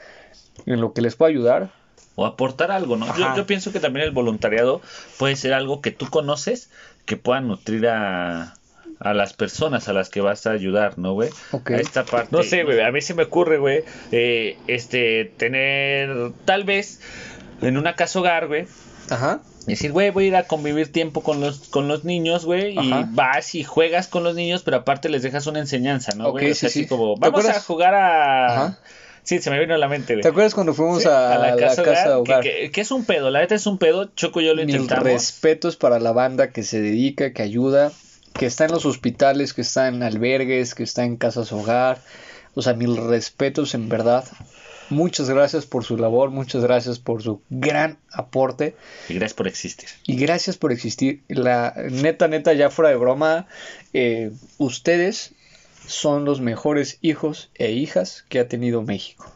en 0.67 0.81
lo 0.81 0.93
que 0.93 1.03
les 1.03 1.17
pueda 1.17 1.31
ayudar. 1.31 1.71
O 2.17 2.27
aportar 2.27 2.71
algo, 2.71 2.97
¿no? 2.97 3.07
Yo, 3.17 3.35
yo 3.37 3.47
pienso 3.47 3.73
que 3.73 3.81
también 3.81 4.05
el 4.05 4.13
voluntariado 4.13 4.83
puede 5.19 5.37
ser 5.37 5.55
algo 5.55 5.81
que 5.81 5.91
tú 5.91 6.11
conoces 6.11 6.71
que 7.07 7.17
pueda 7.17 7.41
nutrir 7.41 7.89
a, 7.89 8.55
a 9.01 9.15
las 9.15 9.33
personas 9.33 9.89
a 9.89 9.93
las 9.93 10.11
que 10.11 10.21
vas 10.21 10.47
a 10.47 10.51
ayudar, 10.51 10.99
¿no, 10.99 11.15
güey? 11.15 11.31
Ok. 11.53 11.71
A 11.71 11.77
esta 11.77 12.05
parte. 12.05 12.37
No 12.37 12.43
sé, 12.43 12.65
güey, 12.65 12.81
a 12.81 12.93
mí 12.93 13.01
se 13.01 13.15
me 13.15 13.23
ocurre, 13.25 13.59
güey, 13.59 13.85
eh, 14.13 14.59
este, 14.67 15.33
tener, 15.37 16.33
tal 16.45 16.65
vez, 16.65 17.01
en 17.63 17.79
una 17.79 17.95
casa 17.97 18.19
hogar, 18.21 18.47
güey, 18.47 18.67
Ajá. 19.09 19.41
Decir, 19.67 19.93
güey, 19.93 20.11
voy 20.11 20.25
a 20.25 20.29
ir 20.29 20.37
a 20.37 20.45
convivir 20.45 20.91
tiempo 20.91 21.23
con 21.23 21.41
los, 21.41 21.69
con 21.69 21.87
los 21.87 22.05
niños, 22.05 22.45
güey, 22.47 22.79
y 22.79 22.93
vas 23.11 23.55
y 23.55 23.63
juegas 23.63 24.09
con 24.09 24.25
los 24.25 24.35
niños, 24.35 24.63
pero 24.63 24.79
aparte 24.79 25.09
les 25.11 25.23
dejas 25.23 25.47
una 25.47 25.59
enseñanza, 25.61 26.13
¿no, 26.17 26.31
güey? 26.33 26.47
Ok, 26.47 26.53
O 26.53 26.55
sea, 26.55 26.61
sí, 26.61 26.67
así 26.67 26.83
sí. 26.85 26.87
como, 26.89 27.15
¿Te 27.15 27.21
vamos 27.29 27.45
a 27.47 27.61
jugar 27.61 27.95
a... 27.95 28.47
Ajá. 28.47 28.79
Sí, 29.23 29.39
se 29.39 29.51
me 29.51 29.61
vino 29.61 29.75
a 29.75 29.79
la 29.79 29.87
mente, 29.87 30.15
güey. 30.15 30.23
¿Te 30.23 30.29
acuerdas 30.29 30.55
cuando 30.55 30.73
fuimos 30.73 31.03
Sí, 31.03 31.09
a, 31.09 31.37
la 31.39 31.55
casa, 31.57 31.83
hogar, 31.83 32.09
hogar? 32.13 32.41
Que, 32.43 32.51
que- 32.63 32.71
que 32.73 32.81
es 32.81 32.91
un 32.91 33.05
pedo, 33.05 33.31
la 33.31 33.41
neta 33.41 33.55
es 33.55 33.67
un 33.67 33.77
pedo, 33.77 34.07
Choco 34.17 34.41
y 34.41 34.47
yo 34.47 34.55
lo 34.55 34.65
Mil 34.65 34.75
intentamos. 34.75 35.05
respetos 35.05 35.77
para 35.77 36.01
la 36.01 36.13
banda 36.13 36.51
que 36.53 36.63
se 36.63 36.81
dedica, 36.81 37.33
que 37.35 37.43
ayuda, 37.43 37.93
que 38.33 38.47
está 38.47 38.65
en 38.65 38.73
los 38.73 38.87
hospitales, 38.87 39.53
que 39.53 39.61
está 39.61 39.89
en 39.89 40.03
albergues, 40.03 40.75
que 40.75 40.83
está 40.83 41.05
en 41.05 41.17
casas 41.19 41.53
hogar. 41.53 42.01
O 42.55 42.63
sea, 42.63 42.73
mil 42.73 42.97
respetos 42.97 43.75
en 43.75 43.91
verdad. 43.91 44.25
Muchas 44.91 45.31
gracias 45.31 45.67
por 45.67 45.85
su 45.85 45.97
labor, 45.97 46.31
muchas 46.31 46.63
gracias 46.63 46.99
por 46.99 47.23
su 47.23 47.41
gran 47.49 47.99
aporte 48.13 48.75
Y 49.09 49.15
gracias 49.15 49.35
por 49.35 49.49
existir. 49.49 49.89
y 50.07 50.17
gracias 50.17 50.57
por 50.57 50.73
existir. 50.73 51.23
La 51.29 51.75
neta, 51.91 52.29
neta, 52.29 52.53
ya 52.53 52.71
fuera 52.71 52.91
de 52.91 52.97
broma, 52.97 53.47
eh, 53.93 54.31
ustedes 54.59 55.33
son 55.87 56.25
los 56.25 56.41
mejores 56.41 56.99
hijos 57.01 57.51
e 57.55 57.73
hijas 57.73 58.25
que 58.29 58.39
ha 58.41 58.49
tenido 58.49 58.83
México. 58.83 59.31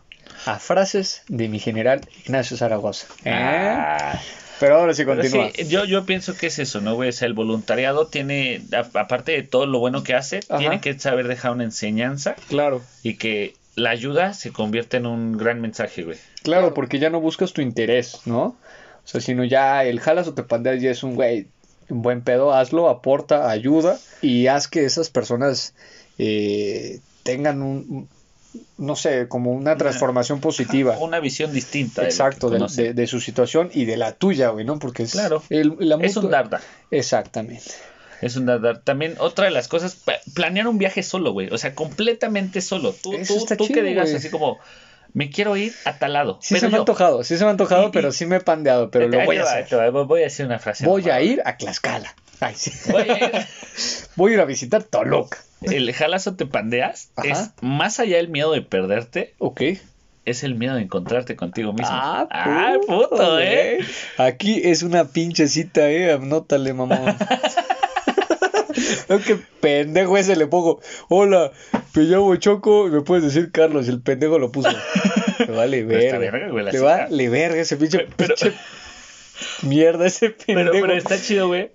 A 0.47 0.59
frases 0.59 1.23
de 1.29 1.49
mi 1.49 1.59
general 1.59 2.01
Ignacio 2.25 2.57
Zaragoza. 2.57 3.07
¿Eh? 3.25 3.31
Ah. 3.33 4.21
Pero 4.61 4.77
ahora 4.77 4.95
sí 4.95 5.05
continúa. 5.05 5.51
sí, 5.55 5.67
yo, 5.69 5.85
yo 5.85 6.07
pienso 6.07 6.37
que 6.37 6.47
es 6.47 6.59
eso, 6.61 6.81
¿no, 6.81 6.95
güey? 6.95 7.09
O 7.09 7.13
sea, 7.13 7.27
el 7.27 7.35
voluntariado 7.35 8.07
tiene, 8.07 8.63
a- 8.73 9.01
aparte 9.01 9.33
de 9.33 9.43
todo 9.43 9.67
lo 9.67 9.79
bueno 9.81 10.05
que 10.05 10.15
hace, 10.15 10.41
Ajá. 10.49 10.59
tiene 10.59 10.81
que 10.81 10.99
saber 10.99 11.27
dejar 11.27 11.51
una 11.53 11.65
enseñanza 11.65 12.37
Claro. 12.49 12.83
y 13.03 13.15
que 13.15 13.55
la 13.77 13.91
ayuda 13.91 14.35
se 14.35 14.53
convierte 14.53 14.97
en 14.99 15.07
un 15.07 15.37
gran 15.37 15.61
mensaje, 15.61 16.03
güey. 16.05 16.19
Claro, 16.43 16.75
porque 16.75 16.99
ya 16.99 17.11
no 17.11 17.21
buscas 17.21 17.53
tu 17.53 17.61
interés, 17.61 18.21
¿no? 18.25 18.43
O 18.45 18.57
sea, 19.07 19.21
sino 19.21 19.45
ya 19.45 19.85
el 19.85 20.01
jalas 20.01 20.29
o 20.29 20.35
te 20.35 20.43
pandeas 20.43 20.81
ya 20.81 20.91
es 20.91 21.03
un 21.03 21.15
güey, 21.15 21.47
un 21.89 22.03
buen 22.03 22.23
pedo, 22.23 22.53
hazlo, 22.55 22.89
aporta, 22.89 23.51
ayuda 23.51 23.99
y 24.23 24.47
haz 24.47 24.69
que 24.69 24.85
esas 24.85 25.11
personas 25.11 25.75
eh, 26.19 27.01
tengan 27.23 27.61
un, 27.63 28.09
no 28.79 28.97
sé, 28.97 29.27
como 29.29 29.53
una 29.53 29.77
transformación 29.77 30.41
positiva. 30.41 30.97
Una 31.01 31.21
visión 31.21 31.53
distinta. 31.53 32.05
Exacto, 32.05 32.49
de, 32.51 32.65
de- 32.77 32.95
de 32.95 33.07
su 33.07 33.21
situación 33.21 33.71
y 33.75 33.85
de 33.85 33.97
la 33.97 34.13
tuya, 34.13 34.49
güey, 34.51 34.65
¿no? 34.65 34.79
Porque 34.79 35.03
es 35.03 35.13
Claro. 35.13 35.43
el, 35.51 35.77
la 35.81 35.97
Es 35.97 36.17
un 36.17 36.25
mutua- 36.25 36.31
dar, 36.31 36.51
dar. 36.51 36.61
Exactamente. 36.91 37.73
Es 38.25 38.37
un 38.37 38.47
dar, 38.47 38.61
dar. 38.61 38.79
También 38.79 39.15
otra 39.19 39.45
de 39.45 39.51
las 39.51 39.69
cosas, 39.69 39.97
planear 40.35 40.67
un 40.67 40.79
viaje 40.79 41.03
solo, 41.03 41.33
güey. 41.33 41.49
O 41.51 41.59
sea, 41.59 41.75
completamente 41.75 42.61
solo. 42.61 42.93
Tú, 42.93 43.13
Eso 43.15 43.35
tú, 43.47 43.57
tú 43.57 43.67
chido, 43.67 43.75
que 43.75 43.83
digas 43.83 44.13
así 44.15 44.31
como, 44.31 44.59
me 45.13 45.31
quiero 45.31 45.57
ir 45.57 45.73
a 45.85 45.99
tal 45.99 46.15
lado. 46.15 46.39
Sí 46.41 46.55
pero 46.55 46.61
se 46.63 46.69
me 46.71 46.77
ha 46.77 46.81
antojado, 46.81 47.23
sí 47.23 47.37
se 47.37 47.45
me 47.45 47.49
ha 47.49 47.51
antojado, 47.53 47.89
Y- 47.89 47.91
pero 47.93 48.09
y- 48.09 48.13
sí 48.13 48.27
me 48.27 48.37
he 48.37 48.41
pandeado, 48.41 48.91
pero 48.91 49.09
lo 49.09 49.25
voy 49.25 49.37
a 49.37 49.43
hacer. 49.43 49.67
te 49.69 49.77
voy 49.91 50.21
a 50.21 50.25
decir 50.25 50.47
una 50.47 50.59
frase. 50.59 50.87
Voy 50.87 51.09
a 51.11 51.21
ir 51.21 51.43
a 51.45 51.57
Tlaxcala. 51.57 52.15
Ay, 52.41 52.55
sí. 52.57 52.73
Voy 52.91 53.03
a 53.03 53.25
ir. 53.27 53.33
Voy 54.17 54.31
a 54.33 54.35
ir 54.35 54.41
a 54.41 54.45
visitar 54.45 54.83
Toluca. 54.83 55.39
El 55.63 55.93
jalas 55.93 56.27
o 56.27 56.35
te 56.35 56.47
pandeas 56.47 57.11
Ajá. 57.17 57.29
es 57.29 57.51
más 57.61 58.01
allá 58.01 58.17
del 58.17 58.29
miedo 58.29 58.53
de 58.53 58.61
perderte, 58.63 59.35
Ok. 59.39 59.63
es 60.25 60.43
el 60.43 60.55
miedo 60.55 60.75
de 60.75 60.83
encontrarte 60.83 61.37
contigo 61.37 61.73
mismo. 61.73 61.89
Ah, 61.91 62.77
puto, 62.87 63.39
eh. 63.41 63.79
Aquí 64.19 64.61
es 64.65 64.83
una 64.83 65.05
pinche 65.07 65.47
cita, 65.49 65.89
eh. 65.91 66.13
Anótale, 66.13 66.73
mamón. 66.75 67.17
No, 69.09 69.19
que 69.21 69.37
pendejo 69.61 70.17
ese 70.17 70.37
le 70.37 70.47
pongo. 70.47 70.81
Hola, 71.09 71.53
me 71.95 72.03
llamo 72.03 72.35
Choco. 72.37 72.89
Me 72.89 73.01
puedes 73.03 73.25
decir 73.25 73.51
Carlos. 73.53 73.87
Y 73.87 73.91
el 73.91 74.01
pendejo 74.01 74.39
lo 74.39 74.51
puso. 74.53 74.69
Le 75.39 75.47
vale 75.47 75.85
verga. 75.85 76.51
güey, 76.51 76.71
cita. 76.71 76.83
vale 76.83 77.29
verga 77.29 77.61
ese 77.61 77.77
pinche, 77.77 78.07
Pero- 78.17 78.35
pinche 78.35 78.57
mierda 79.63 80.07
ese 80.07 80.31
pendejo. 80.31 80.71
Pero, 80.73 80.87
pero 80.87 80.97
está 80.97 81.21
chido, 81.21 81.49
güey. 81.49 81.71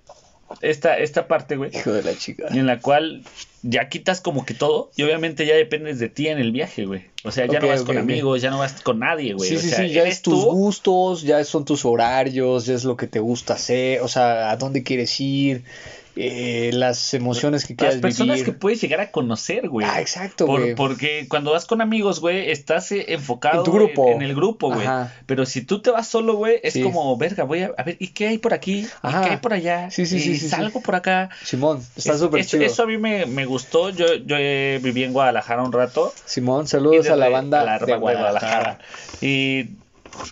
Esta, 0.62 0.98
esta 0.98 1.28
parte, 1.28 1.56
güey. 1.56 1.70
Hijo 1.74 1.92
de 1.92 2.02
la 2.02 2.16
chica. 2.16 2.46
En 2.50 2.66
la 2.66 2.80
cual 2.80 3.22
ya 3.62 3.88
quitas 3.88 4.20
como 4.20 4.44
que 4.44 4.52
todo. 4.54 4.90
Y 4.96 5.04
obviamente 5.04 5.46
ya 5.46 5.54
dependes 5.54 6.00
de 6.00 6.08
ti 6.08 6.26
en 6.26 6.38
el 6.38 6.50
viaje, 6.50 6.86
güey. 6.86 7.04
O 7.22 7.30
sea, 7.30 7.46
ya 7.46 7.60
no 7.60 7.68
vas 7.68 7.82
con 7.82 7.98
amigos, 7.98 8.42
ya 8.42 8.50
no 8.50 8.58
vas 8.58 8.80
con 8.82 8.98
nadie, 8.98 9.34
güey. 9.34 9.48
Sí, 9.48 9.56
o 9.56 9.60
sí, 9.60 9.68
sea, 9.68 9.78
sí, 9.86 9.90
ya 9.90 10.02
es 10.04 10.22
tus 10.22 10.42
tú. 10.42 10.50
gustos, 10.50 11.22
ya 11.22 11.44
son 11.44 11.64
tus 11.64 11.84
horarios, 11.84 12.66
ya 12.66 12.74
es 12.74 12.82
lo 12.84 12.96
que 12.96 13.06
te 13.06 13.20
gusta 13.20 13.54
hacer, 13.54 14.00
o 14.00 14.08
sea, 14.08 14.50
a 14.50 14.56
dónde 14.56 14.82
quieres 14.82 15.20
ir, 15.20 15.62
eh, 16.16 16.70
las 16.72 17.14
emociones 17.14 17.64
que 17.64 17.74
Las 17.74 17.78
quieras 17.78 17.96
personas 18.00 18.36
vivir. 18.38 18.52
que 18.52 18.58
puedes 18.58 18.80
llegar 18.80 19.00
a 19.00 19.10
conocer, 19.10 19.68
güey. 19.68 19.86
Ah, 19.88 20.00
exacto, 20.00 20.46
Por- 20.46 20.60
güey. 20.60 20.74
porque 20.74 21.26
cuando 21.28 21.52
vas 21.52 21.66
con 21.66 21.80
amigos, 21.80 22.20
güey, 22.20 22.50
estás 22.50 22.90
eh, 22.92 23.06
enfocado 23.08 23.58
En 23.58 23.64
tu 23.64 23.72
grupo. 23.72 24.08
En, 24.08 24.16
en 24.16 24.22
el 24.22 24.34
grupo, 24.34 24.68
güey. 24.72 24.86
Ajá. 24.86 25.14
Pero 25.26 25.46
si 25.46 25.62
tú 25.62 25.80
te 25.82 25.90
vas 25.90 26.08
solo, 26.08 26.34
güey, 26.34 26.58
es 26.62 26.72
Sí. 26.74 26.82
como, 26.82 27.16
verga, 27.16 27.44
voy 27.44 27.62
a, 27.62 27.72
a 27.78 27.82
ver, 27.84 27.96
¿y 28.00 28.08
qué 28.08 28.28
hay 28.28 28.38
por 28.38 28.52
aquí? 28.54 28.86
Ajá. 29.02 29.20
¿Y 29.20 29.24
qué 29.24 29.30
hay 29.30 29.36
por 29.38 29.52
allá? 29.52 29.90
Sí, 29.90 30.06
sí, 30.06 30.16
¿Y 30.16 30.20
sí, 30.20 30.34
sí, 30.34 30.40
sí. 30.40 30.48
salgo 30.48 30.80
por 30.82 30.94
acá? 30.96 31.30
Simón, 31.44 31.78
está 31.96 32.12
Es- 32.14 32.18
súper 32.20 32.40
eso, 32.40 32.50
chido. 32.56 32.64
eso 32.64 32.82
a 32.82 32.86
mí 32.86 32.98
me, 32.98 33.26
me 33.26 33.44
gustó. 33.46 33.90
Yo, 33.90 34.14
yo 34.16 34.36
eh, 34.38 34.80
viví 34.82 35.04
en 35.04 35.12
Guadalajara 35.12 35.62
un 35.62 35.72
rato. 35.72 36.12
Simón, 36.24 36.66
saludos 36.66 37.08
a 37.08 37.16
la 37.16 37.28
banda, 37.28 37.60
a 37.60 37.64
la 37.64 37.72
de, 37.78 37.80
banda 37.92 37.96
Guadalajara. 37.98 38.78
Y 39.20 39.70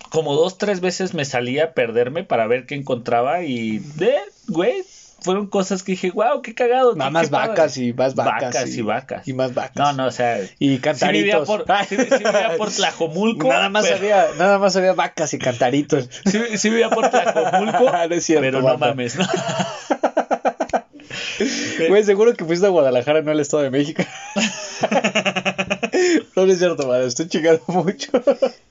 como 0.09 0.35
dos, 0.35 0.57
tres 0.57 0.81
veces 0.81 1.13
me 1.13 1.25
salía 1.25 1.63
a 1.65 1.71
perderme 1.71 2.23
para 2.23 2.47
ver 2.47 2.65
qué 2.65 2.75
encontraba. 2.75 3.43
Y, 3.43 3.79
de, 3.79 4.13
güey, 4.47 4.83
fueron 5.21 5.47
cosas 5.47 5.83
que 5.83 5.93
dije, 5.93 6.11
wow, 6.11 6.41
qué 6.41 6.53
cagado. 6.53 6.95
Nada 6.95 7.09
más 7.11 7.27
qué 7.27 7.31
padre". 7.31 7.47
vacas 7.49 7.77
y 7.77 7.93
más 7.93 8.15
vacas. 8.15 8.53
Vacas 8.53 8.75
y 8.75 8.81
vacas. 8.81 9.27
Y 9.27 9.33
más 9.33 9.53
vacas. 9.53 9.75
No, 9.75 9.93
no, 9.93 10.07
o 10.07 10.11
sea. 10.11 10.39
Y 10.59 10.75
Sí 10.75 10.79
cantaritos. 10.79 11.23
vivía 11.23 11.43
por, 11.43 11.65
sí, 11.87 11.95
sí 11.97 12.23
vivía 12.23 12.55
por 12.57 12.69
Tlajomulco. 12.75 13.47
nada 13.49 13.69
más 13.69 13.85
pero- 13.85 13.97
había, 13.97 14.27
nada 14.37 14.59
más 14.59 14.75
había 14.75 14.93
vacas 14.93 15.33
y 15.33 15.39
cantaritos. 15.39 16.09
Sí, 16.25 16.39
sí 16.57 16.69
vivía 16.69 16.89
por 16.89 17.09
Tlajomulco. 17.09 17.91
No 18.09 18.15
es 18.15 18.23
cierto, 18.25 18.41
pero 18.43 18.61
no 18.61 18.77
mames, 18.77 19.15
¿no? 19.17 19.25
Güey, 21.87 22.03
seguro 22.03 22.33
que 22.33 22.43
fuiste 22.43 22.65
a 22.65 22.69
Guadalajara, 22.69 23.21
no 23.21 23.31
al 23.31 23.39
Estado 23.39 23.63
de 23.63 23.69
México. 23.71 24.03
no, 26.35 26.45
no 26.45 26.51
es 26.51 26.59
cierto, 26.59 26.87
madre, 26.87 27.07
estoy 27.07 27.27
chingando 27.27 27.63
mucho. 27.67 28.11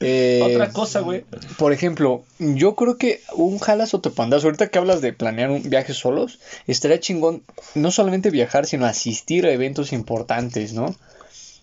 Eh, 0.01 0.41
Otra 0.45 0.70
cosa, 0.70 1.01
güey. 1.01 1.24
Por 1.57 1.72
ejemplo, 1.72 2.22
yo 2.39 2.76
creo 2.76 2.99
que 2.99 3.20
un 3.35 3.59
jalas 3.59 3.95
o 3.95 4.01
te 4.01 4.11
pandas, 4.11 4.45
ahorita 4.45 4.68
que 4.68 4.79
hablas 4.79 5.01
de 5.01 5.12
planear 5.12 5.51
un 5.51 5.68
viaje 5.68 5.93
solos, 5.93 6.39
estaría 6.68 7.01
chingón 7.01 7.43
no 7.74 7.91
solamente 7.91 8.31
viajar, 8.31 8.64
sino 8.66 8.87
asistir 8.87 9.45
a 9.45 9.51
eventos 9.51 9.93
importantes, 9.93 10.72
¿no? 10.72 10.95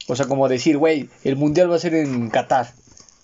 O 0.07 0.17
sea, 0.17 0.27
como 0.27 0.49
decir, 0.49 0.77
güey, 0.77 1.09
el 1.23 1.37
mundial 1.37 1.71
va 1.71 1.77
a 1.77 1.79
ser 1.79 1.95
en 1.95 2.29
Qatar. 2.29 2.73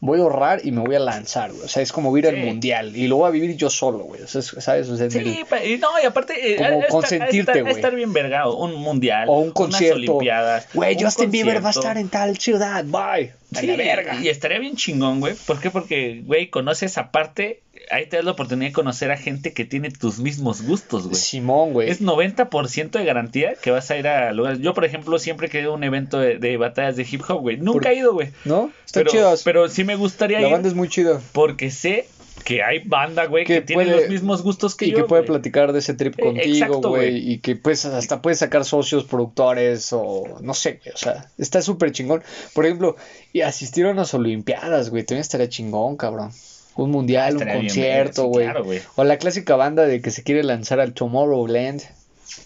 Voy 0.04 0.20
a 0.20 0.24
ahorrar 0.24 0.62
y 0.64 0.72
me 0.72 0.82
voy 0.82 0.96
a 0.96 1.00
lanzar, 1.00 1.52
güey. 1.52 1.64
O 1.64 1.68
sea, 1.68 1.84
es 1.84 1.92
como 1.92 2.18
ir 2.18 2.28
al 2.28 2.34
Sí. 2.36 2.42
mundial 2.42 2.96
y 2.98 3.08
lo 3.08 3.18
voy 3.18 3.28
a 3.28 3.30
vivir 3.32 3.56
yo 3.56 3.70
solo, 3.70 4.00
güey. 4.00 4.24
O 4.24 4.28
sea, 4.28 4.40
es- 4.40 4.56
¿sabes? 4.58 4.90
O 4.90 4.98
sea, 4.98 5.06
el- 5.06 5.12
Sí, 5.12 5.20
y 5.66 5.78
no, 5.78 5.90
y 6.02 6.06
aparte. 6.08 6.54
eh, 6.54 6.58
Como 6.58 6.88
consentirte, 6.88 7.62
güey. 7.62 7.74
estar 7.76 7.94
bien 7.94 8.12
vergado. 8.12 8.58
Un 8.58 8.74
mundial. 8.76 9.30
o 9.30 9.40
un 9.40 9.52
concierto. 9.52 9.98
Unas 9.98 10.10
olimpiadas. 10.10 10.68
Güey, 10.74 10.96
un 10.98 11.04
Justin 11.04 11.30
Bieber 11.32 11.64
va 11.64 11.68
a 11.70 11.72
estar 11.72 11.98
en 12.00 12.10
tal 12.10 12.36
ciudad. 12.40 12.84
Bye. 12.84 13.34
A 13.56 13.60
Sí, 13.60 13.68
la 13.68 13.76
verga. 13.78 14.16
Y 14.20 14.30
estaría 14.30 14.58
bien 14.60 14.76
chingón, 14.76 15.20
güey. 15.20 15.36
¿Por 15.46 15.60
qué? 15.60 15.70
Porque, 15.70 16.24
güey, 16.26 16.50
conoces 16.50 16.98
aparte. 16.98 17.62
Ahí 17.92 18.06
te 18.08 18.16
das 18.18 18.26
la 18.26 18.32
oportunidad 18.32 18.70
de 18.70 18.74
conocer 18.74 19.12
a 19.12 19.18
gente 19.18 19.54
que 19.54 19.66
tiene 19.66 19.90
tus 19.92 20.20
mismos 20.20 20.62
gustos, 20.64 21.04
güey. 21.04 21.16
Simón, 21.16 21.74
güey. 21.74 21.90
Es 21.90 22.02
90% 22.02 22.92
de 22.92 23.06
garantía 23.06 23.56
que 23.62 23.72
vas 23.72 23.92
a 23.92 23.98
ir 23.98 24.08
a 24.08 24.32
lugares. 24.34 24.60
Yo, 24.60 24.74
por 24.74 24.86
ejemplo, 24.86 25.20
siempre 25.20 25.50
he 25.52 25.62
ido 25.62 25.72
a 25.72 25.76
un 25.76 25.84
evento 25.84 26.20
de, 26.20 26.38
de 26.40 26.58
batallas 26.58 26.96
de 26.96 27.06
hip 27.10 27.22
hop, 27.28 27.42
güey. 27.42 27.58
Nunca 27.58 27.84
Por- 27.84 27.88
he 27.88 27.96
ido, 27.96 28.14
güey. 28.14 28.30
¿No? 28.46 28.72
Está 28.86 29.02
Pero, 29.02 29.12
chido. 29.12 29.34
pero 29.44 29.68
sí 29.70 29.84
me 29.84 29.96
gustaría 29.96 30.40
La 30.40 30.48
ir 30.48 30.54
banda 30.54 30.68
es 30.70 30.74
muy 30.76 30.88
chida. 30.90 31.22
porque 31.34 31.70
sé 31.72 32.08
que 32.46 32.64
hay 32.64 32.80
banda, 32.80 33.26
güey, 33.26 33.46
que, 33.46 33.56
Que 33.56 33.62
tiene 33.62 33.84
puede- 33.84 33.98
los 34.02 34.10
mismos 34.10 34.42
gustos 34.42 34.74
que 34.76 34.86
y 34.86 34.92
yo. 34.92 34.98
que 34.98 35.04
puede 35.04 35.24
platicar 35.24 35.74
de 35.74 35.80
ese 35.80 35.94
trip 35.94 36.16
Eh, 36.18 36.24
contigo, 36.24 36.82
güey. 36.90 37.34
Y 37.34 37.38
que 37.40 37.56
pues 37.56 37.86
hasta 37.86 38.22
puedes 38.22 38.40
sacar 38.40 38.66
socios, 38.66 39.04
productores 39.04 39.90
o 39.94 40.24
no 40.42 40.54
sé, 40.56 40.80
güey. 40.84 40.94
O 40.94 40.98
sea, 40.98 41.30
está 41.38 41.62
súper 41.62 41.92
chingón. 41.92 42.24
Por 42.56 42.66
ejemplo, 42.66 42.96
y 43.32 43.42
asistir 43.42 43.86
a 43.86 43.92
unas 43.92 44.14
olimpiadas, 44.16 44.90
güey. 44.90 45.04
También 45.04 45.22
estaría 45.22 45.50
chingón, 45.50 45.98
cabrón. 45.98 46.32
Un 46.76 46.92
mundial, 46.92 47.38
un 47.38 47.48
concierto, 47.48 48.26
güey. 48.26 48.46
claro, 48.46 48.66
o 48.96 49.04
la 49.04 49.18
clásica 49.18 49.56
banda 49.56 49.86
de 49.86 50.02
que 50.02 50.12
se 50.12 50.24
quiere 50.24 50.44
lanzar 50.44 50.80
al 50.80 50.94
Tomorrowland. 50.94 51.82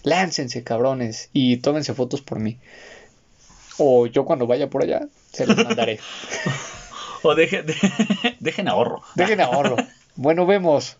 Láncense, 0.02 0.64
cabrones. 0.64 1.30
Y 1.32 1.58
tómense 1.58 1.94
fotos 1.94 2.22
por 2.22 2.40
mí. 2.40 2.58
O 3.78 4.06
yo 4.06 4.24
cuando 4.24 4.46
vaya 4.46 4.68
por 4.68 4.82
allá, 4.82 5.06
se 5.32 5.46
los 5.46 5.56
mandaré. 5.56 6.00
O 7.22 7.34
dejen, 7.34 7.66
dejen 8.40 8.68
ahorro. 8.68 9.02
Dejen 9.16 9.40
ahorro. 9.40 9.76
Bueno, 10.14 10.46
vemos. 10.46 10.96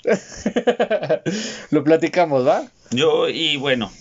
Lo 1.71 1.85
platicamos, 1.85 2.45
¿va? 2.45 2.67
Yo, 2.91 3.29
y 3.29 3.57
bueno, 3.59 3.93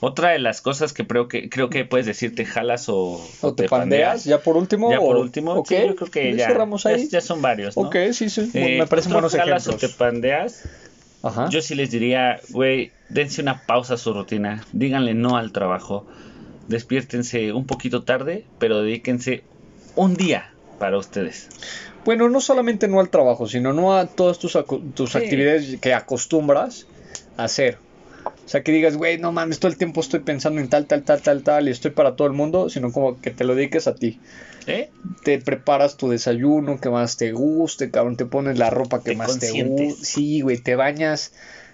otra 0.00 0.30
de 0.30 0.38
las 0.38 0.60
cosas 0.60 0.92
que 0.92 1.06
creo 1.06 1.28
que 1.28 1.48
creo 1.48 1.68
que 1.70 1.84
puedes 1.84 2.06
decirte 2.06 2.44
jalas 2.44 2.88
o, 2.88 3.20
¿O 3.42 3.54
te 3.54 3.68
pandeas? 3.68 4.24
¿Ya 4.24 4.38
por 4.42 4.56
último? 4.56 4.90
Ya 4.90 4.98
por 4.98 5.16
último, 5.16 5.52
Ok, 5.56 5.68
sí, 5.68 5.76
yo 5.86 5.94
creo 5.96 6.10
que 6.10 6.30
¿le 6.32 6.38
ya, 6.38 6.46
cerramos 6.46 6.86
ahí? 6.86 7.04
ya, 7.04 7.18
ya 7.18 7.20
son 7.20 7.42
varios, 7.42 7.76
¿no? 7.76 7.84
Ok, 7.84 7.96
sí, 8.12 8.30
sí. 8.30 8.50
Eh, 8.54 8.78
me 8.78 8.86
parecen 8.86 9.12
buenos 9.12 9.34
jalas 9.34 9.68
o 9.68 9.76
te 9.76 9.88
pandeas, 9.88 10.62
Ajá. 11.22 11.48
yo 11.50 11.60
sí 11.60 11.74
les 11.74 11.90
diría, 11.90 12.40
güey, 12.50 12.92
dense 13.08 13.42
una 13.42 13.60
pausa 13.62 13.94
a 13.94 13.96
su 13.98 14.12
rutina, 14.14 14.64
díganle 14.72 15.14
no 15.14 15.36
al 15.36 15.52
trabajo, 15.52 16.06
despiértense 16.68 17.52
un 17.52 17.66
poquito 17.66 18.02
tarde, 18.02 18.46
pero 18.58 18.82
dedíquense 18.82 19.44
un 19.96 20.14
día 20.14 20.54
para 20.78 20.96
ustedes. 20.96 21.48
Bueno, 22.04 22.30
no 22.30 22.40
solamente 22.40 22.88
no 22.88 23.00
al 23.00 23.10
trabajo, 23.10 23.46
sino 23.46 23.72
no 23.74 23.94
a 23.96 24.06
todas 24.06 24.38
tus, 24.38 24.56
tus 24.94 25.12
Sí. 25.12 25.18
actividades 25.18 25.78
que 25.80 25.92
acostumbras 25.92 26.86
a 27.36 27.44
hacer. 27.44 27.78
O 28.50 28.52
sea, 28.52 28.64
que 28.64 28.72
digas, 28.72 28.96
güey, 28.96 29.16
no 29.16 29.30
mames, 29.30 29.60
todo 29.60 29.70
el 29.70 29.78
tiempo 29.78 30.00
estoy 30.00 30.18
pensando 30.18 30.60
en 30.60 30.68
tal, 30.68 30.86
tal, 30.86 31.04
tal, 31.04 31.22
tal, 31.22 31.44
tal, 31.44 31.68
y 31.68 31.70
estoy 31.70 31.92
para 31.92 32.16
todo 32.16 32.26
el 32.26 32.32
mundo, 32.32 32.68
sino 32.68 32.90
como 32.90 33.20
que 33.20 33.30
te 33.30 33.44
lo 33.44 33.54
dediques 33.54 33.86
a 33.86 33.94
ti. 33.94 34.18
¿Eh? 34.66 34.90
Te 35.22 35.38
preparas 35.38 35.96
tu 35.96 36.10
desayuno 36.10 36.80
que 36.80 36.90
más 36.90 37.16
te 37.16 37.30
guste, 37.30 37.92
cabrón, 37.92 38.16
te 38.16 38.26
pones 38.26 38.58
la 38.58 38.68
ropa 38.68 39.04
que 39.04 39.12
Te 39.12 39.16
más 39.16 39.38
te 39.38 39.52
guste. 39.62 40.04
Sí, 40.04 40.40
güey, 40.40 40.58
te 40.58 40.74
bañas, 40.74 41.32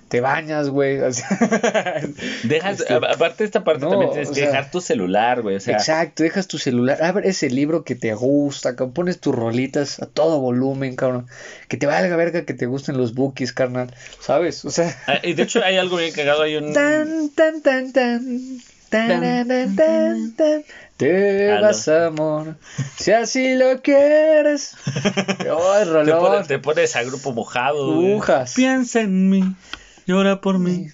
te 0.08 0.20
bañas, 0.20 0.68
güey. 0.68 1.00
o 1.00 1.12
sea, 1.12 1.28
Dejas, 2.44 2.80
este, 2.80 2.94
aparte 2.94 3.38
de 3.38 3.44
esta 3.44 3.64
parte 3.64 3.84
no, 3.84 3.90
también 3.90 4.10
tienes 4.12 4.28
que 4.28 4.36
sea, 4.36 4.46
dejar 4.48 4.70
tu 4.70 4.80
celular, 4.80 5.42
güey, 5.42 5.56
o 5.56 5.60
sea, 5.60 5.76
Exacto, 5.76 6.22
dejas 6.22 6.46
tu 6.46 6.58
celular, 6.58 7.02
abres 7.02 7.42
el 7.42 7.54
libro 7.54 7.84
que 7.84 7.94
te 7.94 8.14
gusta, 8.14 8.76
cabrón, 8.76 8.94
pones 8.94 9.20
tus 9.20 9.34
rolitas 9.34 10.00
a 10.00 10.06
todo 10.06 10.40
volumen, 10.40 10.96
cabrón. 10.96 11.26
Que 11.68 11.76
te 11.76 11.86
valga 11.86 12.14
verga 12.16 12.44
que 12.44 12.54
te 12.54 12.66
gusten 12.66 12.96
los 12.96 13.14
bookies, 13.14 13.52
carnal. 13.52 13.92
¿Sabes? 14.20 14.64
O 14.64 14.70
sea. 14.70 14.96
Ah, 15.06 15.18
y 15.22 15.34
de 15.34 15.42
hecho 15.42 15.62
hay 15.64 15.76
algo 15.76 15.96
bien 15.96 16.12
cagado, 16.12 16.42
hay 16.42 16.56
un... 16.56 16.72
Tan, 16.72 17.30
tan, 17.30 17.62
tan, 17.62 17.92
tan. 17.92 18.60
Tan, 18.88 19.48
tan, 19.48 19.76
tan, 19.76 20.36
tan. 20.36 20.64
Te 20.96 21.48
vas, 21.60 21.88
amor, 21.88 22.56
si 22.96 23.12
así 23.12 23.54
lo 23.54 23.82
quieres. 23.82 24.74
Ay, 24.86 26.04
Te 26.04 26.12
pones, 26.12 26.46
te 26.46 26.58
pones 26.58 26.96
a 26.96 27.02
grupo 27.02 27.32
mojado. 27.32 28.00
Piensa 28.54 29.00
en 29.02 29.28
mí, 29.28 29.42
llora 30.06 30.40
por 30.40 30.58
mí. 30.58 30.88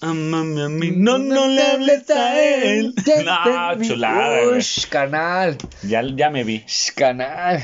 Amame 0.00 0.62
a 0.62 0.68
mí. 0.68 0.92
No, 0.94 1.18
no 1.18 1.48
le 1.48 1.62
hables 1.62 2.08
a 2.10 2.40
él. 2.40 2.94
No, 3.24 3.82
chulada. 3.84 4.48
Ush, 4.56 4.86
canal. 4.86 5.58
Ya, 5.82 6.02
ya 6.02 6.30
me 6.30 6.44
vi. 6.44 6.64
Shh, 6.66 6.92
canal. 6.94 7.60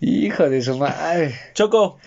Hijo 0.00 0.48
de 0.48 0.62
su 0.62 0.78
madre. 0.78 1.34
Choco, 1.54 1.98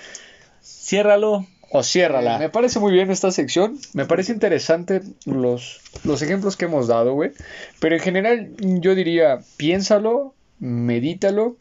ciérralo. 0.63 1.45
O 1.69 1.83
ciérrala. 1.83 2.39
Me 2.39 2.49
parece 2.49 2.79
muy 2.79 2.93
bien 2.93 3.11
esta 3.11 3.29
sección. 3.29 3.77
Me 3.93 4.05
parece 4.05 4.31
interesante 4.31 5.01
los, 5.25 5.81
los 6.05 6.21
ejemplos 6.21 6.55
que 6.55 6.65
hemos 6.65 6.87
dado, 6.87 7.13
güey. 7.13 7.31
Pero 7.79 7.95
en 7.95 8.01
general, 8.01 8.51
yo 8.57 8.95
diría, 8.95 9.39
piénsalo, 9.57 10.33
medítalo. 10.59 11.57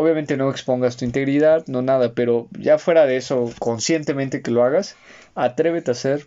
Obviamente 0.00 0.36
no 0.36 0.48
expongas 0.48 0.96
tu 0.96 1.04
integridad, 1.04 1.66
no 1.66 1.82
nada, 1.82 2.12
pero 2.14 2.46
ya 2.56 2.78
fuera 2.78 3.04
de 3.04 3.16
eso, 3.16 3.52
conscientemente 3.58 4.42
que 4.42 4.52
lo 4.52 4.62
hagas, 4.62 4.94
atrévete 5.34 5.90
a 5.90 5.92
hacer 5.92 6.24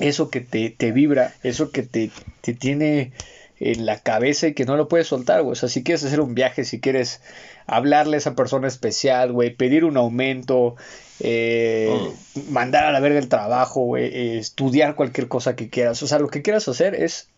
eso 0.00 0.30
que 0.30 0.40
te, 0.40 0.70
te 0.70 0.90
vibra, 0.90 1.32
eso 1.44 1.70
que 1.70 1.84
te, 1.84 2.10
te 2.40 2.54
tiene 2.54 3.12
en 3.60 3.86
la 3.86 4.00
cabeza 4.00 4.48
y 4.48 4.54
que 4.54 4.64
no 4.64 4.76
lo 4.76 4.88
puedes 4.88 5.06
soltar, 5.06 5.42
güey. 5.42 5.52
O 5.52 5.54
sea, 5.54 5.68
si 5.68 5.84
quieres 5.84 6.02
hacer 6.04 6.20
un 6.20 6.34
viaje, 6.34 6.64
si 6.64 6.80
quieres 6.80 7.20
hablarle 7.68 8.16
a 8.16 8.18
esa 8.18 8.34
persona 8.34 8.66
especial, 8.66 9.30
güey, 9.32 9.54
pedir 9.54 9.84
un 9.84 9.96
aumento, 9.96 10.74
eh, 11.20 11.88
Oh. 11.90 12.14
mandar 12.50 12.84
a 12.84 12.90
la 12.92 12.98
verga 12.98 13.20
el 13.20 13.28
trabajo, 13.28 13.82
güey, 13.82 14.06
eh, 14.06 14.38
estudiar 14.38 14.96
cualquier 14.96 15.28
cosa 15.28 15.54
que 15.54 15.68
quieras. 15.68 16.02
O 16.02 16.08
sea, 16.08 16.18
lo 16.18 16.28
que 16.28 16.42
quieras 16.42 16.66
hacer 16.66 16.96
es 16.96 17.28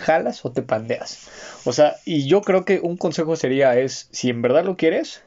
jalas 0.00 0.44
o 0.44 0.52
te 0.52 0.62
pandeas. 0.62 1.28
O 1.64 1.72
sea, 1.72 1.96
y 2.04 2.26
yo 2.26 2.40
creo 2.42 2.64
que 2.64 2.80
un 2.80 2.96
consejo 2.96 3.36
sería 3.36 3.78
es, 3.78 4.08
si 4.10 4.30
en 4.30 4.42
verdad 4.42 4.64
lo 4.64 4.76
quieres, 4.76 5.22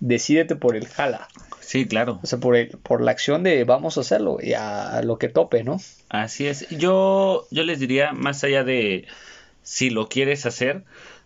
decídete 0.00 0.56
por 0.56 0.76
el 0.76 0.88
jala. 0.88 1.28
Sí, 1.60 1.86
claro. 1.86 2.20
O 2.22 2.26
sea, 2.26 2.38
por, 2.38 2.56
el, 2.56 2.68
por 2.68 3.00
la 3.00 3.12
acción 3.12 3.42
de 3.42 3.64
vamos 3.64 3.96
a 3.96 4.02
hacerlo 4.02 4.38
y 4.40 4.54
a 4.54 5.00
lo 5.02 5.18
que 5.18 5.28
tope, 5.28 5.64
¿no? 5.64 5.80
Así 6.08 6.46
es. 6.46 6.68
Yo, 6.70 7.46
yo 7.50 7.62
les 7.62 7.80
diría, 7.80 8.12
más 8.12 8.44
allá 8.44 8.64
de 8.64 9.06
si 9.62 9.90
lo 9.90 10.08
quieres 10.08 10.46
hacer, 10.46 10.82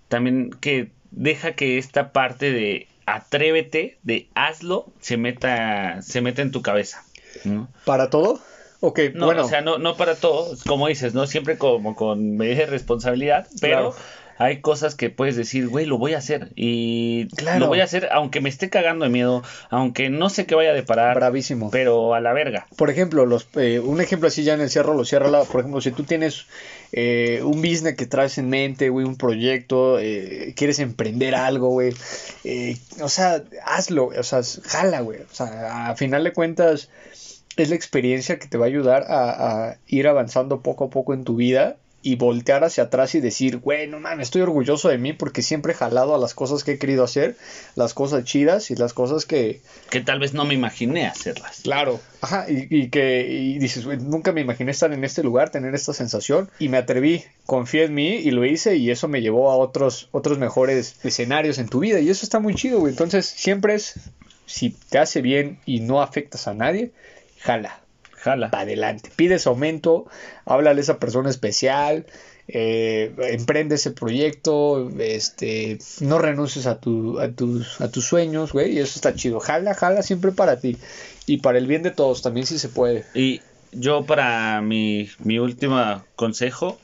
también 0.08 0.50
que 0.60 0.90
deja 1.10 1.52
que 1.52 1.78
esta 1.78 2.12
parte 2.12 2.52
de 2.52 2.88
atrévete, 3.06 3.98
de 4.02 4.28
hazlo, 4.34 4.86
se 5.00 5.16
meta, 5.16 6.02
se 6.02 6.20
meta 6.20 6.42
en 6.42 6.52
tu 6.52 6.62
cabeza. 6.62 7.04
¿no? 7.44 7.68
¿Para 7.84 8.10
todo? 8.10 8.40
Ok, 8.80 9.00
No, 9.14 9.26
bueno. 9.26 9.44
o 9.44 9.48
sea, 9.48 9.60
no, 9.60 9.78
no 9.78 9.96
para 9.96 10.14
todo, 10.14 10.56
como 10.66 10.86
dices, 10.88 11.12
¿no? 11.14 11.26
Siempre 11.26 11.58
como 11.58 11.96
con 11.96 12.36
medida 12.36 12.58
de 12.60 12.66
responsabilidad, 12.66 13.48
pero 13.60 13.90
Claro. 13.90 13.94
hay 14.38 14.60
cosas 14.60 14.94
que 14.94 15.10
puedes 15.10 15.34
decir, 15.34 15.66
güey, 15.66 15.84
lo 15.84 15.98
voy 15.98 16.14
a 16.14 16.18
hacer. 16.18 16.50
Y 16.54 17.26
Claro. 17.34 17.58
lo 17.58 17.66
voy 17.66 17.80
a 17.80 17.84
hacer 17.84 18.08
aunque 18.12 18.40
me 18.40 18.48
esté 18.48 18.70
cagando 18.70 19.04
de 19.04 19.10
miedo, 19.10 19.42
aunque 19.70 20.10
no 20.10 20.30
sé 20.30 20.46
qué 20.46 20.54
vaya 20.54 20.70
a 20.70 20.74
deparar, 20.74 21.16
bravísimo. 21.16 21.70
pero 21.72 22.14
a 22.14 22.20
la 22.20 22.32
verga. 22.32 22.68
Por 22.76 22.88
ejemplo, 22.88 23.26
los, 23.26 23.48
eh, 23.56 23.80
un 23.80 24.00
ejemplo 24.00 24.28
así 24.28 24.44
ya 24.44 24.54
en 24.54 24.60
el 24.60 24.70
cierro, 24.70 24.94
lo 24.94 25.04
cierra, 25.04 25.28
por 25.42 25.60
ejemplo, 25.60 25.80
si 25.80 25.90
tú 25.90 26.04
tienes 26.04 26.46
eh, 26.92 27.40
un 27.42 27.60
business 27.60 27.96
que 27.96 28.06
traes 28.06 28.38
en 28.38 28.48
mente, 28.48 28.90
güey, 28.90 29.04
un 29.04 29.16
proyecto, 29.16 29.98
eh, 29.98 30.54
quieres 30.56 30.78
emprender 30.78 31.34
algo, 31.34 31.68
güey, 31.70 31.92
eh, 32.44 32.76
o 33.02 33.08
sea, 33.08 33.42
hazlo, 33.66 34.06
o 34.16 34.22
sea, 34.22 34.40
jala, 34.64 35.00
güey, 35.00 35.18
o 35.20 35.34
sea, 35.34 35.88
a 35.90 35.96
final 35.96 36.22
de 36.24 36.32
cuentas 36.32 36.88
es 37.62 37.70
la 37.70 37.76
experiencia 37.76 38.38
que 38.38 38.46
te 38.48 38.58
va 38.58 38.66
a 38.66 38.68
ayudar 38.68 39.04
a, 39.08 39.68
a 39.70 39.76
ir 39.86 40.06
avanzando 40.08 40.60
poco 40.62 40.84
a 40.84 40.90
poco 40.90 41.14
en 41.14 41.24
tu 41.24 41.36
vida 41.36 41.76
y 42.00 42.14
voltear 42.14 42.62
hacia 42.62 42.84
atrás 42.84 43.16
y 43.16 43.20
decir, 43.20 43.58
güey, 43.58 43.88
no 43.88 43.98
mames, 43.98 44.28
estoy 44.28 44.42
orgulloso 44.42 44.88
de 44.88 44.98
mí 44.98 45.12
porque 45.12 45.42
siempre 45.42 45.72
he 45.72 45.74
jalado 45.76 46.14
a 46.14 46.18
las 46.18 46.32
cosas 46.32 46.62
que 46.62 46.72
he 46.72 46.78
querido 46.78 47.02
hacer, 47.02 47.36
las 47.74 47.92
cosas 47.92 48.22
chidas 48.24 48.70
y 48.70 48.76
las 48.76 48.92
cosas 48.94 49.26
que, 49.26 49.60
Que 49.90 50.00
tal 50.00 50.20
vez 50.20 50.32
no 50.32 50.44
me 50.44 50.54
imaginé 50.54 51.06
hacerlas. 51.06 51.60
Claro. 51.64 52.00
Ajá, 52.20 52.46
y, 52.48 52.68
y 52.70 52.88
que 52.88 53.26
y 53.28 53.58
dices, 53.58 53.84
"Güey, 53.84 53.98
nunca 53.98 54.32
me 54.32 54.40
imaginé 54.40 54.70
estar 54.70 54.92
en 54.92 55.02
este 55.02 55.24
lugar, 55.24 55.50
tener 55.50 55.74
esta 55.74 55.92
sensación, 55.92 56.48
y 56.60 56.68
me 56.68 56.76
atreví, 56.76 57.24
confié 57.46 57.84
en 57.84 57.94
mí 57.94 58.14
y 58.14 58.30
lo 58.30 58.44
hice, 58.44 58.76
y 58.76 58.90
eso 58.92 59.08
me 59.08 59.20
llevó 59.20 59.50
a 59.50 59.56
otros, 59.56 60.08
otros 60.12 60.38
mejores 60.38 61.04
escenarios 61.04 61.58
en 61.58 61.68
tu 61.68 61.80
vida, 61.80 61.98
y 61.98 62.10
eso 62.10 62.24
está 62.24 62.38
muy 62.38 62.54
chido, 62.54 62.78
güey. 62.78 62.92
Entonces, 62.92 63.26
siempre 63.26 63.74
es, 63.74 63.94
si 64.46 64.70
te 64.70 64.98
hace 64.98 65.20
bien 65.20 65.58
y 65.66 65.80
no 65.80 66.00
afectas 66.00 66.46
a 66.46 66.54
nadie, 66.54 66.92
jala, 67.48 67.80
Jala. 68.12 68.50
para 68.50 68.64
adelante. 68.64 69.10
Pides 69.16 69.46
aumento, 69.46 70.06
háblale 70.44 70.80
a 70.80 70.82
esa 70.82 70.98
persona 70.98 71.30
especial, 71.30 72.04
eh, 72.46 73.14
emprende 73.30 73.76
ese 73.76 73.90
proyecto, 73.90 74.90
este, 74.98 75.78
no 76.00 76.18
renuncies 76.18 76.66
a, 76.66 76.78
tu, 76.78 77.18
a, 77.18 77.28
tus, 77.30 77.80
a 77.80 77.90
tus 77.90 78.04
sueños, 78.04 78.52
güey, 78.52 78.72
y 78.72 78.80
eso 78.80 78.92
está 78.96 79.14
chido. 79.14 79.40
Jala, 79.40 79.74
jala 79.74 80.02
siempre 80.02 80.32
para 80.32 80.60
ti 80.60 80.76
y 81.26 81.38
para 81.38 81.56
el 81.56 81.66
bien 81.66 81.82
de 81.82 81.90
todos, 81.90 82.20
también 82.20 82.46
si 82.46 82.58
se 82.58 82.68
puede. 82.68 83.06
Y 83.14 83.40
yo 83.72 84.04
para 84.04 84.60
mi, 84.60 85.08
mi 85.18 85.38
último 85.38 86.02
consejo, 86.16 86.78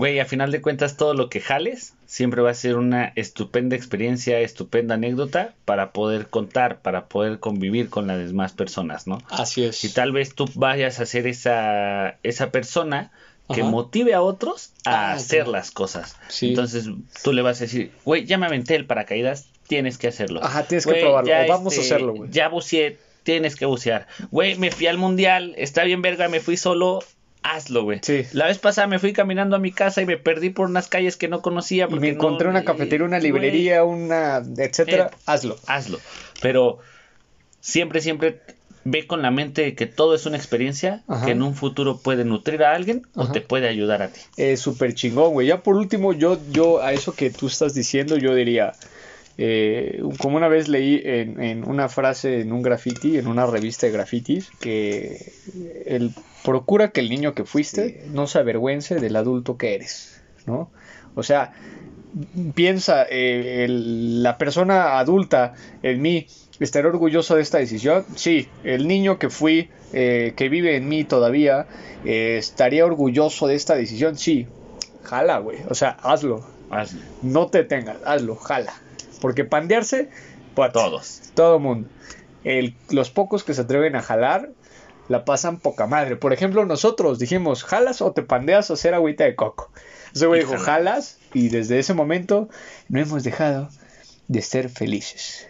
güey, 0.00 0.18
a 0.18 0.24
final 0.24 0.50
de 0.50 0.60
cuentas 0.60 0.96
todo 0.96 1.14
lo 1.14 1.28
que 1.28 1.40
jales 1.40 1.94
siempre 2.06 2.42
va 2.42 2.50
a 2.50 2.54
ser 2.54 2.76
una 2.76 3.12
estupenda 3.16 3.76
experiencia, 3.76 4.40
estupenda 4.40 4.94
anécdota 4.96 5.54
para 5.64 5.92
poder 5.92 6.28
contar, 6.28 6.80
para 6.80 7.06
poder 7.06 7.38
convivir 7.38 7.88
con 7.90 8.06
las 8.06 8.18
demás 8.18 8.52
personas, 8.52 9.06
¿no? 9.06 9.22
Así 9.30 9.64
es. 9.64 9.84
Y 9.84 9.92
tal 9.92 10.12
vez 10.12 10.34
tú 10.34 10.46
vayas 10.54 11.00
a 11.00 11.06
ser 11.06 11.26
esa, 11.26 12.16
esa 12.22 12.50
persona 12.50 13.12
que 13.54 13.60
Ajá. 13.60 13.70
motive 13.70 14.14
a 14.14 14.22
otros 14.22 14.72
a 14.84 15.10
Ah, 15.10 15.12
hacer 15.12 15.48
las 15.48 15.70
cosas. 15.70 16.16
Sí. 16.28 16.48
Entonces 16.48 16.88
tú 17.22 17.32
le 17.32 17.42
vas 17.42 17.60
a 17.60 17.64
decir, 17.64 17.92
güey, 18.04 18.24
ya 18.24 18.38
me 18.38 18.46
aventé 18.46 18.76
el 18.76 18.86
paracaídas, 18.86 19.48
tienes 19.66 19.98
que 19.98 20.08
hacerlo. 20.08 20.42
Ajá, 20.42 20.64
tienes 20.64 20.86
que 20.86 20.94
probarlo, 20.94 21.30
o 21.32 21.46
vamos 21.48 21.76
a 21.76 21.80
este, 21.80 21.94
hacerlo, 21.94 22.14
güey. 22.14 22.30
Ya 22.30 22.48
buceé, 22.48 22.98
tienes 23.22 23.54
que 23.56 23.66
bucear. 23.66 24.06
Güey, 24.30 24.56
me 24.56 24.70
fui 24.70 24.86
al 24.86 24.98
mundial, 24.98 25.54
está 25.58 25.84
bien 25.84 26.00
verga, 26.00 26.28
me 26.28 26.40
fui 26.40 26.56
solo, 26.56 27.00
hazlo, 27.42 27.84
güey. 27.84 28.00
Sí. 28.02 28.24
La 28.32 28.46
vez 28.46 28.58
pasada 28.58 28.86
me 28.86 28.98
fui 28.98 29.12
caminando 29.12 29.56
a 29.56 29.58
mi 29.58 29.72
casa 29.72 30.02
y 30.02 30.06
me 30.06 30.16
perdí 30.16 30.50
por 30.50 30.68
unas 30.68 30.88
calles 30.88 31.16
que 31.16 31.28
no 31.28 31.40
conocía. 31.42 31.88
Y 31.90 31.94
me 31.98 32.08
encontré 32.10 32.44
no- 32.46 32.50
una 32.50 32.64
cafetería, 32.64 33.06
una 33.06 33.18
güey, 33.18 33.30
librería, 33.32 33.84
una 33.84 34.42
etcétera, 34.58 35.10
Eh, 35.12 35.16
hazlo. 35.26 35.56
hazlo. 35.66 35.98
Pero 36.42 36.78
siempre, 37.60 38.00
siempre 38.00 38.40
ve 38.84 39.06
con 39.06 39.20
la 39.22 39.30
mente 39.30 39.74
que 39.74 39.86
todo 39.86 40.14
es 40.14 40.24
una 40.24 40.38
experiencia 40.38 41.02
Ajá. 41.06 41.26
que 41.26 41.32
en 41.32 41.42
un 41.42 41.54
futuro 41.54 41.98
puede 41.98 42.24
nutrir 42.24 42.62
a 42.64 42.72
alguien 42.74 43.06
o 43.14 43.30
te 43.30 43.40
puede 43.42 43.68
ayudar 43.68 44.00
a 44.02 44.08
ti. 44.08 44.20
Eh, 44.38 44.56
súper 44.56 44.94
chingón, 44.94 45.32
güey. 45.32 45.46
Ya 45.48 45.62
por 45.62 45.76
último, 45.76 46.12
yo, 46.14 46.38
yo 46.50 46.82
a 46.82 46.92
eso 46.92 47.14
que 47.14 47.30
tú 47.30 47.46
estás 47.48 47.74
diciendo, 47.74 48.16
yo 48.16 48.34
diría, 48.34 48.72
eh, 49.42 50.02
como 50.18 50.36
una 50.36 50.48
vez 50.48 50.68
leí 50.68 51.00
en, 51.02 51.40
en 51.42 51.66
una 51.66 51.88
frase 51.88 52.40
en 52.42 52.52
un 52.52 52.60
graffiti, 52.62 53.16
en 53.16 53.26
una 53.26 53.46
revista 53.46 53.86
de 53.86 53.92
grafitis, 53.92 54.50
que 54.60 55.32
el, 55.86 56.12
procura 56.44 56.90
que 56.90 57.00
el 57.00 57.08
niño 57.08 57.32
que 57.34 57.44
fuiste 57.46 58.04
no 58.12 58.26
se 58.26 58.38
avergüence 58.38 58.96
del 58.96 59.16
adulto 59.16 59.56
que 59.56 59.74
eres, 59.76 60.20
¿no? 60.44 60.70
O 61.14 61.22
sea, 61.22 61.52
piensa, 62.54 63.04
eh, 63.08 63.64
el- 63.64 64.22
la 64.22 64.36
persona 64.36 64.98
adulta 64.98 65.54
en 65.82 66.02
mí 66.02 66.26
estará 66.58 66.88
orgulloso 66.88 67.34
de 67.36 67.42
esta 67.42 67.58
decisión. 67.58 68.04
Sí, 68.16 68.48
el 68.64 68.86
niño 68.86 69.18
que 69.18 69.30
fui, 69.30 69.70
eh, 69.94 70.34
que 70.36 70.48
vive 70.50 70.76
en 70.76 70.86
mí 70.88 71.04
todavía, 71.04 71.66
eh, 72.04 72.36
estaría 72.38 72.84
orgulloso 72.84 73.46
de 73.46 73.54
esta 73.54 73.74
decisión. 73.74 74.16
Sí, 74.18 74.46
jala, 75.02 75.38
güey. 75.38 75.58
O 75.68 75.74
sea, 75.74 75.90
hazlo. 76.02 76.46
Hazlo. 76.70 77.00
No 77.22 77.46
te 77.48 77.64
tengas, 77.64 77.96
hazlo, 78.04 78.36
jala. 78.36 78.72
Porque 79.20 79.44
pandearse, 79.44 80.08
pues 80.54 80.72
Todos. 80.72 81.20
todo 81.34 81.58
mundo. 81.58 81.88
El- 82.44 82.74
los 82.90 83.10
pocos 83.10 83.44
que 83.44 83.54
se 83.54 83.60
atreven 83.62 83.96
a 83.96 84.02
jalar 84.02 84.50
la 85.08 85.24
pasan 85.24 85.58
poca 85.58 85.86
madre. 85.86 86.16
Por 86.16 86.32
ejemplo, 86.32 86.64
nosotros 86.66 87.18
dijimos, 87.18 87.64
¿jalas 87.64 88.00
o 88.00 88.12
te 88.12 88.22
pandeas 88.22 88.70
a 88.70 88.74
hacer 88.74 88.94
agüita 88.94 89.24
de 89.24 89.34
coco? 89.34 89.70
Ese 90.14 90.26
güey 90.26 90.40
dijo, 90.40 90.56
jalas, 90.58 91.18
y 91.34 91.48
desde 91.48 91.78
ese 91.78 91.94
momento 91.94 92.48
no 92.88 93.00
hemos 93.00 93.22
dejado 93.24 93.68
de 94.28 94.42
ser 94.42 94.68
felices. 94.68 95.48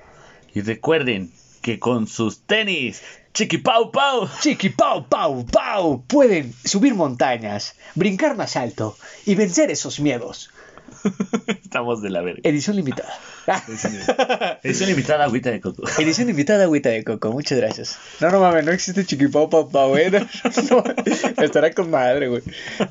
Y 0.54 0.62
recuerden 0.62 1.30
que 1.62 1.78
con 1.78 2.06
sus 2.06 2.40
tenis, 2.40 3.02
chiqui 3.34 3.58
pau 3.58 3.90
pau, 3.92 4.28
Chiqui 4.40 4.70
pau 4.70 5.06
pau 5.06 5.44
pau 5.46 6.02
pueden 6.06 6.52
subir 6.64 6.94
montañas, 6.94 7.74
brincar 7.94 8.36
más 8.36 8.56
alto 8.56 8.96
y 9.26 9.34
vencer 9.34 9.70
esos 9.70 10.00
miedos. 10.00 10.50
estamos 11.62 12.02
de 12.02 12.10
la 12.10 12.22
verga. 12.22 12.40
Edición 12.44 12.76
limitada. 12.76 13.12
Una 13.46 14.90
invitada 14.90 15.24
agüita 15.24 15.50
de 15.50 15.60
coco. 15.60 15.82
Edición 15.98 16.28
limitada 16.28 16.64
agüita 16.64 16.90
de 16.90 17.04
coco, 17.04 17.32
muchas 17.32 17.58
gracias. 17.58 17.98
No, 18.20 18.30
no 18.30 18.40
mames, 18.40 18.64
no 18.64 18.72
existe 18.72 19.04
pau, 19.30 19.90
güey. 19.90 20.10
No, 20.10 20.20
no, 20.20 21.42
estará 21.42 21.72
con 21.72 21.90
madre, 21.90 22.28
güey. 22.28 22.42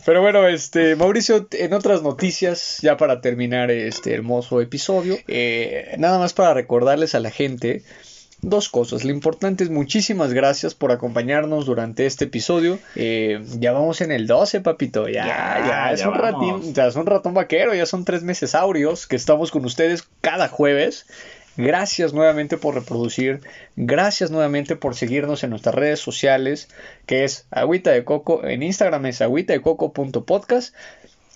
Pero 0.06 0.22
bueno, 0.22 0.48
este, 0.48 0.96
Mauricio, 0.96 1.48
en 1.52 1.74
otras 1.74 2.02
noticias, 2.02 2.80
ya 2.82 2.98
para 2.98 3.22
terminar 3.22 3.72
este 3.72 4.14
hermoso 4.14 4.62
episodio, 4.62 5.18
eh, 5.28 5.96
nada 5.98 6.20
más 6.20 6.34
para 6.34 6.54
recordarles 6.54 7.16
a 7.16 7.20
la 7.20 7.32
gente 7.32 7.84
dos 8.42 8.70
cosas. 8.70 9.04
Lo 9.04 9.12
importante 9.12 9.64
es 9.64 9.70
muchísimas 9.70 10.34
gracias 10.34 10.74
por 10.76 10.92
acompañarnos 10.92 11.66
durante 11.66 12.06
este 12.06 12.26
episodio. 12.26 12.80
Eh, 12.96 13.44
ya 13.60 13.72
vamos 13.72 14.02
en 14.02 14.12
el 14.12 14.28
12, 14.28 14.62
papito. 14.62 15.08
Ya, 15.08 15.26
ya, 15.26 15.68
Ya, 15.68 15.92
es 15.94 16.00
ya 16.00 16.10
un 16.10 16.18
vamos. 16.18 16.58
ratín, 16.62 16.74
ya 16.74 16.88
es 16.88 16.96
un 16.96 17.06
ratón 17.06 17.34
vaquero, 17.34 17.74
ya 17.74 17.86
son 17.86 18.06
tres 18.06 18.24
meses 18.24 18.56
áureos 18.56 19.08
que 19.08 19.16
estamos 19.16 19.52
con 19.52 19.66
ustedes 19.66 20.08
cada 20.22 20.48
jueves. 20.48 21.06
Gracias 21.58 22.14
nuevamente 22.14 22.56
por 22.56 22.76
reproducir. 22.76 23.42
Gracias 23.76 24.32
nuevamente 24.32 24.78
por 24.78 24.96
seguirnos 24.96 25.44
en 25.44 25.50
nuestras 25.50 25.76
redes 25.76 26.00
sociales, 26.00 26.70
que 27.06 27.26
es 27.26 27.48
Agüita 27.52 27.92
de 27.92 28.06
Coco. 28.06 28.46
En 28.46 28.64
Instagram 28.64 29.06
es 29.08 29.22
agüitadecoco.podcast. 29.22 30.74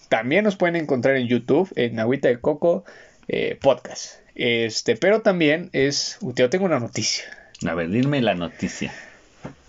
También 0.07 0.45
nos 0.45 0.55
pueden 0.55 0.77
encontrar 0.77 1.17
en 1.17 1.27
YouTube 1.27 1.69
en 1.75 1.99
Agüita 1.99 2.29
de 2.29 2.39
Coco 2.39 2.85
eh, 3.27 3.57
Podcast. 3.61 4.22
Este, 4.35 4.95
pero 4.95 5.21
también 5.21 5.69
es. 5.73 6.17
Yo 6.21 6.49
tengo 6.49 6.65
una 6.65 6.79
noticia. 6.79 7.25
A 7.67 7.73
ver, 7.73 7.89
dime 7.89 8.21
la 8.21 8.33
noticia. 8.35 8.93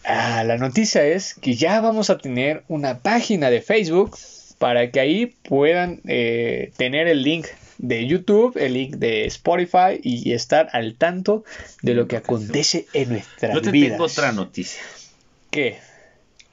Ah, 0.05 0.45
la 0.45 0.59
noticia 0.59 1.05
es 1.05 1.35
que 1.35 1.55
ya 1.55 1.81
vamos 1.81 2.11
a 2.11 2.19
tener 2.19 2.63
una 2.69 2.99
página 2.99 3.51
de 3.51 3.63
Facebook 3.63 4.17
para 4.59 4.91
que 4.91 5.01
ahí 5.01 5.27
puedan 5.49 6.01
eh, 6.07 6.73
tener 6.77 7.07
el 7.09 7.23
link 7.23 7.47
de 7.79 8.07
YouTube, 8.07 8.57
el 8.57 8.75
link 8.75 8.97
de 8.97 9.25
Spotify 9.27 9.99
y 10.03 10.33
estar 10.33 10.69
al 10.73 10.95
tanto 10.97 11.45
de 11.83 11.95
lo 11.95 12.07
que 12.07 12.17
acontece 12.17 12.87
en 12.93 13.11
nuestras 13.11 13.55
Yo 13.55 13.63
te 13.63 13.71
vidas. 13.71 13.93
tengo 13.93 14.05
otra 14.05 14.33
noticia. 14.33 14.81
¿Qué? 15.51 15.79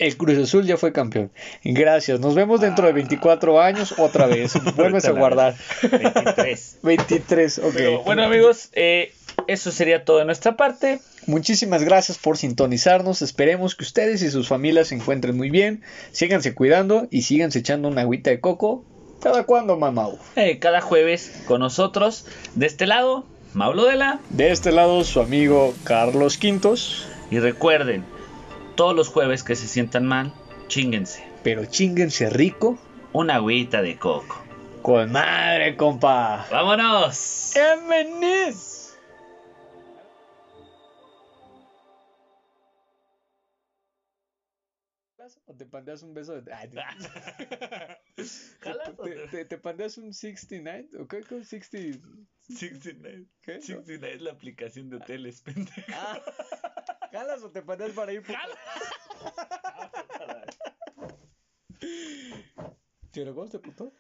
El 0.02 0.18
Cruz 0.18 0.36
Azul 0.40 0.66
ya 0.66 0.78
fue 0.78 0.92
campeón. 0.92 1.32
Gracias. 1.64 2.20
Nos 2.20 2.34
vemos 2.34 2.60
dentro 2.60 2.88
de 2.88 2.94
24 2.94 3.62
años 3.62 3.94
otra 4.00 4.26
vez. 4.26 4.54
Vuelves 4.76 5.06
a 5.06 5.12
guardar. 5.12 5.54
23. 5.84 6.80
23, 6.82 7.58
ok. 7.64 7.74
Pero, 7.76 8.04
bueno, 8.04 8.24
amigos, 8.24 8.70
eh, 8.74 9.14
eso 9.46 9.72
sería 9.72 10.04
todo 10.04 10.18
de 10.18 10.26
nuestra 10.26 10.58
parte. 10.58 11.02
Muchísimas 11.28 11.84
gracias 11.84 12.18
por 12.18 12.40
sintonizarnos. 12.40 13.22
Esperemos 13.22 13.76
que 13.76 13.84
ustedes 13.84 14.24
y 14.24 14.32
sus 14.32 14.48
familias 14.48 14.88
se 14.88 14.96
encuentren 14.96 15.38
muy 15.38 15.52
bien. 15.52 15.84
Síganse 16.12 16.56
cuidando 16.56 17.08
y 17.12 17.22
síganse 17.22 17.60
echando 17.60 17.88
una 17.88 18.02
agüita 18.02 18.32
de 18.32 18.40
coco. 18.40 18.84
¿Cada 19.22 19.44
cuándo, 19.44 19.78
mamau? 19.78 20.18
Eh, 20.36 20.58
cada 20.58 20.82
jueves 20.82 21.44
con 21.46 21.60
nosotros. 21.60 22.26
De 22.56 22.66
este 22.66 22.88
lado, 22.88 23.28
Maulo 23.54 23.86
Dela. 23.86 24.20
De 24.32 24.50
este 24.50 24.72
lado, 24.72 25.04
su 25.04 25.20
amigo 25.20 25.76
Carlos 25.84 26.40
Quintos. 26.40 27.06
Y 27.30 27.38
recuerden, 27.38 28.04
todos 28.82 28.96
los 28.96 29.10
jueves 29.10 29.44
que 29.44 29.56
se 29.56 29.68
sientan 29.68 30.08
mal, 30.08 30.34
chinguense. 30.68 31.24
Pero 31.44 31.66
chinguense 31.66 32.32
rico. 32.32 32.80
Una 33.14 33.36
agüita 33.36 33.84
de 33.84 34.00
coco. 34.00 34.44
Con 34.82 35.12
madre, 35.12 35.78
compa. 35.78 36.48
¡Vámonos! 36.50 37.52
¡Bienvenidos! 37.54 38.98
o 45.46 45.54
te 45.56 45.68
pandeas 45.68 46.02
un 46.02 46.16
beso 46.16 46.42
de. 46.42 46.52
Ay, 46.52 46.68
¿Jalas 48.62 48.90
o 48.98 49.04
te, 49.04 49.12
te- 49.12 49.28
te, 49.28 49.46
te 49.46 49.58
pandeas 49.60 50.00
un 50.00 50.12
69? 50.12 50.90
¿O 51.00 51.08
qué? 51.08 51.22
¿Cómo 51.22 51.44
60? 51.44 52.08
69. 52.50 53.28
¿Qué? 53.44 53.62
69 53.62 54.16
es 54.16 54.22
la 54.24 54.32
aplicación 54.32 54.90
de 54.90 54.96
hoteles, 54.96 55.42
pendejo. 55.42 55.82
Ah, 55.94 56.20
¿Jalas 57.12 57.44
o 57.44 57.52
te 57.52 57.62
pandeas 57.62 57.92
para 57.92 58.14
ir? 58.14 58.24
Jala. 58.24 58.58
¿Te 63.12 63.26
lo 63.26 63.50
te 63.50 63.60
puto? 63.60 63.94